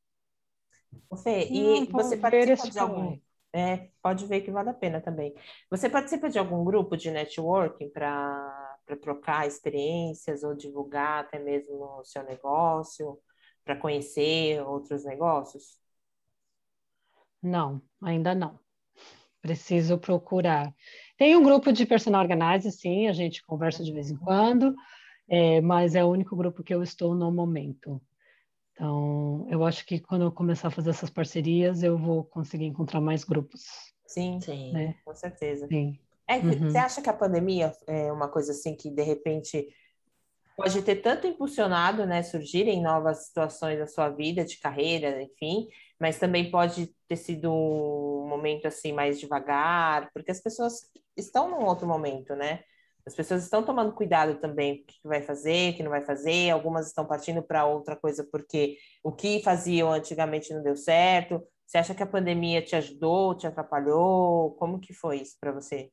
Fê, 1.23 1.47
e 1.49 1.85
você 1.85 2.17
participa 2.17 2.69
de 2.69 2.79
algum... 2.79 3.17
É, 3.53 3.89
pode 4.01 4.25
ver 4.27 4.41
que 4.41 4.51
vale 4.51 4.69
a 4.69 4.73
pena 4.73 5.01
também. 5.01 5.35
Você 5.69 5.89
participa 5.89 6.29
de 6.29 6.39
algum 6.39 6.63
grupo 6.63 6.95
de 6.95 7.11
networking 7.11 7.89
para 7.89 8.77
trocar 9.01 9.47
experiências 9.47 10.43
ou 10.43 10.55
divulgar 10.55 11.21
até 11.25 11.37
mesmo 11.39 11.99
o 11.99 12.03
seu 12.05 12.23
negócio, 12.23 13.19
para 13.63 13.75
conhecer 13.75 14.61
outros 14.65 15.03
negócios? 15.05 15.79
Não, 17.41 17.81
ainda 18.01 18.33
não. 18.35 18.59
preciso 19.41 19.97
procurar. 19.97 20.73
Tem 21.17 21.35
um 21.35 21.43
grupo 21.43 21.71
de 21.73 21.85
personal 21.85 22.21
organizer, 22.21 22.71
sim, 22.71 23.07
a 23.07 23.13
gente 23.13 23.45
conversa 23.45 23.83
de 23.83 23.93
vez 23.93 24.11
em 24.11 24.17
quando, 24.17 24.75
é, 25.29 25.61
mas 25.61 25.95
é 25.95 26.03
o 26.03 26.09
único 26.09 26.35
grupo 26.35 26.63
que 26.63 26.73
eu 26.73 26.83
estou 26.83 27.15
no 27.15 27.31
momento. 27.31 28.01
Então, 28.81 29.45
eu 29.47 29.63
acho 29.63 29.85
que 29.85 29.99
quando 29.99 30.23
eu 30.23 30.31
começar 30.31 30.69
a 30.69 30.71
fazer 30.71 30.89
essas 30.89 31.11
parcerias, 31.11 31.83
eu 31.83 31.99
vou 31.99 32.23
conseguir 32.23 32.65
encontrar 32.65 32.99
mais 32.99 33.23
grupos. 33.23 33.93
Sim, 34.07 34.41
sim, 34.41 34.73
né? 34.73 34.95
com 35.05 35.13
certeza. 35.13 35.67
Sim. 35.67 35.99
É, 36.27 36.37
Uhum. 36.39 36.71
Você 36.71 36.79
acha 36.79 36.99
que 36.99 37.09
a 37.09 37.13
pandemia 37.13 37.71
é 37.85 38.11
uma 38.11 38.27
coisa 38.27 38.53
assim 38.53 38.75
que, 38.75 38.89
de 38.89 39.03
repente, 39.03 39.67
pode 40.57 40.81
ter 40.81 40.95
tanto 40.95 41.27
impulsionado, 41.27 42.07
né, 42.07 42.23
surgirem 42.23 42.81
novas 42.81 43.27
situações 43.27 43.77
na 43.77 43.85
sua 43.85 44.09
vida, 44.09 44.43
de 44.43 44.59
carreira, 44.59 45.21
enfim, 45.21 45.67
mas 45.99 46.17
também 46.17 46.49
pode 46.49 46.91
ter 47.07 47.17
sido 47.17 47.51
um 47.51 48.27
momento 48.27 48.65
assim 48.65 48.91
mais 48.93 49.19
devagar, 49.19 50.09
porque 50.11 50.31
as 50.31 50.41
pessoas 50.41 50.89
estão 51.15 51.51
num 51.51 51.65
outro 51.65 51.85
momento, 51.87 52.35
né? 52.35 52.63
As 53.05 53.15
pessoas 53.15 53.43
estão 53.43 53.63
tomando 53.63 53.93
cuidado 53.93 54.39
também, 54.39 54.73
o 54.73 54.85
que 54.85 54.95
vai 55.03 55.21
fazer, 55.21 55.71
o 55.71 55.75
que 55.75 55.83
não 55.83 55.89
vai 55.89 56.03
fazer, 56.03 56.51
algumas 56.51 56.87
estão 56.87 57.05
partindo 57.05 57.41
para 57.41 57.65
outra 57.65 57.95
coisa 57.95 58.27
porque 58.31 58.77
o 59.03 59.11
que 59.11 59.41
faziam 59.41 59.91
antigamente 59.91 60.53
não 60.53 60.61
deu 60.61 60.75
certo. 60.75 61.41
Você 61.65 61.77
acha 61.77 61.95
que 61.95 62.03
a 62.03 62.07
pandemia 62.07 62.61
te 62.61 62.75
ajudou, 62.75 63.35
te 63.35 63.47
atrapalhou? 63.47 64.51
Como 64.55 64.79
que 64.79 64.93
foi 64.93 65.21
isso 65.21 65.37
para 65.39 65.51
você? 65.51 65.89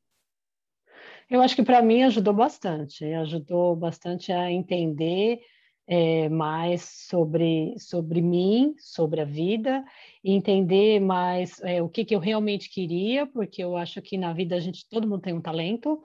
Eu 1.30 1.40
acho 1.40 1.54
que 1.54 1.62
para 1.62 1.82
mim 1.82 2.02
ajudou 2.02 2.34
bastante, 2.34 3.04
ajudou 3.04 3.76
bastante 3.76 4.32
a 4.32 4.50
entender 4.50 5.40
é, 5.86 6.28
mais 6.28 6.82
sobre, 6.82 7.74
sobre 7.78 8.20
mim, 8.20 8.74
sobre 8.78 9.22
a 9.22 9.24
vida, 9.24 9.84
entender 10.22 11.00
mais 11.00 11.60
é, 11.62 11.82
o 11.82 11.88
que, 11.88 12.04
que 12.04 12.14
eu 12.14 12.18
realmente 12.18 12.68
queria, 12.68 13.26
porque 13.26 13.64
eu 13.64 13.76
acho 13.76 14.02
que 14.02 14.18
na 14.18 14.32
vida 14.34 14.56
a 14.56 14.60
gente, 14.60 14.86
todo 14.88 15.08
mundo 15.08 15.22
tem 15.22 15.32
um 15.32 15.40
talento, 15.40 16.02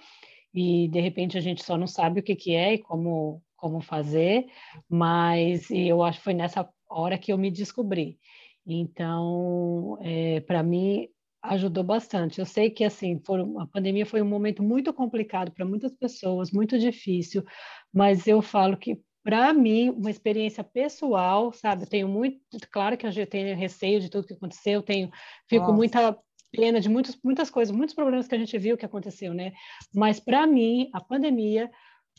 e 0.53 0.87
de 0.87 0.99
repente 0.99 1.37
a 1.37 1.41
gente 1.41 1.63
só 1.63 1.77
não 1.77 1.87
sabe 1.87 2.19
o 2.19 2.23
que, 2.23 2.35
que 2.35 2.53
é 2.53 2.73
e 2.73 2.77
como, 2.77 3.41
como 3.55 3.81
fazer, 3.81 4.45
mas 4.89 5.69
eu 5.71 6.03
acho 6.03 6.19
que 6.19 6.23
foi 6.23 6.33
nessa 6.33 6.69
hora 6.89 7.17
que 7.17 7.33
eu 7.33 7.37
me 7.37 7.49
descobri. 7.49 8.19
Então, 8.65 9.97
é, 10.01 10.39
para 10.41 10.63
mim, 10.63 11.07
ajudou 11.41 11.83
bastante. 11.83 12.39
Eu 12.39 12.45
sei 12.45 12.69
que 12.69 12.83
assim, 12.83 13.19
foram, 13.25 13.59
a 13.59 13.67
pandemia 13.67 14.05
foi 14.05 14.21
um 14.21 14.27
momento 14.27 14.63
muito 14.63 14.93
complicado 14.93 15.51
para 15.51 15.65
muitas 15.65 15.93
pessoas, 15.93 16.51
muito 16.51 16.79
difícil, 16.79 17.43
mas 17.91 18.27
eu 18.27 18.41
falo 18.41 18.77
que 18.77 19.01
para 19.23 19.53
mim, 19.53 19.89
uma 19.89 20.11
experiência 20.11 20.63
pessoal, 20.63 21.53
sabe? 21.53 21.83
Eu 21.83 21.87
tenho 21.87 22.09
muito, 22.09 22.41
claro 22.69 22.97
que 22.97 23.07
eu 23.07 23.27
tenho 23.27 23.55
receio 23.55 24.01
de 24.01 24.09
tudo 24.09 24.27
que 24.27 24.33
aconteceu, 24.33 24.81
tenho, 24.81 25.09
fico 25.47 25.61
Nossa. 25.61 25.77
muita 25.77 26.17
pena 26.53 26.79
de 26.79 26.87
muitos, 26.87 27.17
muitas 27.23 27.49
coisas, 27.49 27.75
muitos 27.75 27.95
problemas 27.95 28.27
que 28.27 28.35
a 28.35 28.37
gente 28.37 28.57
viu 28.59 28.77
que 28.77 28.85
aconteceu, 28.85 29.33
né? 29.33 29.53
Mas 29.93 30.19
para 30.19 30.45
mim, 30.45 30.89
a 30.93 31.01
pandemia 31.01 31.69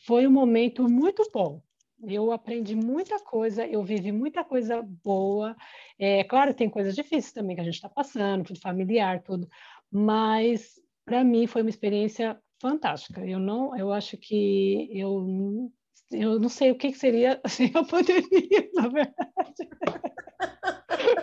foi 0.05 0.26
um 0.26 0.30
momento 0.30 0.89
muito 0.89 1.22
bom. 1.32 1.62
Eu 2.03 2.32
aprendi 2.32 2.74
muita 2.74 3.18
coisa, 3.20 3.64
eu 3.66 3.82
vivi 3.82 4.11
muita 4.11 4.45
coisa 4.45 4.82
boa. 4.82 5.57
É 5.99 6.24
claro, 6.24 6.53
tem 6.53 6.68
coisas 6.68 6.95
difíceis 6.95 7.32
também 7.32 7.55
que 7.55 7.62
a 7.62 7.64
gente 7.64 7.76
está 7.76 7.89
passando, 7.89 8.45
tudo 8.45 8.61
familiar, 8.61 9.22
tudo. 9.22 9.49
Mas 9.91 10.80
para 11.05 11.22
mim 11.22 11.47
foi 11.47 11.62
uma 11.62 11.70
experiência 11.70 12.37
fantástica. 12.61 13.24
Eu 13.24 13.39
não, 13.39 13.76
eu 13.76 13.93
acho 13.93 14.16
que 14.18 14.91
eu 14.93 15.70
eu 16.11 16.39
não 16.39 16.49
sei 16.49 16.70
o 16.70 16.76
que, 16.76 16.93
que 16.93 16.99
seria 16.99 17.41
sem 17.49 17.70
a 17.74 17.85
pandemia, 17.85 18.68
na 18.74 18.89
verdade. 18.89 19.14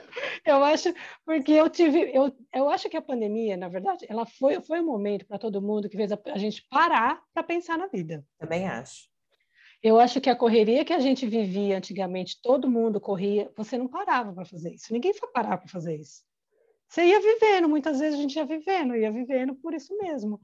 eu 0.45 0.63
acho, 0.63 0.93
porque 1.25 1.51
eu 1.51 1.69
tive, 1.69 2.11
eu, 2.13 2.31
eu 2.53 2.69
acho 2.69 2.89
que 2.89 2.97
a 2.97 3.01
pandemia, 3.01 3.55
na 3.55 3.67
verdade, 3.67 4.05
ela 4.09 4.25
foi, 4.25 4.61
foi 4.61 4.79
um 4.79 4.85
momento 4.85 5.25
para 5.25 5.37
todo 5.37 5.61
mundo 5.61 5.89
que 5.89 5.97
fez 5.97 6.11
a, 6.11 6.19
a 6.27 6.37
gente 6.37 6.65
parar 6.69 7.21
para 7.33 7.43
pensar 7.43 7.77
na 7.77 7.87
vida. 7.87 8.25
Também 8.39 8.67
acho. 8.67 9.09
Eu 9.83 9.99
acho 9.99 10.21
que 10.21 10.29
a 10.29 10.35
correria 10.35 10.85
que 10.85 10.93
a 10.93 10.99
gente 10.99 11.25
vivia 11.25 11.77
antigamente, 11.77 12.39
todo 12.41 12.69
mundo 12.69 13.01
corria, 13.01 13.51
você 13.57 13.77
não 13.77 13.87
parava 13.87 14.31
para 14.31 14.45
fazer 14.45 14.73
isso. 14.73 14.93
Ninguém 14.93 15.13
foi 15.13 15.29
parar 15.31 15.57
para 15.57 15.67
fazer 15.67 15.95
isso. 15.95 16.23
Você 16.87 17.05
ia 17.05 17.19
vivendo, 17.19 17.69
muitas 17.69 17.99
vezes 17.99 18.19
a 18.19 18.21
gente 18.21 18.35
ia 18.35 18.45
vivendo, 18.45 18.95
ia 18.95 19.11
vivendo 19.11 19.55
por 19.55 19.73
isso 19.73 19.97
mesmo. 19.97 20.39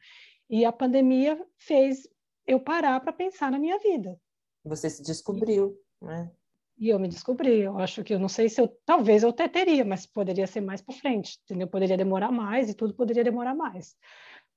E 0.49 0.65
a 0.65 0.71
pandemia 0.71 1.39
fez 1.57 2.07
eu 2.47 2.59
parar 2.59 2.99
para 3.01 3.11
pensar 3.11 3.51
na 3.51 3.59
minha 3.59 3.77
vida. 3.77 4.19
Você 4.63 4.89
se 4.89 5.03
descobriu, 5.03 5.77
né? 6.01 6.31
E 6.77 6.89
eu 6.89 6.99
me 6.99 7.07
descobri. 7.07 7.61
Eu 7.61 7.77
acho 7.79 8.03
que 8.03 8.13
eu 8.13 8.19
não 8.19 8.29
sei 8.29 8.49
se 8.49 8.61
eu, 8.61 8.67
talvez 8.85 9.23
eu 9.23 9.29
até 9.29 9.47
teria, 9.47 9.83
mas 9.83 10.05
poderia 10.05 10.45
ser 10.47 10.61
mais 10.61 10.81
para 10.81 10.93
frente, 10.95 11.39
entendeu? 11.43 11.67
Poderia 11.67 11.97
demorar 11.97 12.31
mais 12.31 12.69
e 12.69 12.75
tudo 12.75 12.93
poderia 12.93 13.23
demorar 13.23 13.55
mais 13.55 13.95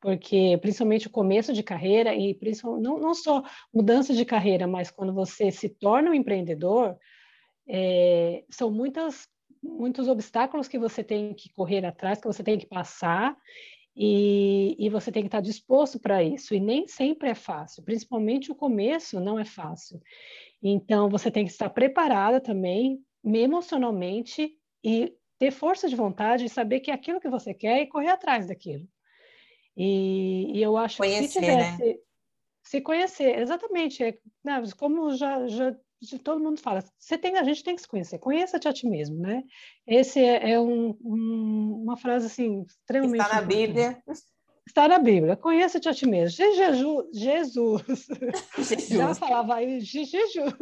porque 0.00 0.58
principalmente 0.62 1.06
o 1.06 1.10
começo 1.10 1.52
de 1.52 1.62
carreira 1.62 2.14
e 2.14 2.34
principalmente, 2.34 2.82
não, 2.84 2.98
não 2.98 3.14
só 3.14 3.42
mudança 3.72 4.14
de 4.14 4.24
carreira, 4.24 4.66
mas 4.66 4.90
quando 4.90 5.12
você 5.12 5.50
se 5.50 5.68
torna 5.68 6.10
um 6.10 6.14
empreendedor, 6.14 6.96
é, 7.68 8.42
são 8.50 8.70
muitas, 8.70 9.28
muitos 9.62 10.08
obstáculos 10.08 10.66
que 10.68 10.78
você 10.78 11.04
tem 11.04 11.34
que 11.34 11.52
correr 11.52 11.84
atrás, 11.84 12.18
que 12.20 12.26
você 12.26 12.42
tem 12.42 12.58
que 12.58 12.66
passar, 12.66 13.36
e, 13.94 14.76
e 14.78 14.88
você 14.88 15.12
tem 15.12 15.22
que 15.22 15.28
estar 15.28 15.40
disposto 15.42 16.00
para 16.00 16.22
isso, 16.22 16.54
e 16.54 16.60
nem 16.60 16.88
sempre 16.88 17.28
é 17.28 17.34
fácil, 17.34 17.82
principalmente 17.82 18.50
o 18.50 18.54
começo 18.54 19.20
não 19.20 19.38
é 19.38 19.44
fácil. 19.44 20.00
Então, 20.62 21.08
você 21.08 21.30
tem 21.30 21.44
que 21.44 21.50
estar 21.50 21.70
preparada 21.70 22.40
também, 22.40 23.02
emocionalmente, 23.24 24.56
e 24.84 25.14
ter 25.38 25.50
força 25.50 25.88
de 25.88 25.96
vontade 25.96 26.44
e 26.44 26.50
saber 26.50 26.80
que 26.80 26.90
é 26.90 26.94
aquilo 26.94 27.20
que 27.20 27.28
você 27.28 27.54
quer 27.54 27.80
e 27.80 27.86
correr 27.86 28.10
atrás 28.10 28.46
daquilo. 28.46 28.86
E, 29.76 30.58
e 30.58 30.62
eu 30.62 30.76
acho 30.76 30.98
conhecer, 30.98 31.22
que 31.22 31.28
se 31.28 31.40
tivesse. 31.40 31.84
Né? 31.84 31.94
Se 32.62 32.80
conhecer, 32.80 33.38
exatamente. 33.38 34.04
É, 34.04 34.18
né, 34.44 34.62
como 34.76 35.16
já, 35.16 35.46
já 35.46 35.74
todo 36.22 36.42
mundo 36.42 36.60
fala, 36.60 36.84
você 36.98 37.16
tem, 37.16 37.36
a 37.36 37.42
gente 37.42 37.64
tem 37.64 37.74
que 37.74 37.82
se 37.82 37.88
conhecer, 37.88 38.18
conheça-te 38.18 38.68
a 38.68 38.72
ti 38.72 38.86
mesmo, 38.86 39.18
né? 39.18 39.42
Esse 39.86 40.20
é, 40.20 40.52
é 40.52 40.60
um, 40.60 40.96
um, 41.02 41.82
uma 41.82 41.96
frase 41.96 42.26
assim 42.26 42.62
extremamente 42.62 43.20
está 43.20 43.34
na 43.34 43.42
importante. 43.42 43.66
Bíblia. 43.66 44.02
Está 44.70 44.86
na 44.86 45.00
Bíblia, 45.00 45.34
conheça-te 45.34 45.88
a 45.88 45.92
ti 45.92 46.06
mesmo. 46.06 46.36
Jesus, 46.36 47.08
Jesus, 47.12 48.06
Jesus. 48.56 48.88
já 48.88 49.12
falava 49.16 49.60
isso, 49.64 50.04
Jesus 50.04 50.54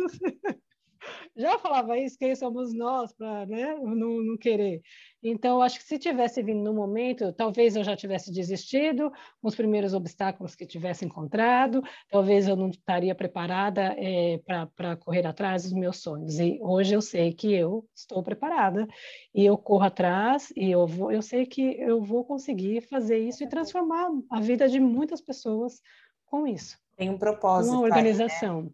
já 1.37 1.59
falava 1.59 1.99
isso, 1.99 2.19
quem 2.19 2.35
somos 2.35 2.75
nós 2.75 3.13
para 3.13 3.47
né, 3.47 3.75
não, 3.77 4.23
não, 4.23 4.37
querer. 4.37 4.81
Então, 5.23 5.61
acho 5.61 5.79
que 5.79 5.85
se 5.85 5.99
tivesse 5.99 6.43
vindo 6.43 6.63
no 6.63 6.73
momento, 6.73 7.33
talvez 7.33 7.75
eu 7.77 7.83
já 7.83 7.97
tivesse 7.97 8.33
desistido 8.33 9.11
com 9.41 9.49
os 9.49 9.55
primeiros 9.55 9.95
obstáculos 9.95 10.55
que 10.55 10.67
tivesse 10.67 11.05
encontrado, 11.05 11.83
talvez 12.11 12.47
eu 12.47 12.57
não 12.57 12.69
estaria 12.69 13.15
preparada 13.15 13.95
é, 13.99 14.39
para 14.75 14.97
correr 14.97 15.27
atrás 15.27 15.65
dos 15.65 15.73
meus 15.73 16.03
sonhos. 16.03 16.39
E 16.39 16.59
hoje 16.63 16.95
eu 16.95 17.03
sei 17.03 17.33
que 17.33 17.53
eu 17.53 17.85
estou 17.95 18.23
preparada 18.23 18.87
e 19.35 19.45
eu 19.45 19.57
corro 19.57 19.85
atrás 19.85 20.53
e 20.57 20.71
eu, 20.71 20.87
vou, 20.87 21.11
eu 21.11 21.23
sei 21.23 21.47
que 21.47 21.77
eu 21.81 22.01
vou 22.01 22.25
conseguir 22.25 22.81
fazer 22.83 23.19
isso 23.19 23.43
e 23.43 23.49
transformar 23.49 24.09
a 24.31 24.41
vida 24.41 24.69
de 24.69 24.79
muitas 24.79 25.21
pessoas 25.21 25.81
com 26.27 26.47
isso. 26.47 26.79
Tem 26.97 27.11
um 27.11 27.19
propósito. 27.19 27.73
Uma 27.73 27.83
organização, 27.83 28.59
aí, 28.59 28.65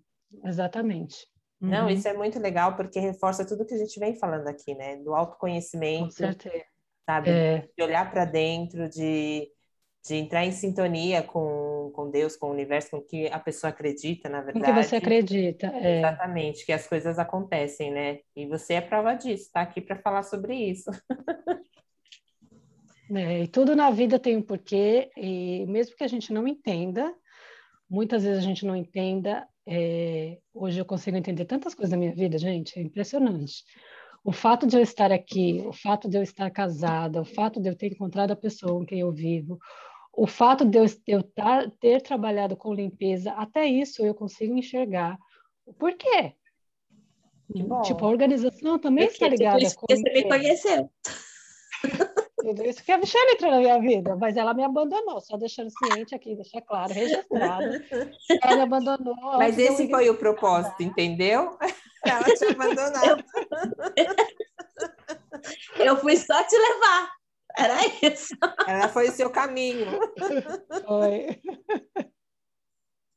né? 0.42 0.50
exatamente. 0.50 1.26
Não, 1.64 1.84
uhum. 1.84 1.90
isso 1.90 2.06
é 2.06 2.12
muito 2.12 2.38
legal 2.38 2.76
porque 2.76 2.98
reforça 2.98 3.46
tudo 3.46 3.64
que 3.64 3.74
a 3.74 3.78
gente 3.78 3.98
vem 3.98 4.14
falando 4.14 4.46
aqui, 4.48 4.74
né? 4.74 4.96
Do 4.96 5.14
autoconhecimento, 5.14 6.04
Com 6.04 6.10
certeza. 6.10 6.64
sabe? 7.08 7.30
É. 7.30 7.68
De 7.76 7.82
olhar 7.82 8.10
para 8.10 8.24
dentro, 8.24 8.88
de, 8.88 9.48
de 10.06 10.14
entrar 10.16 10.44
em 10.44 10.52
sintonia 10.52 11.22
com, 11.22 11.90
com 11.94 12.10
Deus, 12.10 12.36
com 12.36 12.48
o 12.48 12.52
universo, 12.52 12.90
com 12.90 12.96
o 12.98 13.02
que 13.04 13.28
a 13.28 13.38
pessoa 13.38 13.70
acredita, 13.70 14.28
na 14.28 14.42
verdade. 14.42 14.66
Com 14.66 14.74
que 14.74 14.82
você 14.82 14.96
acredita, 14.96 15.68
é. 15.68 16.00
Exatamente, 16.00 16.66
que 16.66 16.72
as 16.72 16.86
coisas 16.86 17.18
acontecem, 17.18 17.90
né? 17.90 18.18
E 18.36 18.46
você 18.46 18.74
é 18.74 18.80
prova 18.80 19.14
disso, 19.14 19.50
tá 19.52 19.62
aqui 19.62 19.80
para 19.80 19.96
falar 19.96 20.22
sobre 20.22 20.54
isso. 20.54 20.90
É, 23.14 23.42
e 23.42 23.48
tudo 23.48 23.76
na 23.76 23.90
vida 23.90 24.18
tem 24.18 24.34
um 24.34 24.42
porquê, 24.42 25.10
e 25.14 25.66
mesmo 25.66 25.94
que 25.94 26.02
a 26.02 26.08
gente 26.08 26.32
não 26.32 26.48
entenda, 26.48 27.14
muitas 27.88 28.24
vezes 28.24 28.38
a 28.38 28.46
gente 28.46 28.64
não 28.64 28.74
entenda, 28.74 29.46
é, 29.66 30.38
hoje 30.52 30.78
eu 30.78 30.84
consigo 30.84 31.16
entender 31.16 31.44
tantas 31.44 31.74
coisas 31.74 31.90
da 31.90 31.96
minha 31.96 32.14
vida, 32.14 32.38
gente, 32.38 32.78
é 32.78 32.82
impressionante. 32.82 33.64
O 34.22 34.32
fato 34.32 34.66
de 34.66 34.76
eu 34.76 34.82
estar 34.82 35.12
aqui, 35.12 35.62
o 35.66 35.72
fato 35.72 36.08
de 36.08 36.16
eu 36.16 36.22
estar 36.22 36.50
casada, 36.50 37.20
o 37.20 37.24
fato 37.24 37.60
de 37.60 37.68
eu 37.68 37.76
ter 37.76 37.92
encontrado 37.92 38.30
a 38.30 38.36
pessoa 38.36 38.72
com 38.72 38.86
quem 38.86 39.00
eu 39.00 39.12
vivo, 39.12 39.58
o 40.12 40.26
fato 40.26 40.64
de 40.64 40.78
eu, 40.78 40.86
eu 41.06 41.22
tar, 41.22 41.70
ter 41.80 42.00
trabalhado 42.00 42.56
com 42.56 42.72
limpeza, 42.72 43.32
até 43.32 43.66
isso 43.66 44.04
eu 44.04 44.14
consigo 44.14 44.56
enxergar. 44.56 45.18
Por 45.78 45.94
quê? 45.94 46.34
Tipo, 47.84 48.04
a 48.04 48.08
organização 48.08 48.78
também 48.78 49.06
está 49.06 49.28
ligada 49.28 49.60
com. 49.74 49.86
Você 49.88 50.02
me 50.02 50.24
conheceu. 50.24 50.90
Tudo 52.44 52.62
isso 52.62 52.84
que 52.84 52.92
a 52.92 52.98
Michelle 52.98 53.32
entrou 53.32 53.50
na 53.50 53.58
minha 53.58 53.80
vida, 53.80 54.14
mas 54.16 54.36
ela 54.36 54.52
me 54.52 54.62
abandonou, 54.62 55.18
só 55.18 55.38
deixando 55.38 55.70
ciente 55.70 56.14
aqui, 56.14 56.36
deixar 56.36 56.60
claro, 56.60 56.92
registrado. 56.92 57.64
Ela 58.42 58.56
me 58.56 58.62
abandonou. 58.62 59.38
Mas 59.38 59.58
esse 59.58 59.88
foi 59.88 60.10
o 60.10 60.18
propósito, 60.18 60.82
entendeu? 60.82 61.56
Ela 62.04 62.22
te 62.22 62.44
abandonou. 62.44 63.16
Eu... 63.96 65.86
eu 65.86 65.96
fui 65.96 66.18
só 66.18 66.44
te 66.44 66.54
levar. 66.54 67.10
Era 67.56 67.76
isso. 68.02 68.36
Ela 68.66 68.88
foi 68.88 69.08
o 69.08 69.12
seu 69.12 69.30
caminho. 69.30 69.98
Foi. 70.86 71.40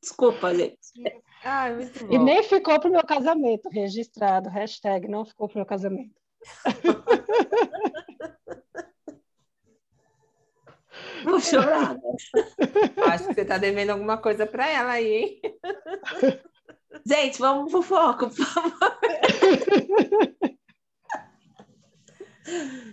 Desculpa, 0.00 0.54
gente. 0.54 0.78
Bom. 2.00 2.14
E 2.14 2.18
nem 2.18 2.42
ficou 2.42 2.80
pro 2.80 2.90
meu 2.90 3.04
casamento 3.04 3.68
registrado. 3.68 4.48
Hashtag 4.48 5.06
não 5.06 5.26
ficou 5.26 5.48
pro 5.48 5.58
meu 5.58 5.66
casamento. 5.66 6.14
Vou 11.28 11.40
chorar. 11.40 11.96
Acho 13.12 13.28
que 13.28 13.34
você 13.34 13.44
tá 13.44 13.58
devendo 13.58 13.90
alguma 13.90 14.16
coisa 14.18 14.46
para 14.46 14.68
ela 14.68 14.92
aí, 14.92 15.12
hein? 15.12 15.40
Gente, 17.06 17.38
vamos 17.38 17.70
pro 17.70 17.82
foco, 17.82 18.30
por 18.30 18.46
favor. 18.46 18.98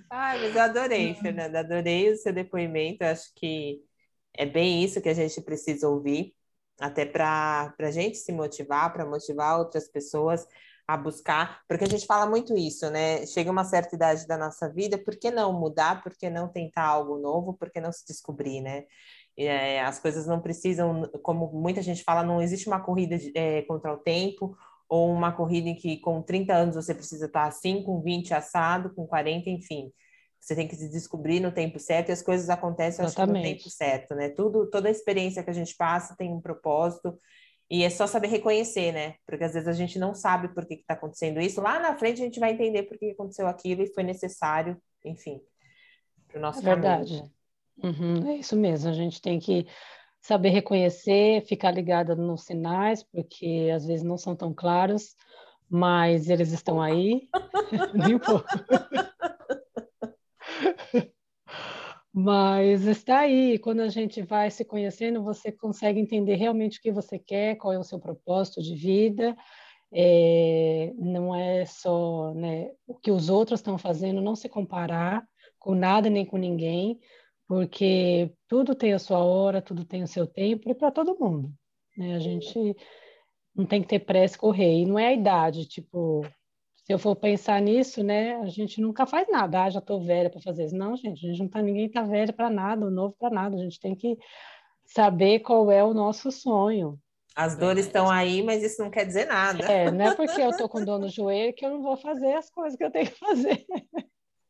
Ai, 0.09 0.39
mas 0.41 0.55
eu 0.55 0.61
adorei, 0.61 1.15
Fernanda, 1.15 1.59
adorei 1.59 2.11
o 2.11 2.17
seu 2.17 2.33
depoimento. 2.33 3.03
Eu 3.03 3.07
acho 3.09 3.33
que 3.35 3.81
é 4.37 4.45
bem 4.45 4.83
isso 4.83 5.01
que 5.01 5.09
a 5.09 5.13
gente 5.13 5.41
precisa 5.41 5.87
ouvir, 5.87 6.35
até 6.79 7.05
para 7.05 7.73
a 7.79 7.91
gente 7.91 8.17
se 8.17 8.31
motivar, 8.33 8.91
para 8.91 9.05
motivar 9.05 9.57
outras 9.59 9.87
pessoas 9.87 10.45
a 10.87 10.95
buscar, 10.95 11.61
porque 11.67 11.83
a 11.83 11.87
gente 11.87 12.05
fala 12.05 12.29
muito 12.29 12.55
isso, 12.55 12.89
né? 12.91 13.25
Chega 13.25 13.51
uma 13.51 13.63
certa 13.63 13.95
idade 13.95 14.27
da 14.27 14.37
nossa 14.37 14.69
vida, 14.69 14.97
por 14.97 15.15
que 15.17 15.31
não 15.31 15.51
mudar? 15.51 16.03
Por 16.03 16.15
que 16.15 16.29
não 16.29 16.47
tentar 16.47 16.83
algo 16.83 17.17
novo? 17.17 17.53
Por 17.53 17.71
que 17.71 17.81
não 17.81 17.91
se 17.91 18.05
descobrir, 18.07 18.61
né? 18.61 18.85
É, 19.37 19.81
as 19.81 19.99
coisas 19.99 20.27
não 20.27 20.39
precisam, 20.39 21.09
como 21.23 21.51
muita 21.51 21.81
gente 21.81 22.03
fala, 22.03 22.23
não 22.23 22.41
existe 22.41 22.67
uma 22.67 22.79
corrida 22.79 23.17
de, 23.17 23.31
é, 23.35 23.63
contra 23.63 23.93
o 23.93 23.97
tempo, 23.97 24.55
ou 24.87 25.11
uma 25.11 25.31
corrida 25.31 25.67
em 25.67 25.75
que 25.75 25.97
com 25.97 26.21
30 26.21 26.53
anos 26.53 26.75
você 26.75 26.93
precisa 26.93 27.25
estar 27.25 27.45
assim, 27.45 27.83
com 27.83 28.01
20 28.01 28.33
assado, 28.33 28.93
com 28.93 29.07
40, 29.07 29.49
enfim. 29.49 29.91
Você 30.39 30.55
tem 30.55 30.67
que 30.67 30.75
se 30.75 30.87
descobrir 30.89 31.39
no 31.39 31.51
tempo 31.51 31.79
certo 31.79 32.09
e 32.09 32.11
as 32.11 32.21
coisas 32.21 32.49
acontecem 32.49 33.03
no 33.03 33.33
tempo 33.41 33.69
certo, 33.69 34.13
né? 34.13 34.29
Tudo, 34.29 34.69
toda 34.69 34.87
a 34.87 34.91
experiência 34.91 35.43
que 35.43 35.49
a 35.49 35.53
gente 35.53 35.75
passa 35.75 36.15
tem 36.15 36.31
um 36.31 36.39
propósito 36.39 37.17
e 37.69 37.83
é 37.83 37.89
só 37.89 38.05
saber 38.05 38.27
reconhecer, 38.27 38.91
né? 38.91 39.15
Porque 39.25 39.43
às 39.43 39.53
vezes 39.53 39.67
a 39.67 39.73
gente 39.73 39.97
não 39.97 40.13
sabe 40.13 40.49
por 40.49 40.65
que 40.65 40.75
está 40.75 40.93
acontecendo 40.93 41.39
isso. 41.39 41.61
Lá 41.61 41.79
na 41.79 41.97
frente 41.97 42.21
a 42.21 42.25
gente 42.25 42.39
vai 42.39 42.53
entender 42.53 42.83
por 42.83 42.97
que 42.97 43.11
aconteceu 43.11 43.47
aquilo 43.47 43.81
e 43.81 43.93
foi 43.93 44.03
necessário, 44.03 44.77
enfim, 45.03 45.41
para 46.27 46.37
o 46.37 46.41
nosso 46.41 46.59
é 46.59 46.63
Verdade. 46.63 47.23
Uhum, 47.83 48.29
é 48.29 48.37
isso 48.37 48.55
mesmo. 48.55 48.89
A 48.89 48.93
gente 48.93 49.21
tem 49.21 49.39
que 49.39 49.67
saber 50.21 50.49
reconhecer, 50.49 51.45
ficar 51.45 51.71
ligada 51.71 52.15
nos 52.15 52.43
sinais, 52.43 53.03
porque 53.03 53.69
às 53.73 53.85
vezes 53.85 54.03
não 54.03 54.17
são 54.17 54.35
tão 54.35 54.53
claros, 54.53 55.15
mas 55.69 56.29
eles 56.29 56.51
estão 56.51 56.81
aí. 56.81 57.27
Nem 57.93 58.19
pouco. 58.19 58.47
Mas 62.17 62.85
está 62.85 63.19
aí, 63.19 63.59
quando 63.59 63.81
a 63.81 63.89
gente 63.89 64.21
vai 64.21 64.49
se 64.49 64.63
conhecendo, 64.63 65.21
você 65.21 65.51
consegue 65.51 65.99
entender 65.99 66.35
realmente 66.35 66.79
o 66.79 66.81
que 66.81 66.89
você 66.89 67.19
quer, 67.19 67.57
qual 67.57 67.73
é 67.73 67.77
o 67.77 67.83
seu 67.83 67.99
propósito 67.99 68.63
de 68.63 68.73
vida. 68.73 69.35
É, 69.91 70.93
não 70.97 71.35
é 71.35 71.65
só 71.65 72.33
né, 72.33 72.71
o 72.87 72.95
que 72.95 73.11
os 73.11 73.29
outros 73.29 73.59
estão 73.59 73.77
fazendo, 73.77 74.21
não 74.21 74.33
se 74.33 74.47
comparar 74.47 75.27
com 75.59 75.75
nada 75.75 76.09
nem 76.09 76.25
com 76.25 76.37
ninguém, 76.37 77.01
porque 77.49 78.31
tudo 78.47 78.73
tem 78.75 78.93
a 78.93 78.99
sua 78.99 79.19
hora, 79.19 79.61
tudo 79.61 79.83
tem 79.83 80.01
o 80.01 80.07
seu 80.07 80.25
tempo, 80.25 80.69
e 80.69 80.73
para 80.73 80.91
todo 80.91 81.19
mundo. 81.19 81.51
Né? 81.97 82.15
A 82.15 82.19
gente 82.19 82.77
não 83.53 83.65
tem 83.65 83.81
que 83.81 83.89
ter 83.89 83.99
pressa 83.99 84.37
correr, 84.37 84.83
e 84.83 84.85
não 84.85 84.97
é 84.97 85.07
a 85.07 85.13
idade, 85.13 85.67
tipo, 85.67 86.25
se 86.85 86.93
eu 86.93 86.99
for 86.99 87.15
pensar 87.15 87.59
nisso, 87.59 88.03
né, 88.03 88.35
a 88.35 88.45
gente 88.45 88.79
nunca 88.79 89.07
faz 89.07 89.27
nada. 89.27 89.63
Ah, 89.63 89.69
já 89.71 89.79
estou 89.79 90.05
velha 90.05 90.29
para 90.29 90.39
fazer 90.39 90.65
isso. 90.65 90.77
Não, 90.77 90.95
gente, 90.95 91.25
a 91.25 91.29
gente 91.29 91.39
não 91.39 91.47
tá, 91.47 91.59
ninguém 91.59 91.87
está 91.87 92.03
velha 92.03 92.31
para 92.31 92.47
nada, 92.47 92.87
novo 92.91 93.15
para 93.17 93.33
nada. 93.33 93.55
A 93.55 93.59
gente 93.59 93.79
tem 93.79 93.95
que 93.95 94.15
saber 94.85 95.39
qual 95.39 95.71
é 95.71 95.83
o 95.83 95.95
nosso 95.95 96.31
sonho. 96.31 96.99
As 97.35 97.57
dores 97.57 97.87
estão 97.87 98.09
aí, 98.09 98.43
mas 98.43 98.61
isso 98.61 98.81
não 98.83 98.91
quer 98.91 99.03
dizer 99.03 99.25
nada. 99.25 99.65
É, 99.65 99.89
não 99.89 100.05
é 100.05 100.15
porque 100.15 100.39
eu 100.39 100.49
estou 100.51 100.69
com 100.69 100.85
dor 100.85 100.99
no 100.99 101.09
joelho 101.09 101.55
que 101.55 101.65
eu 101.65 101.71
não 101.71 101.81
vou 101.81 101.97
fazer 101.97 102.33
as 102.33 102.51
coisas 102.51 102.77
que 102.77 102.83
eu 102.83 102.91
tenho 102.91 103.07
que 103.07 103.17
fazer. 103.17 103.65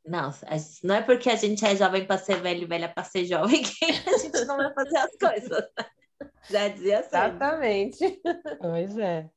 Não, 0.05 0.31
não 0.83 0.95
é 0.95 1.01
porque 1.01 1.29
a 1.29 1.35
gente 1.35 1.65
é 1.65 1.73
jovem 1.73 2.05
para 2.05 2.17
ser 2.17 2.41
velho 2.41 2.63
e 2.63 2.65
velha 2.65 2.89
para 2.89 3.03
ser 3.05 3.23
jovem 3.25 3.63
que 3.63 3.85
a 3.85 4.17
gente 4.17 4.43
não 4.45 4.57
vai 4.57 4.73
fazer 4.73 4.97
as 4.97 5.15
coisas. 5.17 5.63
Já 6.51 6.67
dizia 6.67 6.99
assim. 6.99 7.07
Exatamente. 7.07 8.21
Pois 8.59 8.97
é. 8.97 9.29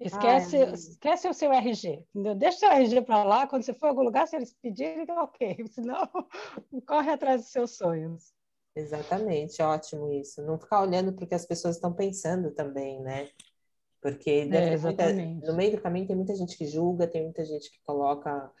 Esquece, 0.00 0.56
Ai, 0.56 0.72
esquece 0.74 1.28
o 1.28 1.34
seu 1.34 1.52
RG, 1.52 2.04
entendeu? 2.14 2.34
Deixa 2.34 2.56
o 2.56 2.60
seu 2.60 2.70
RG 2.70 3.02
para 3.02 3.24
lá, 3.24 3.46
quando 3.48 3.64
você 3.64 3.74
for 3.74 3.86
a 3.86 3.88
algum 3.88 4.02
lugar, 4.02 4.28
se 4.28 4.36
eles 4.36 4.54
pedirem, 4.62 5.02
então 5.02 5.16
ok, 5.24 5.56
senão 5.70 6.08
corre 6.86 7.10
atrás 7.10 7.42
dos 7.42 7.50
seus 7.50 7.76
sonhos. 7.76 8.32
Exatamente, 8.76 9.60
ótimo 9.60 10.12
isso. 10.12 10.40
Não 10.42 10.56
ficar 10.56 10.82
olhando 10.82 11.12
para 11.12 11.24
o 11.24 11.28
que 11.28 11.34
as 11.34 11.44
pessoas 11.44 11.74
estão 11.74 11.92
pensando 11.92 12.52
também, 12.52 13.00
né? 13.00 13.28
Porque 14.00 14.48
é, 14.52 14.76
muita, 14.76 15.12
no 15.12 15.56
meio 15.56 15.72
do 15.72 15.82
caminho 15.82 16.06
tem 16.06 16.14
muita 16.14 16.36
gente 16.36 16.56
que 16.56 16.66
julga, 16.66 17.08
tem 17.08 17.24
muita 17.24 17.44
gente 17.44 17.68
que 17.68 17.80
coloca 17.84 18.52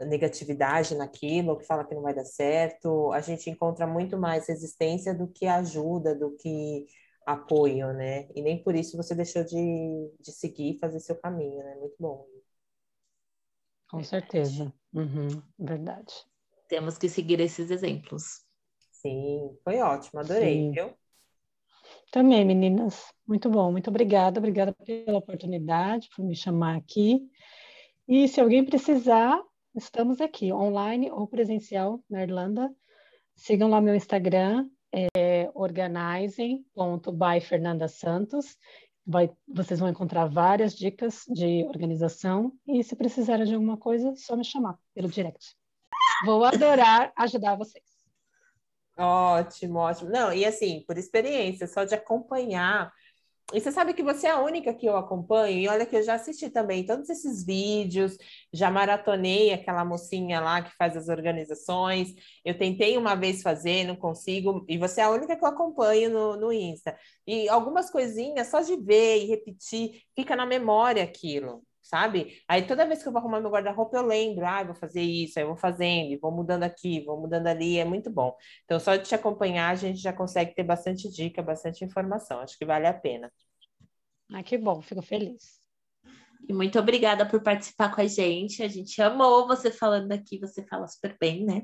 negatividade 0.00 0.94
naquilo, 0.94 1.56
que 1.58 1.66
fala 1.66 1.84
que 1.84 1.94
não 1.94 2.02
vai 2.02 2.14
dar 2.14 2.24
certo. 2.24 3.12
A 3.12 3.20
gente 3.20 3.50
encontra 3.50 3.86
muito 3.86 4.16
mais 4.16 4.46
resistência 4.46 5.12
do 5.12 5.26
que 5.26 5.46
ajuda, 5.46 6.14
do 6.14 6.36
que 6.36 6.86
apoio, 7.26 7.92
né? 7.92 8.28
E 8.34 8.42
nem 8.42 8.62
por 8.62 8.74
isso 8.74 8.96
você 8.96 9.14
deixou 9.14 9.44
de, 9.44 9.56
de 10.20 10.32
seguir 10.32 10.74
e 10.74 10.78
fazer 10.78 11.00
seu 11.00 11.16
caminho, 11.16 11.62
né? 11.62 11.74
Muito 11.76 11.96
bom. 11.98 12.26
Com 13.90 14.02
certeza. 14.02 14.72
Uhum, 14.92 15.28
verdade. 15.58 16.12
Temos 16.68 16.98
que 16.98 17.08
seguir 17.08 17.40
esses 17.40 17.70
exemplos. 17.70 18.42
Sim, 18.90 19.56
foi 19.62 19.80
ótimo, 19.80 20.20
adorei, 20.20 20.56
Sim. 20.56 20.72
viu? 20.72 20.94
Também, 22.10 22.44
meninas. 22.44 23.12
Muito 23.26 23.50
bom, 23.50 23.70
muito 23.70 23.90
obrigada. 23.90 24.38
Obrigada 24.38 24.72
pela 24.72 25.18
oportunidade, 25.18 26.08
por 26.14 26.24
me 26.24 26.34
chamar 26.34 26.76
aqui. 26.76 27.20
E 28.06 28.28
se 28.28 28.40
alguém 28.40 28.64
precisar, 28.64 29.42
estamos 29.74 30.20
aqui, 30.20 30.52
online 30.52 31.10
ou 31.10 31.26
presencial 31.26 32.00
na 32.08 32.22
Irlanda. 32.22 32.74
Sigam 33.34 33.68
lá 33.68 33.80
meu 33.80 33.94
Instagram, 33.94 34.68
é 35.44 35.50
organizing.by 35.54 37.40
Fernanda 37.40 37.88
Santos. 37.88 38.56
Vai, 39.06 39.30
vocês 39.46 39.78
vão 39.78 39.88
encontrar 39.88 40.26
várias 40.26 40.74
dicas 40.74 41.24
de 41.28 41.64
organização 41.64 42.52
e 42.66 42.82
se 42.82 42.96
precisarem 42.96 43.44
de 43.44 43.54
alguma 43.54 43.76
coisa, 43.76 44.14
só 44.16 44.34
me 44.34 44.44
chamar 44.44 44.78
pelo 44.94 45.08
direct. 45.08 45.54
Vou 46.24 46.42
adorar 46.44 47.12
ajudar 47.16 47.56
vocês. 47.56 47.84
Ótimo, 48.96 49.78
ótimo. 49.78 50.10
Não, 50.10 50.32
e 50.32 50.44
assim, 50.44 50.84
por 50.86 50.96
experiência, 50.96 51.66
só 51.66 51.84
de 51.84 51.94
acompanhar 51.94 52.92
e 53.52 53.60
você 53.60 53.70
sabe 53.70 53.92
que 53.94 54.02
você 54.02 54.26
é 54.26 54.30
a 54.30 54.40
única 54.40 54.72
que 54.74 54.86
eu 54.86 54.96
acompanho, 54.96 55.58
e 55.58 55.68
olha 55.68 55.84
que 55.86 55.94
eu 55.96 56.02
já 56.02 56.14
assisti 56.14 56.48
também 56.50 56.86
todos 56.86 57.08
esses 57.10 57.44
vídeos, 57.44 58.16
já 58.52 58.70
maratonei 58.70 59.52
aquela 59.52 59.84
mocinha 59.84 60.40
lá 60.40 60.62
que 60.62 60.74
faz 60.76 60.96
as 60.96 61.08
organizações. 61.08 62.14
Eu 62.44 62.56
tentei 62.58 62.96
uma 62.96 63.14
vez 63.14 63.42
fazer, 63.42 63.84
não 63.84 63.96
consigo, 63.96 64.64
e 64.68 64.78
você 64.78 65.00
é 65.00 65.04
a 65.04 65.10
única 65.10 65.36
que 65.36 65.44
eu 65.44 65.48
acompanho 65.48 66.10
no, 66.10 66.36
no 66.36 66.52
Insta. 66.52 66.96
E 67.26 67.48
algumas 67.48 67.90
coisinhas, 67.90 68.48
só 68.48 68.60
de 68.60 68.76
ver 68.76 69.18
e 69.22 69.26
repetir, 69.26 70.02
fica 70.16 70.34
na 70.34 70.46
memória 70.46 71.04
aquilo 71.04 71.62
sabe? 71.84 72.42
Aí 72.48 72.66
toda 72.66 72.86
vez 72.86 73.02
que 73.02 73.08
eu 73.08 73.12
vou 73.12 73.20
arrumar 73.20 73.40
meu 73.40 73.50
guarda-roupa, 73.50 73.96
eu 73.98 74.06
lembro, 74.06 74.46
ah, 74.46 74.64
vou 74.64 74.74
fazer 74.74 75.02
isso, 75.02 75.38
aí 75.38 75.44
eu 75.44 75.48
vou 75.48 75.56
fazendo, 75.56 76.18
vou 76.20 76.32
mudando 76.32 76.62
aqui, 76.64 77.04
vou 77.04 77.20
mudando 77.20 77.46
ali, 77.46 77.78
é 77.78 77.84
muito 77.84 78.10
bom. 78.10 78.34
Então, 78.64 78.80
só 78.80 78.96
de 78.96 79.04
te 79.04 79.14
acompanhar, 79.14 79.70
a 79.70 79.74
gente 79.74 80.00
já 80.00 80.12
consegue 80.12 80.54
ter 80.54 80.64
bastante 80.64 81.08
dica, 81.10 81.42
bastante 81.42 81.84
informação. 81.84 82.40
Acho 82.40 82.58
que 82.58 82.64
vale 82.64 82.86
a 82.86 82.94
pena. 82.94 83.30
Ah, 84.32 84.42
que 84.42 84.56
bom, 84.56 84.80
fico 84.80 85.02
feliz. 85.02 85.62
E 86.48 86.52
muito 86.52 86.78
obrigada 86.78 87.26
por 87.26 87.42
participar 87.42 87.94
com 87.94 88.00
a 88.00 88.06
gente. 88.06 88.62
A 88.62 88.68
gente 88.68 89.00
amou 89.00 89.46
você 89.46 89.70
falando 89.70 90.12
aqui, 90.12 90.38
você 90.38 90.64
fala 90.66 90.86
super 90.86 91.16
bem, 91.18 91.44
né? 91.44 91.62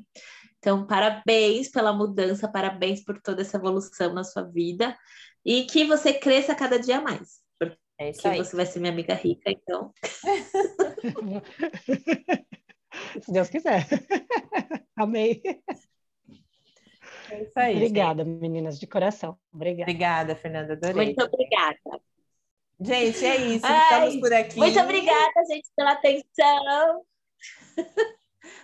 Então, 0.58 0.86
parabéns 0.86 1.70
pela 1.70 1.92
mudança, 1.92 2.50
parabéns 2.50 3.02
por 3.02 3.20
toda 3.20 3.42
essa 3.42 3.56
evolução 3.56 4.12
na 4.12 4.24
sua 4.24 4.42
vida 4.42 4.96
e 5.44 5.64
que 5.64 5.84
você 5.84 6.12
cresça 6.12 6.54
cada 6.54 6.78
dia 6.78 7.00
mais. 7.00 7.40
É 8.00 8.08
isso 8.08 8.22
que 8.22 8.28
aí. 8.28 8.38
você 8.38 8.56
vai 8.56 8.64
ser 8.64 8.80
minha 8.80 8.90
amiga 8.90 9.12
rica, 9.12 9.50
então. 9.50 9.92
Se 13.22 13.30
Deus 13.30 13.50
quiser. 13.50 13.86
Amei. 14.96 15.42
É 17.30 17.42
isso 17.42 17.58
aí. 17.58 17.76
Obrigada, 17.76 18.24
gente. 18.24 18.40
meninas, 18.40 18.80
de 18.80 18.86
coração. 18.86 19.38
Obrigada. 19.52 19.82
Obrigada, 19.82 20.34
Fernanda. 20.34 20.72
Adorei. 20.72 20.94
Muito 20.94 21.22
obrigada. 21.22 21.78
Gente, 22.80 23.22
é 23.22 23.36
isso. 23.36 23.66
Ai, 23.66 23.82
Estamos 23.82 24.16
por 24.16 24.32
aqui. 24.32 24.56
Muito 24.56 24.80
obrigada, 24.80 25.44
gente, 25.46 25.68
pela 25.76 25.92
atenção. 25.92 27.04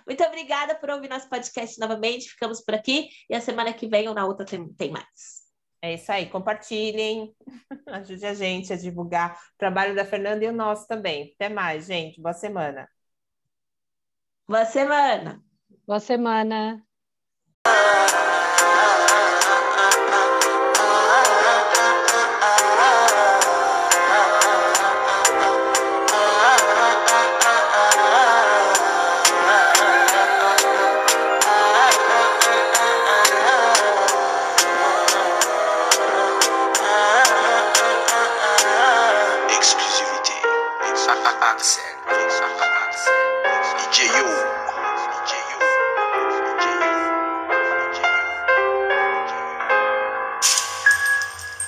Muito 0.06 0.24
obrigada 0.24 0.74
por 0.74 0.88
ouvir 0.88 1.10
nosso 1.10 1.28
podcast 1.28 1.78
novamente. 1.78 2.30
Ficamos 2.30 2.62
por 2.62 2.74
aqui 2.74 3.10
e 3.28 3.34
a 3.34 3.40
semana 3.42 3.74
que 3.74 3.86
vem 3.86 4.08
ou 4.08 4.14
na 4.14 4.24
outra 4.24 4.46
tem, 4.46 4.66
tem 4.72 4.90
mais. 4.90 5.45
É 5.82 5.94
isso 5.94 6.10
aí, 6.10 6.28
compartilhem, 6.28 7.34
ajude 7.86 8.26
a 8.26 8.34
gente 8.34 8.72
a 8.72 8.76
divulgar 8.76 9.34
o 9.34 9.58
trabalho 9.58 9.94
da 9.94 10.04
Fernanda 10.04 10.44
e 10.44 10.48
o 10.48 10.52
nosso 10.52 10.86
também. 10.86 11.32
Até 11.34 11.48
mais, 11.48 11.86
gente. 11.86 12.20
Boa 12.20 12.32
semana. 12.32 12.88
Boa 14.48 14.64
semana. 14.64 15.42
Boa 15.86 16.00
semana. 16.00 16.82